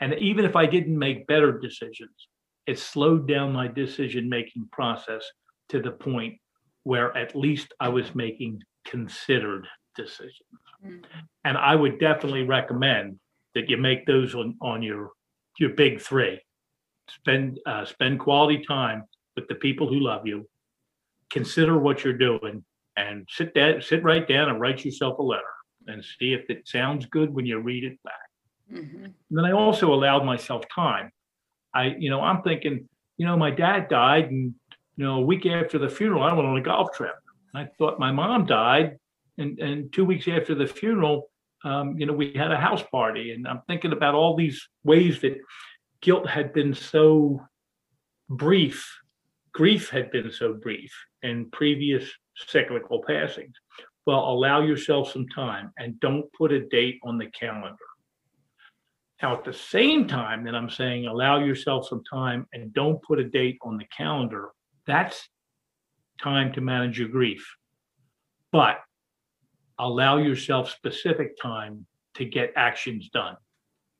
And 0.00 0.14
even 0.14 0.44
if 0.44 0.56
I 0.56 0.66
didn't 0.66 0.98
make 0.98 1.26
better 1.26 1.58
decisions, 1.58 2.28
it 2.66 2.78
slowed 2.78 3.26
down 3.26 3.52
my 3.52 3.68
decision 3.68 4.28
making 4.28 4.68
process 4.72 5.24
to 5.68 5.80
the 5.80 5.90
point 5.90 6.38
where 6.84 7.16
at 7.16 7.36
least 7.36 7.72
I 7.80 7.88
was 7.88 8.14
making 8.14 8.62
considered 8.86 9.66
decisions. 9.96 10.34
Mm-hmm. 10.84 11.00
And 11.44 11.56
I 11.56 11.74
would 11.74 11.98
definitely 11.98 12.44
recommend 12.44 13.18
that 13.54 13.68
you 13.68 13.76
make 13.76 14.06
those 14.06 14.34
on, 14.34 14.56
on 14.60 14.82
your 14.82 15.10
your 15.58 15.70
big 15.70 16.00
three. 16.00 16.40
Spend 17.08 17.58
uh, 17.66 17.84
spend 17.84 18.20
quality 18.20 18.64
time 18.64 19.04
with 19.36 19.46
the 19.48 19.54
people 19.56 19.88
who 19.88 20.00
love 20.00 20.26
you. 20.26 20.48
Consider 21.30 21.78
what 21.78 22.04
you're 22.04 22.12
doing, 22.12 22.64
and 22.96 23.26
sit 23.30 23.54
down, 23.54 23.80
sit 23.80 24.02
right 24.02 24.26
down, 24.26 24.48
and 24.48 24.60
write 24.60 24.84
yourself 24.84 25.18
a 25.18 25.22
letter, 25.22 25.42
and 25.86 26.04
see 26.04 26.32
if 26.32 26.48
it 26.48 26.66
sounds 26.66 27.06
good 27.06 27.32
when 27.32 27.46
you 27.46 27.58
read 27.58 27.84
it 27.84 27.98
back. 28.02 28.14
Mm-hmm. 28.72 29.06
then 29.30 29.44
I 29.44 29.52
also 29.52 29.92
allowed 29.92 30.24
myself 30.24 30.64
time. 30.74 31.10
I, 31.74 31.94
you 31.98 32.10
know, 32.10 32.20
I'm 32.20 32.42
thinking, 32.42 32.88
you 33.16 33.26
know, 33.26 33.36
my 33.36 33.50
dad 33.50 33.88
died, 33.88 34.30
and 34.30 34.54
you 34.96 35.04
know, 35.04 35.16
a 35.16 35.20
week 35.20 35.46
after 35.46 35.78
the 35.78 35.88
funeral, 35.88 36.22
I 36.22 36.32
went 36.32 36.48
on 36.48 36.56
a 36.56 36.62
golf 36.62 36.92
trip. 36.92 37.14
I 37.54 37.68
thought 37.78 37.98
my 37.98 38.12
mom 38.12 38.46
died, 38.46 38.98
and 39.38 39.58
and 39.58 39.92
two 39.92 40.04
weeks 40.04 40.26
after 40.28 40.54
the 40.54 40.66
funeral, 40.66 41.30
um, 41.64 41.98
you 41.98 42.06
know, 42.06 42.12
we 42.12 42.32
had 42.34 42.52
a 42.52 42.56
house 42.56 42.82
party, 42.90 43.32
and 43.32 43.46
I'm 43.46 43.62
thinking 43.66 43.92
about 43.92 44.14
all 44.14 44.36
these 44.36 44.68
ways 44.84 45.20
that 45.20 45.38
guilt 46.00 46.28
had 46.28 46.52
been 46.52 46.74
so 46.74 47.40
brief, 48.28 49.00
grief 49.52 49.90
had 49.90 50.10
been 50.10 50.30
so 50.32 50.54
brief 50.54 50.92
in 51.22 51.50
previous 51.50 52.10
cyclical 52.36 53.02
passings. 53.06 53.54
Well, 54.06 54.18
allow 54.18 54.62
yourself 54.62 55.12
some 55.12 55.28
time 55.28 55.72
and 55.78 56.00
don't 56.00 56.32
put 56.32 56.50
a 56.50 56.66
date 56.66 56.98
on 57.04 57.18
the 57.18 57.26
calendar. 57.26 57.76
Now, 59.22 59.34
at 59.34 59.44
the 59.44 59.52
same 59.52 60.08
time 60.08 60.44
that 60.44 60.54
I'm 60.56 60.68
saying 60.68 61.06
allow 61.06 61.38
yourself 61.38 61.86
some 61.86 62.02
time 62.02 62.44
and 62.52 62.74
don't 62.74 63.00
put 63.02 63.20
a 63.20 63.24
date 63.24 63.56
on 63.62 63.78
the 63.78 63.84
calendar, 63.96 64.50
that's 64.84 65.28
time 66.20 66.52
to 66.54 66.60
manage 66.60 66.98
your 66.98 67.08
grief. 67.08 67.46
But 68.50 68.80
allow 69.78 70.18
yourself 70.18 70.70
specific 70.70 71.40
time 71.40 71.86
to 72.14 72.24
get 72.24 72.52
actions 72.56 73.10
done. 73.10 73.36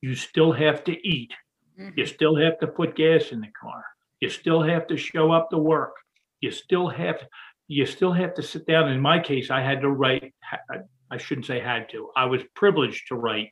You 0.00 0.16
still 0.16 0.50
have 0.50 0.82
to 0.84 1.08
eat. 1.08 1.32
Mm-hmm. 1.78 1.90
You 1.96 2.06
still 2.06 2.36
have 2.36 2.58
to 2.58 2.66
put 2.66 2.96
gas 2.96 3.30
in 3.30 3.40
the 3.40 3.52
car. 3.60 3.84
You 4.20 4.28
still 4.28 4.60
have 4.60 4.88
to 4.88 4.96
show 4.96 5.30
up 5.30 5.50
to 5.50 5.58
work. 5.58 5.94
You 6.40 6.50
still 6.50 6.88
have 6.88 7.20
you 7.68 7.86
still 7.86 8.12
have 8.12 8.34
to 8.34 8.42
sit 8.42 8.66
down. 8.66 8.90
In 8.90 9.00
my 9.00 9.18
case, 9.20 9.50
I 9.50 9.62
had 9.62 9.80
to 9.82 9.90
write. 9.90 10.34
I 11.10 11.16
shouldn't 11.16 11.46
say 11.46 11.60
had 11.60 11.88
to. 11.90 12.10
I 12.16 12.26
was 12.26 12.42
privileged 12.54 13.08
to 13.08 13.14
write 13.14 13.50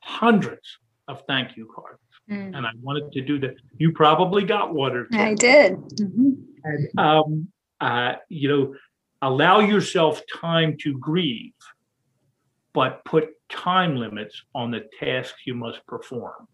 hundreds 0.00 0.78
of 1.08 1.22
thank 1.26 1.56
you 1.56 1.68
cards, 1.74 2.00
mm. 2.30 2.56
and 2.56 2.66
I 2.66 2.70
wanted 2.80 3.12
to 3.12 3.20
do 3.20 3.38
that. 3.40 3.54
You 3.78 3.92
probably 3.92 4.44
got 4.44 4.72
water. 4.72 5.06
I 5.12 5.34
did. 5.34 5.74
Mm-hmm. 5.74 6.32
And 6.64 6.98
um, 6.98 7.48
uh, 7.80 8.14
you 8.28 8.48
know, 8.48 8.74
allow 9.22 9.60
yourself 9.60 10.22
time 10.40 10.76
to 10.80 10.98
grieve, 10.98 11.52
but 12.72 13.04
put 13.04 13.30
time 13.48 13.96
limits 13.96 14.42
on 14.54 14.70
the 14.70 14.88
tasks 14.98 15.42
you 15.46 15.54
must 15.54 15.84
perform. 15.86 16.46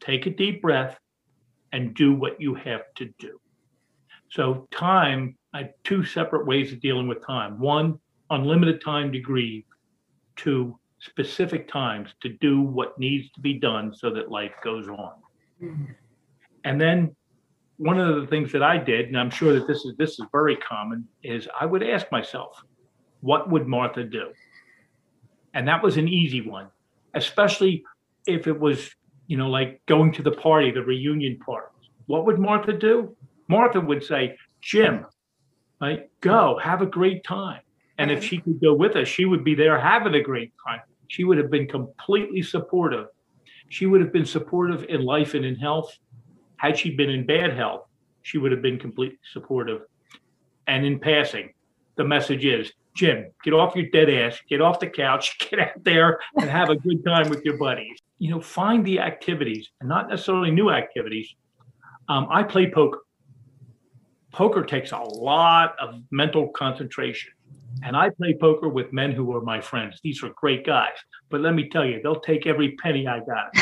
Take 0.00 0.26
a 0.26 0.30
deep 0.30 0.62
breath 0.62 0.98
and 1.72 1.94
do 1.94 2.14
what 2.14 2.40
you 2.40 2.54
have 2.54 2.82
to 2.96 3.12
do. 3.18 3.40
So, 4.30 4.68
time, 4.70 5.36
I 5.52 5.58
have 5.62 5.70
two 5.84 6.04
separate 6.04 6.46
ways 6.46 6.72
of 6.72 6.80
dealing 6.80 7.08
with 7.08 7.26
time. 7.26 7.58
One, 7.58 7.98
unlimited 8.30 8.80
time 8.82 9.12
to 9.12 9.20
grieve. 9.20 9.64
Two, 10.36 10.78
specific 11.00 11.70
times 11.70 12.10
to 12.22 12.30
do 12.40 12.60
what 12.60 12.98
needs 12.98 13.30
to 13.32 13.40
be 13.40 13.54
done 13.54 13.94
so 13.94 14.10
that 14.10 14.30
life 14.30 14.52
goes 14.62 14.88
on. 14.88 15.12
Mm-hmm. 15.62 15.92
And 16.64 16.80
then 16.80 17.14
one 17.76 17.98
of 18.00 18.20
the 18.20 18.26
things 18.26 18.52
that 18.52 18.62
I 18.62 18.76
did, 18.76 19.06
and 19.06 19.18
I'm 19.18 19.30
sure 19.30 19.52
that 19.54 19.66
this 19.66 19.84
is 19.84 19.96
this 19.96 20.10
is 20.18 20.26
very 20.32 20.56
common, 20.56 21.06
is 21.22 21.48
I 21.58 21.64
would 21.66 21.82
ask 21.82 22.10
myself, 22.10 22.62
what 23.20 23.50
would 23.50 23.66
Martha 23.66 24.04
do? 24.04 24.32
And 25.54 25.66
that 25.68 25.82
was 25.82 25.96
an 25.96 26.08
easy 26.08 26.40
one, 26.40 26.68
especially 27.14 27.84
if 28.26 28.46
it 28.46 28.58
was, 28.58 28.90
you 29.28 29.36
know, 29.36 29.48
like 29.48 29.80
going 29.86 30.12
to 30.12 30.22
the 30.22 30.32
party, 30.32 30.70
the 30.70 30.82
reunion 30.82 31.38
party. 31.38 31.74
What 32.06 32.26
would 32.26 32.38
Martha 32.38 32.72
do? 32.72 33.16
Martha 33.48 33.80
would 33.80 34.04
say, 34.04 34.36
Jim, 34.60 35.06
right, 35.80 36.10
go, 36.20 36.58
have 36.62 36.82
a 36.82 36.86
great 36.86 37.24
time. 37.24 37.60
And 37.98 38.10
if 38.10 38.22
she 38.22 38.38
could 38.38 38.60
go 38.60 38.74
with 38.74 38.94
us, 38.96 39.08
she 39.08 39.24
would 39.24 39.44
be 39.44 39.54
there 39.54 39.78
having 39.78 40.14
a 40.14 40.22
great 40.22 40.52
time. 40.66 40.80
She 41.08 41.24
would 41.24 41.38
have 41.38 41.50
been 41.50 41.66
completely 41.66 42.42
supportive. 42.42 43.06
She 43.68 43.86
would 43.86 44.00
have 44.00 44.12
been 44.12 44.26
supportive 44.26 44.84
in 44.88 45.04
life 45.04 45.34
and 45.34 45.44
in 45.44 45.56
health 45.56 45.98
had 46.58 46.76
she 46.76 46.90
been 46.90 47.08
in 47.08 47.24
bad 47.24 47.56
health, 47.56 47.86
she 48.22 48.36
would 48.36 48.52
have 48.52 48.62
been 48.62 48.78
completely 48.78 49.18
supportive. 49.32 49.82
And 50.66 50.84
in 50.84 50.98
passing, 50.98 51.54
the 51.96 52.04
message 52.04 52.44
is 52.44 52.72
Jim, 52.94 53.30
get 53.44 53.54
off 53.54 53.76
your 53.76 53.86
dead 53.90 54.10
ass, 54.10 54.40
get 54.48 54.60
off 54.60 54.80
the 54.80 54.88
couch, 54.88 55.38
get 55.50 55.60
out 55.60 55.84
there 55.84 56.20
and 56.36 56.50
have 56.50 56.68
a 56.68 56.76
good 56.76 57.04
time 57.04 57.30
with 57.30 57.44
your 57.44 57.56
buddies. 57.56 57.98
You 58.18 58.30
know, 58.30 58.40
find 58.40 58.84
the 58.84 58.98
activities 58.98 59.70
and 59.80 59.88
not 59.88 60.10
necessarily 60.10 60.50
new 60.50 60.70
activities. 60.70 61.34
Um, 62.08 62.26
I 62.28 62.42
play 62.42 62.70
poker. 62.70 63.00
Poker 64.32 64.64
takes 64.64 64.92
a 64.92 64.98
lot 64.98 65.76
of 65.80 66.02
mental 66.10 66.48
concentration. 66.48 67.32
And 67.84 67.96
I 67.96 68.10
play 68.10 68.36
poker 68.40 68.68
with 68.68 68.92
men 68.92 69.12
who 69.12 69.34
are 69.36 69.40
my 69.40 69.60
friends. 69.60 70.00
These 70.02 70.22
are 70.22 70.30
great 70.36 70.64
guys. 70.66 70.92
But 71.30 71.40
let 71.40 71.54
me 71.54 71.68
tell 71.68 71.84
you, 71.84 72.00
they'll 72.02 72.20
take 72.20 72.46
every 72.46 72.76
penny 72.76 73.06
I 73.06 73.20
got. 73.20 73.54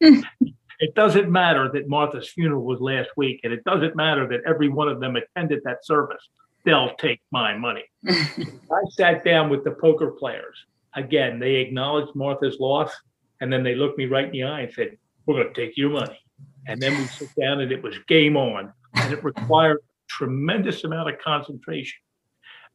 It 0.80 0.94
doesn't 0.94 1.30
matter 1.30 1.70
that 1.72 1.88
Martha's 1.88 2.28
funeral 2.28 2.64
was 2.64 2.80
last 2.80 3.10
week, 3.16 3.40
and 3.44 3.52
it 3.52 3.64
doesn't 3.64 3.96
matter 3.96 4.26
that 4.28 4.40
every 4.46 4.68
one 4.68 4.88
of 4.88 5.00
them 5.00 5.16
attended 5.16 5.60
that 5.64 5.84
service. 5.84 6.22
They'll 6.64 6.94
take 6.96 7.22
my 7.30 7.56
money. 7.56 7.84
I 8.08 8.82
sat 8.90 9.24
down 9.24 9.50
with 9.50 9.64
the 9.64 9.70
poker 9.70 10.10
players. 10.10 10.56
Again, 10.94 11.38
they 11.38 11.56
acknowledged 11.56 12.14
Martha's 12.14 12.58
loss, 12.58 12.92
and 13.40 13.52
then 13.52 13.62
they 13.62 13.74
looked 13.74 13.98
me 13.98 14.06
right 14.06 14.26
in 14.26 14.32
the 14.32 14.42
eye 14.42 14.60
and 14.62 14.72
said, 14.72 14.96
We're 15.26 15.42
going 15.42 15.54
to 15.54 15.60
take 15.66 15.76
your 15.76 15.90
money. 15.90 16.18
And 16.66 16.80
then 16.80 16.98
we 16.98 17.06
sit 17.06 17.28
down, 17.40 17.60
and 17.60 17.70
it 17.70 17.82
was 17.82 17.96
game 18.08 18.36
on. 18.36 18.72
And 18.94 19.12
it 19.12 19.22
required 19.22 19.78
tremendous 20.08 20.84
amount 20.84 21.08
of 21.08 21.18
concentration. 21.18 21.98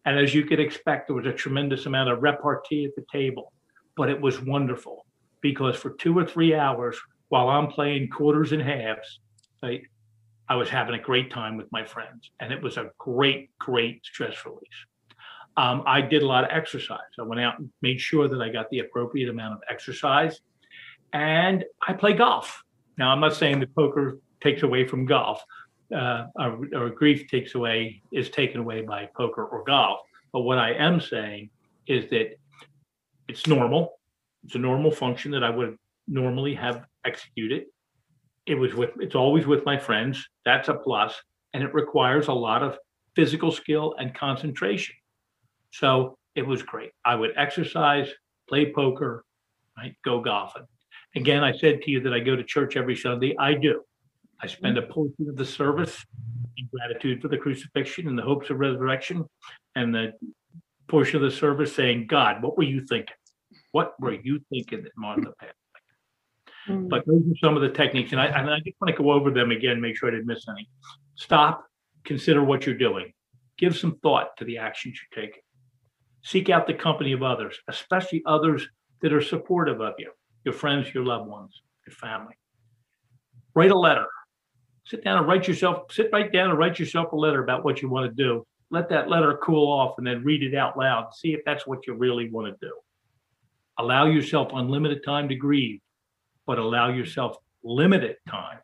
And 0.05 0.17
as 0.17 0.33
you 0.33 0.45
could 0.45 0.59
expect, 0.59 1.07
there 1.07 1.15
was 1.15 1.25
a 1.25 1.33
tremendous 1.33 1.85
amount 1.85 2.09
of 2.09 2.21
repartee 2.21 2.85
at 2.85 2.95
the 2.95 3.05
table, 3.11 3.51
but 3.95 4.09
it 4.09 4.19
was 4.19 4.41
wonderful 4.41 5.05
because 5.41 5.75
for 5.75 5.91
two 5.91 6.17
or 6.17 6.25
three 6.25 6.55
hours, 6.55 6.97
while 7.29 7.49
I'm 7.49 7.67
playing 7.67 8.09
quarters 8.09 8.51
and 8.51 8.61
halves, 8.61 9.19
I, 9.63 9.81
I 10.47 10.55
was 10.55 10.69
having 10.69 10.95
a 10.95 11.01
great 11.01 11.31
time 11.31 11.57
with 11.57 11.71
my 11.71 11.85
friends, 11.85 12.31
and 12.39 12.51
it 12.51 12.61
was 12.61 12.77
a 12.77 12.91
great, 12.97 13.51
great 13.59 14.03
stress 14.05 14.45
release. 14.45 14.61
Um, 15.57 15.83
I 15.85 16.01
did 16.01 16.23
a 16.23 16.27
lot 16.27 16.43
of 16.43 16.49
exercise. 16.51 16.99
I 17.19 17.23
went 17.23 17.41
out 17.41 17.59
and 17.59 17.69
made 17.81 17.99
sure 17.99 18.27
that 18.27 18.41
I 18.41 18.49
got 18.49 18.69
the 18.69 18.79
appropriate 18.79 19.29
amount 19.29 19.53
of 19.53 19.59
exercise, 19.69 20.39
and 21.13 21.65
I 21.85 21.93
play 21.93 22.13
golf. 22.13 22.63
Now, 22.97 23.11
I'm 23.11 23.19
not 23.19 23.35
saying 23.35 23.59
that 23.59 23.75
poker 23.75 24.19
takes 24.41 24.63
away 24.63 24.87
from 24.87 25.05
golf, 25.05 25.43
uh, 25.95 26.25
or, 26.35 26.67
or 26.75 26.89
grief 26.89 27.27
takes 27.27 27.55
away 27.55 28.01
is 28.11 28.29
taken 28.29 28.61
away 28.61 28.81
by 28.81 29.09
poker 29.15 29.45
or 29.45 29.63
golf. 29.63 29.99
But 30.31 30.41
what 30.41 30.57
I 30.57 30.73
am 30.73 31.01
saying 31.01 31.49
is 31.87 32.09
that 32.11 32.37
it's 33.27 33.47
normal. 33.47 33.99
It's 34.43 34.55
a 34.55 34.59
normal 34.59 34.91
function 34.91 35.31
that 35.31 35.43
I 35.43 35.49
would 35.49 35.77
normally 36.07 36.55
have 36.55 36.83
executed. 37.05 37.65
It 38.45 38.55
was 38.55 38.73
with 38.73 38.91
it's 38.99 39.15
always 39.15 39.45
with 39.45 39.65
my 39.65 39.77
friends. 39.77 40.27
That's 40.45 40.69
a 40.69 40.73
plus, 40.73 41.13
and 41.53 41.63
it 41.63 41.73
requires 41.73 42.27
a 42.27 42.33
lot 42.33 42.63
of 42.63 42.77
physical 43.15 43.51
skill 43.51 43.95
and 43.99 44.13
concentration. 44.15 44.95
So 45.71 46.17
it 46.35 46.45
was 46.45 46.63
great. 46.63 46.91
I 47.05 47.15
would 47.15 47.31
exercise, 47.35 48.09
play 48.47 48.71
poker, 48.73 49.25
right, 49.77 49.95
go 50.03 50.21
golfing. 50.21 50.65
Again, 51.15 51.43
I 51.43 51.55
said 51.57 51.81
to 51.81 51.91
you 51.91 52.01
that 52.01 52.13
I 52.13 52.19
go 52.19 52.35
to 52.35 52.43
church 52.43 52.75
every 52.77 52.95
Sunday. 52.95 53.35
I 53.37 53.53
do. 53.53 53.81
I 54.41 54.47
spend 54.47 54.77
a 54.77 54.83
portion 54.83 55.27
of 55.29 55.35
the 55.35 55.45
service 55.45 56.05
in 56.57 56.69
gratitude 56.73 57.21
for 57.21 57.27
the 57.27 57.37
crucifixion 57.37 58.07
and 58.07 58.17
the 58.17 58.23
hopes 58.23 58.49
of 58.49 58.59
resurrection, 58.59 59.25
and 59.75 59.93
the 59.93 60.13
portion 60.87 61.17
of 61.17 61.21
the 61.21 61.35
service 61.35 61.75
saying, 61.75 62.07
God, 62.07 62.41
what 62.41 62.57
were 62.57 62.63
you 62.63 62.85
thinking? 62.85 63.15
What 63.71 63.93
were 63.99 64.13
you 64.13 64.39
thinking 64.49 64.83
that 64.83 64.91
Martha 64.97 65.33
passed? 65.39 65.53
Mm. 66.67 66.89
But 66.89 67.05
those 67.05 67.21
are 67.21 67.37
some 67.43 67.55
of 67.55 67.61
the 67.61 67.69
techniques, 67.69 68.11
and 68.11 68.21
I, 68.21 68.27
and 68.27 68.49
I 68.49 68.59
just 68.59 68.79
want 68.81 68.95
to 68.95 69.01
go 69.01 69.11
over 69.11 69.31
them 69.31 69.51
again, 69.51 69.81
make 69.81 69.97
sure 69.97 70.09
I 70.09 70.11
didn't 70.11 70.27
miss 70.27 70.45
any. 70.49 70.69
Stop, 71.15 71.65
consider 72.03 72.43
what 72.43 72.65
you're 72.65 72.75
doing, 72.75 73.13
give 73.57 73.77
some 73.77 73.97
thought 74.01 74.37
to 74.37 74.45
the 74.45 74.57
actions 74.57 74.99
you're 74.99 75.25
taking. 75.25 75.41
Seek 76.23 76.49
out 76.49 76.67
the 76.67 76.73
company 76.73 77.11
of 77.11 77.23
others, 77.23 77.57
especially 77.67 78.21
others 78.25 78.67
that 79.01 79.13
are 79.13 79.21
supportive 79.21 79.81
of 79.81 79.93
you, 79.97 80.11
your 80.43 80.53
friends, 80.53 80.93
your 80.93 81.05
loved 81.05 81.29
ones, 81.29 81.61
your 81.87 81.95
family. 81.95 82.35
Write 83.55 83.71
a 83.71 83.77
letter. 83.77 84.05
Sit 84.89 85.03
down 85.03 85.19
and 85.19 85.27
write 85.27 85.47
yourself, 85.47 85.91
sit 85.91 86.09
right 86.11 86.31
down 86.31 86.49
and 86.49 86.59
write 86.59 86.79
yourself 86.79 87.11
a 87.11 87.15
letter 87.15 87.43
about 87.43 87.63
what 87.63 87.81
you 87.81 87.89
want 87.89 88.09
to 88.09 88.23
do. 88.23 88.45
Let 88.71 88.89
that 88.89 89.09
letter 89.09 89.39
cool 89.41 89.71
off 89.71 89.95
and 89.97 90.05
then 90.05 90.23
read 90.23 90.43
it 90.43 90.55
out 90.55 90.77
loud. 90.77 91.13
See 91.13 91.33
if 91.33 91.41
that's 91.45 91.65
what 91.67 91.87
you 91.87 91.93
really 91.93 92.29
want 92.29 92.47
to 92.47 92.67
do. 92.67 92.73
Allow 93.77 94.07
yourself 94.07 94.49
unlimited 94.53 95.03
time 95.03 95.29
to 95.29 95.35
grieve 95.35 95.79
but 96.49 96.57
allow 96.57 96.89
yourself 96.89 97.37
limited 97.63 98.15
times, 98.27 98.63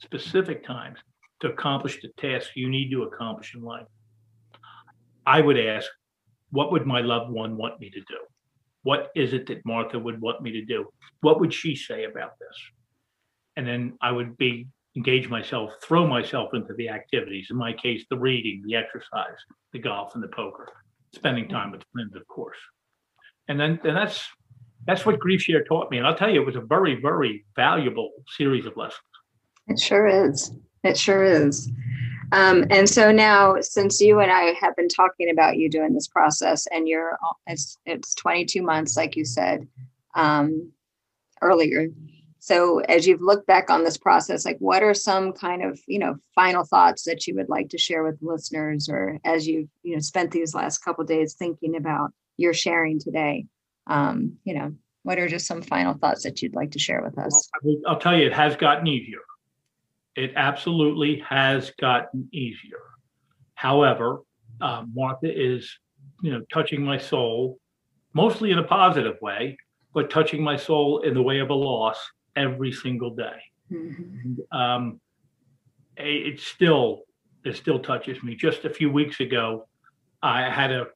specific 0.00 0.66
times 0.66 0.98
to 1.38 1.46
accomplish 1.46 2.02
the 2.02 2.08
tasks 2.18 2.50
you 2.56 2.68
need 2.68 2.90
to 2.90 3.04
accomplish 3.04 3.54
in 3.54 3.62
life. 3.62 3.86
I 5.24 5.40
would 5.40 5.56
ask, 5.56 5.88
what 6.50 6.72
would 6.72 6.84
my 6.84 7.00
loved 7.00 7.30
one 7.30 7.56
want 7.56 7.78
me 7.78 7.90
to 7.90 8.00
do? 8.00 8.18
What 8.82 9.12
is 9.14 9.34
it 9.34 9.46
that 9.46 9.64
Martha 9.64 10.00
would 10.00 10.20
want 10.20 10.42
me 10.42 10.50
to 10.50 10.64
do? 10.64 10.88
What 11.20 11.38
would 11.38 11.54
she 11.54 11.76
say 11.76 12.06
about 12.06 12.32
this? 12.40 12.58
And 13.54 13.68
then 13.68 13.96
I 14.02 14.10
would 14.10 14.36
be 14.36 14.66
engage 14.96 15.28
myself, 15.28 15.72
throw 15.82 16.06
myself 16.06 16.50
into 16.54 16.74
the 16.74 16.88
activities. 16.88 17.48
In 17.50 17.56
my 17.56 17.72
case, 17.72 18.04
the 18.10 18.18
reading, 18.18 18.62
the 18.66 18.76
exercise, 18.76 19.38
the 19.72 19.78
golf, 19.78 20.14
and 20.14 20.22
the 20.22 20.28
poker. 20.28 20.68
Spending 21.14 21.48
time 21.48 21.70
with 21.72 21.82
friends, 21.92 22.14
of 22.14 22.26
course. 22.28 22.58
And 23.48 23.58
then, 23.58 23.80
then 23.82 23.94
that's 23.94 24.28
that's 24.86 25.06
what 25.06 25.18
grief 25.18 25.42
share 25.42 25.64
taught 25.64 25.90
me 25.90 25.98
and 25.98 26.06
i'll 26.06 26.14
tell 26.14 26.30
you 26.30 26.40
it 26.40 26.46
was 26.46 26.56
a 26.56 26.60
very 26.60 27.00
very 27.00 27.44
valuable 27.56 28.10
series 28.28 28.66
of 28.66 28.76
lessons 28.76 29.00
it 29.68 29.78
sure 29.78 30.06
is 30.06 30.52
it 30.84 30.96
sure 30.96 31.22
is 31.22 31.70
um, 32.32 32.64
and 32.70 32.88
so 32.88 33.12
now 33.12 33.56
since 33.60 34.00
you 34.00 34.20
and 34.20 34.30
i 34.30 34.54
have 34.60 34.74
been 34.76 34.88
talking 34.88 35.30
about 35.30 35.56
you 35.56 35.68
doing 35.68 35.92
this 35.92 36.08
process 36.08 36.66
and 36.72 36.88
you're 36.88 37.18
it's 37.46 37.78
it's 37.84 38.14
22 38.14 38.62
months 38.62 38.96
like 38.96 39.16
you 39.16 39.24
said 39.24 39.66
um, 40.14 40.70
earlier 41.40 41.88
so 42.44 42.80
as 42.80 43.06
you've 43.06 43.22
looked 43.22 43.46
back 43.46 43.70
on 43.70 43.84
this 43.84 43.96
process 43.96 44.44
like 44.44 44.58
what 44.58 44.82
are 44.82 44.94
some 44.94 45.32
kind 45.32 45.62
of 45.62 45.78
you 45.86 45.98
know 45.98 46.16
final 46.34 46.64
thoughts 46.64 47.04
that 47.04 47.26
you 47.26 47.34
would 47.34 47.48
like 47.48 47.68
to 47.68 47.78
share 47.78 48.02
with 48.02 48.18
listeners 48.20 48.88
or 48.88 49.18
as 49.24 49.46
you've 49.46 49.68
you 49.82 49.94
know 49.94 50.00
spent 50.00 50.30
these 50.30 50.54
last 50.54 50.78
couple 50.78 51.04
days 51.04 51.34
thinking 51.34 51.76
about 51.76 52.12
your 52.36 52.54
sharing 52.54 52.98
today 52.98 53.46
um, 53.86 54.38
you 54.44 54.54
know, 54.54 54.74
what 55.02 55.18
are 55.18 55.28
just 55.28 55.46
some 55.46 55.62
final 55.62 55.94
thoughts 55.94 56.22
that 56.22 56.42
you'd 56.42 56.54
like 56.54 56.72
to 56.72 56.78
share 56.78 57.02
with 57.02 57.18
us? 57.18 57.50
I'll 57.86 57.98
tell 57.98 58.16
you, 58.16 58.26
it 58.26 58.32
has 58.32 58.56
gotten 58.56 58.86
easier. 58.86 59.20
It 60.14 60.32
absolutely 60.36 61.22
has 61.28 61.72
gotten 61.80 62.28
easier. 62.32 62.82
However, 63.54 64.22
uh, 64.60 64.84
Martha 64.92 65.30
is, 65.32 65.78
you 66.20 66.32
know, 66.32 66.42
touching 66.52 66.82
my 66.84 66.98
soul, 66.98 67.58
mostly 68.12 68.50
in 68.50 68.58
a 68.58 68.64
positive 68.64 69.16
way, 69.20 69.56
but 69.94 70.10
touching 70.10 70.42
my 70.42 70.56
soul 70.56 71.00
in 71.00 71.14
the 71.14 71.22
way 71.22 71.38
of 71.38 71.50
a 71.50 71.54
loss 71.54 71.98
every 72.36 72.72
single 72.72 73.14
day. 73.14 73.40
Mm-hmm. 73.70 74.56
Um, 74.56 75.00
it 75.96 76.40
still, 76.40 77.02
it 77.44 77.56
still 77.56 77.78
touches 77.78 78.22
me. 78.22 78.34
Just 78.34 78.64
a 78.64 78.70
few 78.70 78.90
weeks 78.90 79.20
ago, 79.20 79.68
I 80.22 80.48
had 80.50 80.72
a 80.72 80.86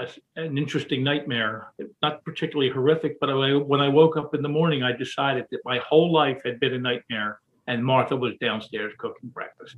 a, 0.00 0.08
an 0.36 0.58
interesting 0.58 1.02
nightmare, 1.04 1.72
not 2.02 2.24
particularly 2.24 2.70
horrific, 2.70 3.18
but 3.20 3.30
I, 3.30 3.54
when 3.54 3.80
I 3.80 3.88
woke 3.88 4.16
up 4.16 4.34
in 4.34 4.42
the 4.42 4.48
morning, 4.48 4.82
I 4.82 4.92
decided 4.92 5.46
that 5.50 5.60
my 5.64 5.78
whole 5.78 6.12
life 6.12 6.40
had 6.44 6.60
been 6.60 6.74
a 6.74 6.78
nightmare 6.78 7.40
and 7.66 7.84
Martha 7.84 8.16
was 8.16 8.34
downstairs 8.40 8.92
cooking 8.98 9.28
breakfast. 9.30 9.76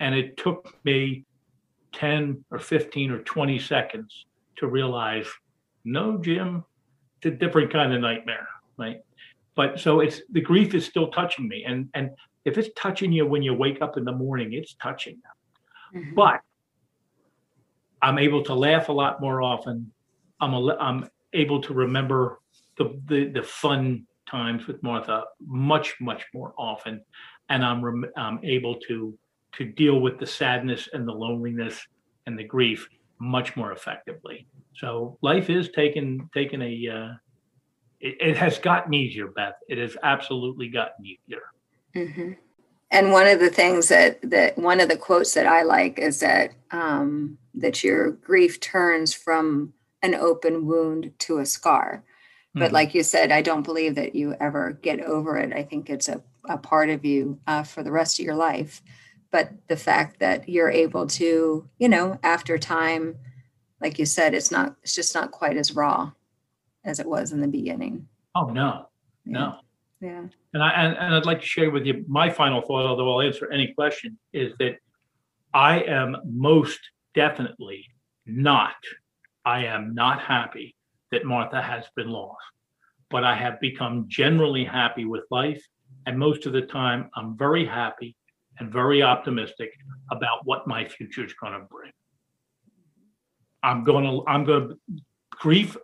And 0.00 0.14
it 0.14 0.36
took 0.36 0.74
me 0.84 1.24
10 1.92 2.44
or 2.50 2.58
15 2.58 3.10
or 3.10 3.18
20 3.20 3.58
seconds 3.58 4.26
to 4.56 4.66
realize, 4.66 5.26
no, 5.84 6.18
Jim, 6.18 6.64
it's 7.16 7.26
a 7.26 7.36
different 7.36 7.72
kind 7.72 7.92
of 7.92 8.00
nightmare, 8.00 8.48
right? 8.76 9.00
But 9.58 9.80
so 9.80 9.98
it's 9.98 10.22
the 10.30 10.40
grief 10.40 10.72
is 10.72 10.86
still 10.86 11.08
touching 11.08 11.48
me. 11.48 11.64
And 11.66 11.90
and 11.94 12.10
if 12.44 12.56
it's 12.58 12.70
touching 12.76 13.10
you 13.10 13.26
when 13.26 13.42
you 13.42 13.54
wake 13.54 13.82
up 13.82 13.96
in 13.96 14.04
the 14.04 14.12
morning, 14.12 14.52
it's 14.52 14.74
touching 14.74 15.20
them. 15.24 16.00
Mm-hmm. 16.00 16.14
But 16.14 16.40
I'm 18.00 18.18
able 18.18 18.44
to 18.44 18.54
laugh 18.54 18.88
a 18.88 18.92
lot 18.92 19.20
more 19.20 19.42
often. 19.42 19.90
I'm 20.40 20.54
a, 20.54 20.76
I'm 20.76 21.10
able 21.32 21.60
to 21.62 21.74
remember 21.74 22.38
the, 22.76 23.00
the 23.06 23.32
the 23.34 23.42
fun 23.42 24.06
times 24.30 24.68
with 24.68 24.80
Martha 24.84 25.24
much 25.44 25.96
much 26.00 26.24
more 26.32 26.54
often, 26.56 27.02
and 27.48 27.64
I'm 27.64 27.84
rem- 27.84 28.12
I'm 28.16 28.38
able 28.44 28.76
to 28.86 29.18
to 29.56 29.64
deal 29.64 29.98
with 29.98 30.20
the 30.20 30.26
sadness 30.26 30.88
and 30.92 31.02
the 31.08 31.12
loneliness 31.12 31.84
and 32.26 32.38
the 32.38 32.44
grief 32.44 32.88
much 33.18 33.56
more 33.56 33.72
effectively. 33.72 34.46
So 34.76 35.18
life 35.20 35.50
is 35.50 35.70
taking 35.70 36.30
taking 36.32 36.62
a 36.62 36.88
uh, 36.96 37.14
it, 38.00 38.16
it, 38.20 38.36
has 38.36 38.58
gotten 38.58 38.94
easier, 38.94 39.26
Beth. 39.28 39.54
It 39.68 39.78
has 39.78 39.96
absolutely 40.02 40.68
gotten 40.68 41.04
easier. 41.04 41.42
Mm-hmm. 41.94 42.32
And 42.90 43.12
one 43.12 43.26
of 43.26 43.40
the 43.40 43.50
things 43.50 43.88
that 43.88 44.18
that 44.30 44.56
one 44.56 44.80
of 44.80 44.88
the 44.88 44.96
quotes 44.96 45.34
that 45.34 45.46
I 45.46 45.62
like 45.62 45.98
is 45.98 46.20
that 46.20 46.52
um, 46.70 47.38
that 47.54 47.84
your 47.84 48.12
grief 48.12 48.60
turns 48.60 49.12
from 49.12 49.74
an 50.02 50.14
open 50.14 50.66
wound 50.66 51.12
to 51.18 51.38
a 51.38 51.46
scar. 51.46 52.04
Mm-hmm. 52.50 52.60
But 52.60 52.72
like 52.72 52.94
you 52.94 53.02
said, 53.02 53.30
I 53.30 53.42
don't 53.42 53.64
believe 53.64 53.94
that 53.96 54.14
you 54.14 54.34
ever 54.40 54.78
get 54.80 55.00
over 55.00 55.36
it. 55.36 55.52
I 55.52 55.64
think 55.64 55.90
it's 55.90 56.08
a, 56.08 56.22
a 56.48 56.56
part 56.56 56.88
of 56.88 57.04
you 57.04 57.40
uh, 57.46 57.62
for 57.62 57.82
the 57.82 57.92
rest 57.92 58.18
of 58.18 58.24
your 58.24 58.36
life. 58.36 58.82
But 59.30 59.50
the 59.68 59.76
fact 59.76 60.20
that 60.20 60.48
you're 60.48 60.70
able 60.70 61.06
to, 61.08 61.68
you 61.78 61.88
know, 61.88 62.18
after 62.22 62.56
time, 62.56 63.16
like 63.82 63.98
you 63.98 64.06
said, 64.06 64.32
it's 64.32 64.50
not, 64.50 64.76
it's 64.82 64.94
just 64.94 65.14
not 65.14 65.32
quite 65.32 65.58
as 65.58 65.74
raw 65.74 66.12
as 66.88 66.98
it 67.00 67.06
was 67.06 67.32
in 67.32 67.40
the 67.40 67.48
beginning. 67.48 68.08
Oh, 68.34 68.46
no, 68.46 68.88
yeah. 69.24 69.32
no. 69.32 69.56
Yeah. 70.00 70.24
And 70.54 70.62
I 70.62 70.70
and, 70.70 70.96
and 70.96 71.14
I'd 71.14 71.26
like 71.26 71.40
to 71.40 71.46
share 71.46 71.70
with 71.70 71.84
you 71.84 72.04
my 72.06 72.30
final 72.30 72.60
thought, 72.62 72.86
although 72.86 73.12
I'll 73.12 73.20
answer 73.20 73.50
any 73.50 73.72
question, 73.74 74.16
is 74.32 74.52
that 74.60 74.76
I 75.52 75.80
am 75.80 76.16
most 76.24 76.78
definitely 77.14 77.86
not, 78.24 78.76
I 79.44 79.64
am 79.64 79.94
not 79.94 80.20
happy 80.20 80.76
that 81.10 81.24
Martha 81.24 81.60
has 81.60 81.84
been 81.96 82.08
lost. 82.08 82.36
But 83.10 83.24
I 83.24 83.34
have 83.34 83.58
become 83.58 84.04
generally 84.06 84.64
happy 84.64 85.06
with 85.06 85.24
life. 85.30 85.64
And 86.06 86.18
most 86.18 86.44
of 86.44 86.52
the 86.52 86.62
time, 86.62 87.10
I'm 87.16 87.36
very 87.38 87.64
happy 87.64 88.14
and 88.58 88.70
very 88.70 89.02
optimistic 89.02 89.70
about 90.10 90.40
what 90.44 90.66
my 90.66 90.86
future 90.86 91.24
is 91.24 91.32
going 91.32 91.54
to 91.54 91.60
bring. 91.60 91.90
I'm 93.62 93.82
going 93.82 94.04
to, 94.04 94.24
I'm 94.28 94.44
going 94.44 94.68
to, 94.68 94.78
grief, 95.30 95.76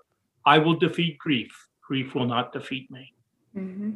I 0.46 0.58
will 0.58 0.76
defeat 0.76 1.18
grief. 1.18 1.68
Grief 1.86 2.14
will 2.14 2.26
not 2.26 2.52
defeat 2.52 2.90
me. 2.90 3.12
Mm-hmm. 3.56 3.92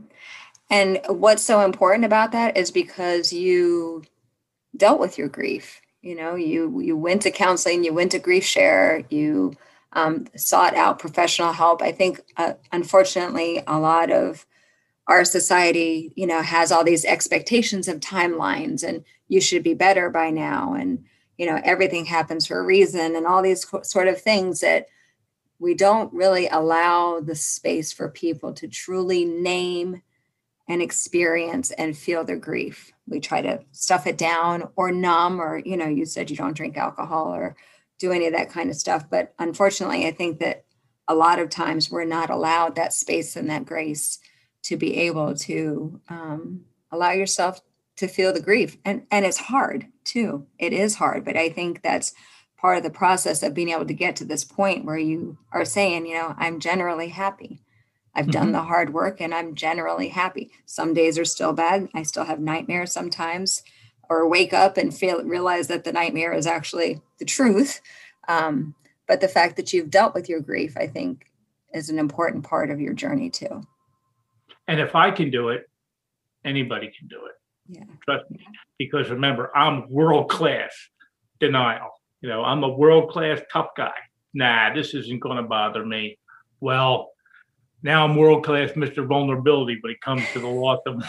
And 0.70 1.00
what's 1.08 1.42
so 1.42 1.60
important 1.60 2.04
about 2.04 2.32
that 2.32 2.56
is 2.56 2.70
because 2.70 3.32
you 3.32 4.04
dealt 4.76 5.00
with 5.00 5.18
your 5.18 5.28
grief. 5.28 5.80
You 6.02 6.14
know, 6.14 6.34
you 6.36 6.80
you 6.80 6.96
went 6.96 7.22
to 7.22 7.30
counseling, 7.30 7.84
you 7.84 7.92
went 7.92 8.12
to 8.12 8.18
grief 8.18 8.44
share, 8.44 9.04
you 9.10 9.54
um, 9.92 10.26
sought 10.36 10.74
out 10.76 10.98
professional 10.98 11.52
help. 11.52 11.82
I 11.82 11.92
think, 11.92 12.20
uh, 12.36 12.52
unfortunately, 12.70 13.62
a 13.66 13.78
lot 13.78 14.10
of 14.10 14.46
our 15.06 15.24
society, 15.24 16.12
you 16.14 16.26
know, 16.26 16.42
has 16.42 16.70
all 16.70 16.84
these 16.84 17.04
expectations 17.04 17.88
of 17.88 18.00
timelines, 18.00 18.86
and 18.86 19.04
you 19.28 19.40
should 19.40 19.62
be 19.62 19.74
better 19.74 20.10
by 20.10 20.30
now, 20.30 20.74
and 20.74 21.04
you 21.36 21.46
know, 21.46 21.60
everything 21.64 22.04
happens 22.04 22.46
for 22.46 22.58
a 22.58 22.64
reason, 22.64 23.16
and 23.16 23.26
all 23.26 23.42
these 23.42 23.64
co- 23.64 23.82
sort 23.82 24.08
of 24.08 24.20
things 24.20 24.60
that 24.60 24.86
we 25.58 25.74
don't 25.74 26.12
really 26.12 26.48
allow 26.48 27.20
the 27.20 27.34
space 27.34 27.92
for 27.92 28.08
people 28.08 28.52
to 28.54 28.68
truly 28.68 29.24
name 29.24 30.02
and 30.68 30.82
experience 30.82 31.70
and 31.72 31.96
feel 31.96 32.24
their 32.24 32.36
grief. 32.36 32.92
We 33.06 33.20
try 33.20 33.40
to 33.42 33.64
stuff 33.72 34.06
it 34.06 34.18
down 34.18 34.68
or 34.76 34.92
numb, 34.92 35.40
or, 35.40 35.58
you 35.64 35.76
know, 35.76 35.88
you 35.88 36.04
said 36.04 36.30
you 36.30 36.36
don't 36.36 36.56
drink 36.56 36.76
alcohol 36.76 37.34
or 37.34 37.56
do 37.98 38.12
any 38.12 38.26
of 38.26 38.34
that 38.34 38.50
kind 38.50 38.70
of 38.70 38.76
stuff. 38.76 39.08
But 39.10 39.34
unfortunately, 39.38 40.06
I 40.06 40.12
think 40.12 40.38
that 40.40 40.64
a 41.08 41.14
lot 41.14 41.38
of 41.38 41.48
times 41.48 41.90
we're 41.90 42.04
not 42.04 42.30
allowed 42.30 42.76
that 42.76 42.92
space 42.92 43.34
and 43.34 43.48
that 43.50 43.64
grace 43.64 44.18
to 44.64 44.76
be 44.76 44.98
able 44.98 45.34
to 45.34 46.00
um, 46.08 46.66
allow 46.92 47.12
yourself 47.12 47.60
to 47.96 48.06
feel 48.06 48.32
the 48.32 48.42
grief. 48.42 48.76
And, 48.84 49.06
and 49.10 49.24
it's 49.24 49.38
hard 49.38 49.86
too. 50.04 50.46
It 50.58 50.72
is 50.72 50.94
hard, 50.94 51.24
but 51.24 51.36
I 51.36 51.48
think 51.48 51.82
that's 51.82 52.12
part 52.58 52.76
of 52.76 52.82
the 52.82 52.90
process 52.90 53.42
of 53.42 53.54
being 53.54 53.70
able 53.70 53.86
to 53.86 53.94
get 53.94 54.16
to 54.16 54.24
this 54.24 54.44
point 54.44 54.84
where 54.84 54.98
you 54.98 55.38
are 55.52 55.64
saying, 55.64 56.06
you 56.06 56.14
know, 56.14 56.34
I'm 56.36 56.60
generally 56.60 57.08
happy. 57.08 57.60
I've 58.14 58.24
mm-hmm. 58.24 58.32
done 58.32 58.52
the 58.52 58.62
hard 58.62 58.92
work 58.92 59.20
and 59.20 59.32
I'm 59.32 59.54
generally 59.54 60.08
happy. 60.08 60.50
Some 60.66 60.92
days 60.92 61.18
are 61.18 61.24
still 61.24 61.52
bad. 61.52 61.88
I 61.94 62.02
still 62.02 62.24
have 62.24 62.40
nightmares 62.40 62.92
sometimes, 62.92 63.62
or 64.10 64.28
wake 64.28 64.52
up 64.52 64.76
and 64.76 64.94
feel 64.94 65.22
realize 65.22 65.68
that 65.68 65.84
the 65.84 65.92
nightmare 65.92 66.32
is 66.32 66.46
actually 66.46 67.00
the 67.18 67.24
truth. 67.24 67.80
Um, 68.26 68.74
but 69.06 69.20
the 69.20 69.28
fact 69.28 69.56
that 69.56 69.72
you've 69.72 69.90
dealt 69.90 70.14
with 70.14 70.28
your 70.28 70.40
grief, 70.40 70.76
I 70.76 70.86
think, 70.86 71.26
is 71.72 71.90
an 71.90 71.98
important 71.98 72.44
part 72.44 72.70
of 72.70 72.80
your 72.80 72.94
journey 72.94 73.30
too. 73.30 73.62
And 74.66 74.80
if 74.80 74.94
I 74.94 75.10
can 75.10 75.30
do 75.30 75.50
it, 75.50 75.68
anybody 76.44 76.90
can 76.98 77.08
do 77.08 77.20
it. 77.26 77.32
Yeah. 77.68 77.84
Trust 78.04 78.30
me. 78.30 78.38
Because 78.78 79.10
remember, 79.10 79.56
I'm 79.56 79.88
world 79.90 80.28
class 80.28 80.72
denial. 81.40 81.97
You 82.20 82.28
know, 82.28 82.42
I'm 82.44 82.64
a 82.64 82.68
world 82.68 83.10
class 83.10 83.40
tough 83.52 83.70
guy. 83.76 83.92
Nah, 84.34 84.74
this 84.74 84.94
isn't 84.94 85.20
going 85.20 85.36
to 85.36 85.42
bother 85.42 85.84
me. 85.84 86.18
Well, 86.60 87.12
now 87.82 88.04
I'm 88.04 88.16
world 88.16 88.44
class 88.44 88.72
Mr. 88.72 89.06
Vulnerability 89.06 89.78
when 89.80 89.92
it 89.92 90.00
comes 90.00 90.24
to 90.32 90.40
the 90.40 90.48
loss 90.48 90.80
of 90.86 91.02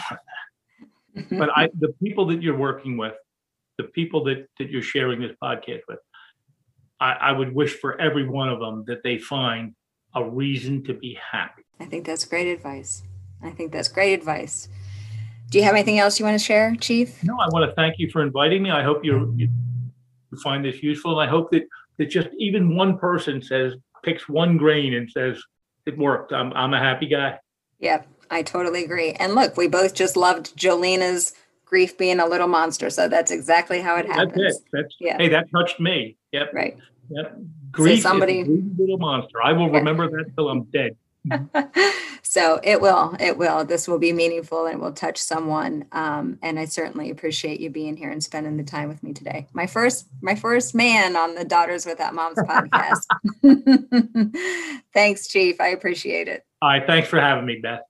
but 1.30 1.50
I, 1.56 1.68
the 1.78 1.92
people 2.02 2.26
that 2.26 2.42
you're 2.42 2.56
working 2.56 2.96
with, 2.96 3.14
the 3.76 3.84
people 3.84 4.24
that, 4.24 4.46
that 4.58 4.70
you're 4.70 4.82
sharing 4.82 5.20
this 5.20 5.32
podcast 5.42 5.80
with, 5.88 5.98
I, 7.00 7.12
I 7.12 7.32
would 7.32 7.54
wish 7.54 7.74
for 7.74 8.00
every 8.00 8.28
one 8.28 8.48
of 8.48 8.60
them 8.60 8.84
that 8.86 9.02
they 9.02 9.18
find 9.18 9.74
a 10.14 10.24
reason 10.24 10.84
to 10.84 10.94
be 10.94 11.18
happy. 11.32 11.62
I 11.80 11.86
think 11.86 12.06
that's 12.06 12.24
great 12.24 12.46
advice. 12.46 13.02
I 13.42 13.50
think 13.50 13.72
that's 13.72 13.88
great 13.88 14.12
advice. 14.12 14.68
Do 15.50 15.58
you 15.58 15.64
have 15.64 15.74
anything 15.74 15.98
else 15.98 16.20
you 16.20 16.24
want 16.24 16.38
to 16.38 16.44
share, 16.44 16.76
Chief? 16.76 17.24
No, 17.24 17.36
I 17.38 17.48
want 17.48 17.68
to 17.68 17.74
thank 17.74 17.96
you 17.98 18.08
for 18.10 18.22
inviting 18.22 18.62
me. 18.62 18.70
I 18.70 18.84
hope 18.84 19.04
you 19.04 19.34
find 20.38 20.64
this 20.64 20.82
useful, 20.82 21.18
and 21.18 21.28
I 21.28 21.30
hope 21.30 21.50
that 21.52 21.62
that 21.98 22.06
just 22.06 22.28
even 22.38 22.76
one 22.76 22.98
person 22.98 23.42
says 23.42 23.74
picks 24.02 24.28
one 24.28 24.56
grain 24.56 24.94
and 24.94 25.10
says 25.10 25.42
it 25.86 25.96
worked. 25.98 26.32
I'm 26.32 26.52
I'm 26.54 26.74
a 26.74 26.78
happy 26.78 27.06
guy. 27.06 27.38
Yeah, 27.78 28.02
I 28.30 28.42
totally 28.42 28.84
agree. 28.84 29.12
And 29.12 29.34
look, 29.34 29.56
we 29.56 29.68
both 29.68 29.94
just 29.94 30.16
loved 30.16 30.56
Jolina's 30.56 31.34
grief 31.64 31.96
being 31.96 32.20
a 32.20 32.26
little 32.26 32.48
monster, 32.48 32.90
so 32.90 33.08
that's 33.08 33.30
exactly 33.30 33.80
how 33.80 33.96
it 33.96 34.06
happens. 34.06 34.32
That's 34.34 34.56
it. 34.56 34.64
That's 34.72 34.96
yeah. 35.00 35.16
Hey, 35.18 35.28
that 35.28 35.50
touched 35.50 35.80
me. 35.80 36.16
Yep. 36.32 36.52
Right. 36.52 36.76
Yep. 37.10 37.38
Grief 37.70 38.02
so 38.02 38.08
somebody, 38.08 38.40
is 38.40 38.48
a 38.48 38.80
little 38.80 38.98
monster. 38.98 39.42
I 39.42 39.52
will 39.52 39.68
yeah. 39.68 39.78
remember 39.78 40.10
that 40.10 40.32
till 40.34 40.48
I'm 40.48 40.64
dead. 40.64 40.96
so 42.22 42.60
it 42.62 42.80
will, 42.80 43.16
it 43.20 43.36
will. 43.36 43.64
This 43.64 43.86
will 43.88 43.98
be 43.98 44.12
meaningful 44.12 44.66
and 44.66 44.80
will 44.80 44.92
touch 44.92 45.18
someone. 45.18 45.86
Um, 45.92 46.38
and 46.42 46.58
I 46.58 46.64
certainly 46.64 47.10
appreciate 47.10 47.60
you 47.60 47.70
being 47.70 47.96
here 47.96 48.10
and 48.10 48.22
spending 48.22 48.56
the 48.56 48.64
time 48.64 48.88
with 48.88 49.02
me 49.02 49.12
today. 49.12 49.46
My 49.52 49.66
first, 49.66 50.06
my 50.20 50.34
first 50.34 50.74
man 50.74 51.16
on 51.16 51.34
the 51.34 51.44
Daughters 51.44 51.86
Without 51.86 52.14
Moms 52.14 52.38
podcast. 52.38 53.06
Thanks, 54.94 55.28
Chief. 55.28 55.60
I 55.60 55.68
appreciate 55.68 56.28
it. 56.28 56.44
All 56.62 56.70
right. 56.70 56.86
Thanks 56.86 57.08
for 57.08 57.20
having 57.20 57.46
me, 57.46 57.60
Beth. 57.62 57.80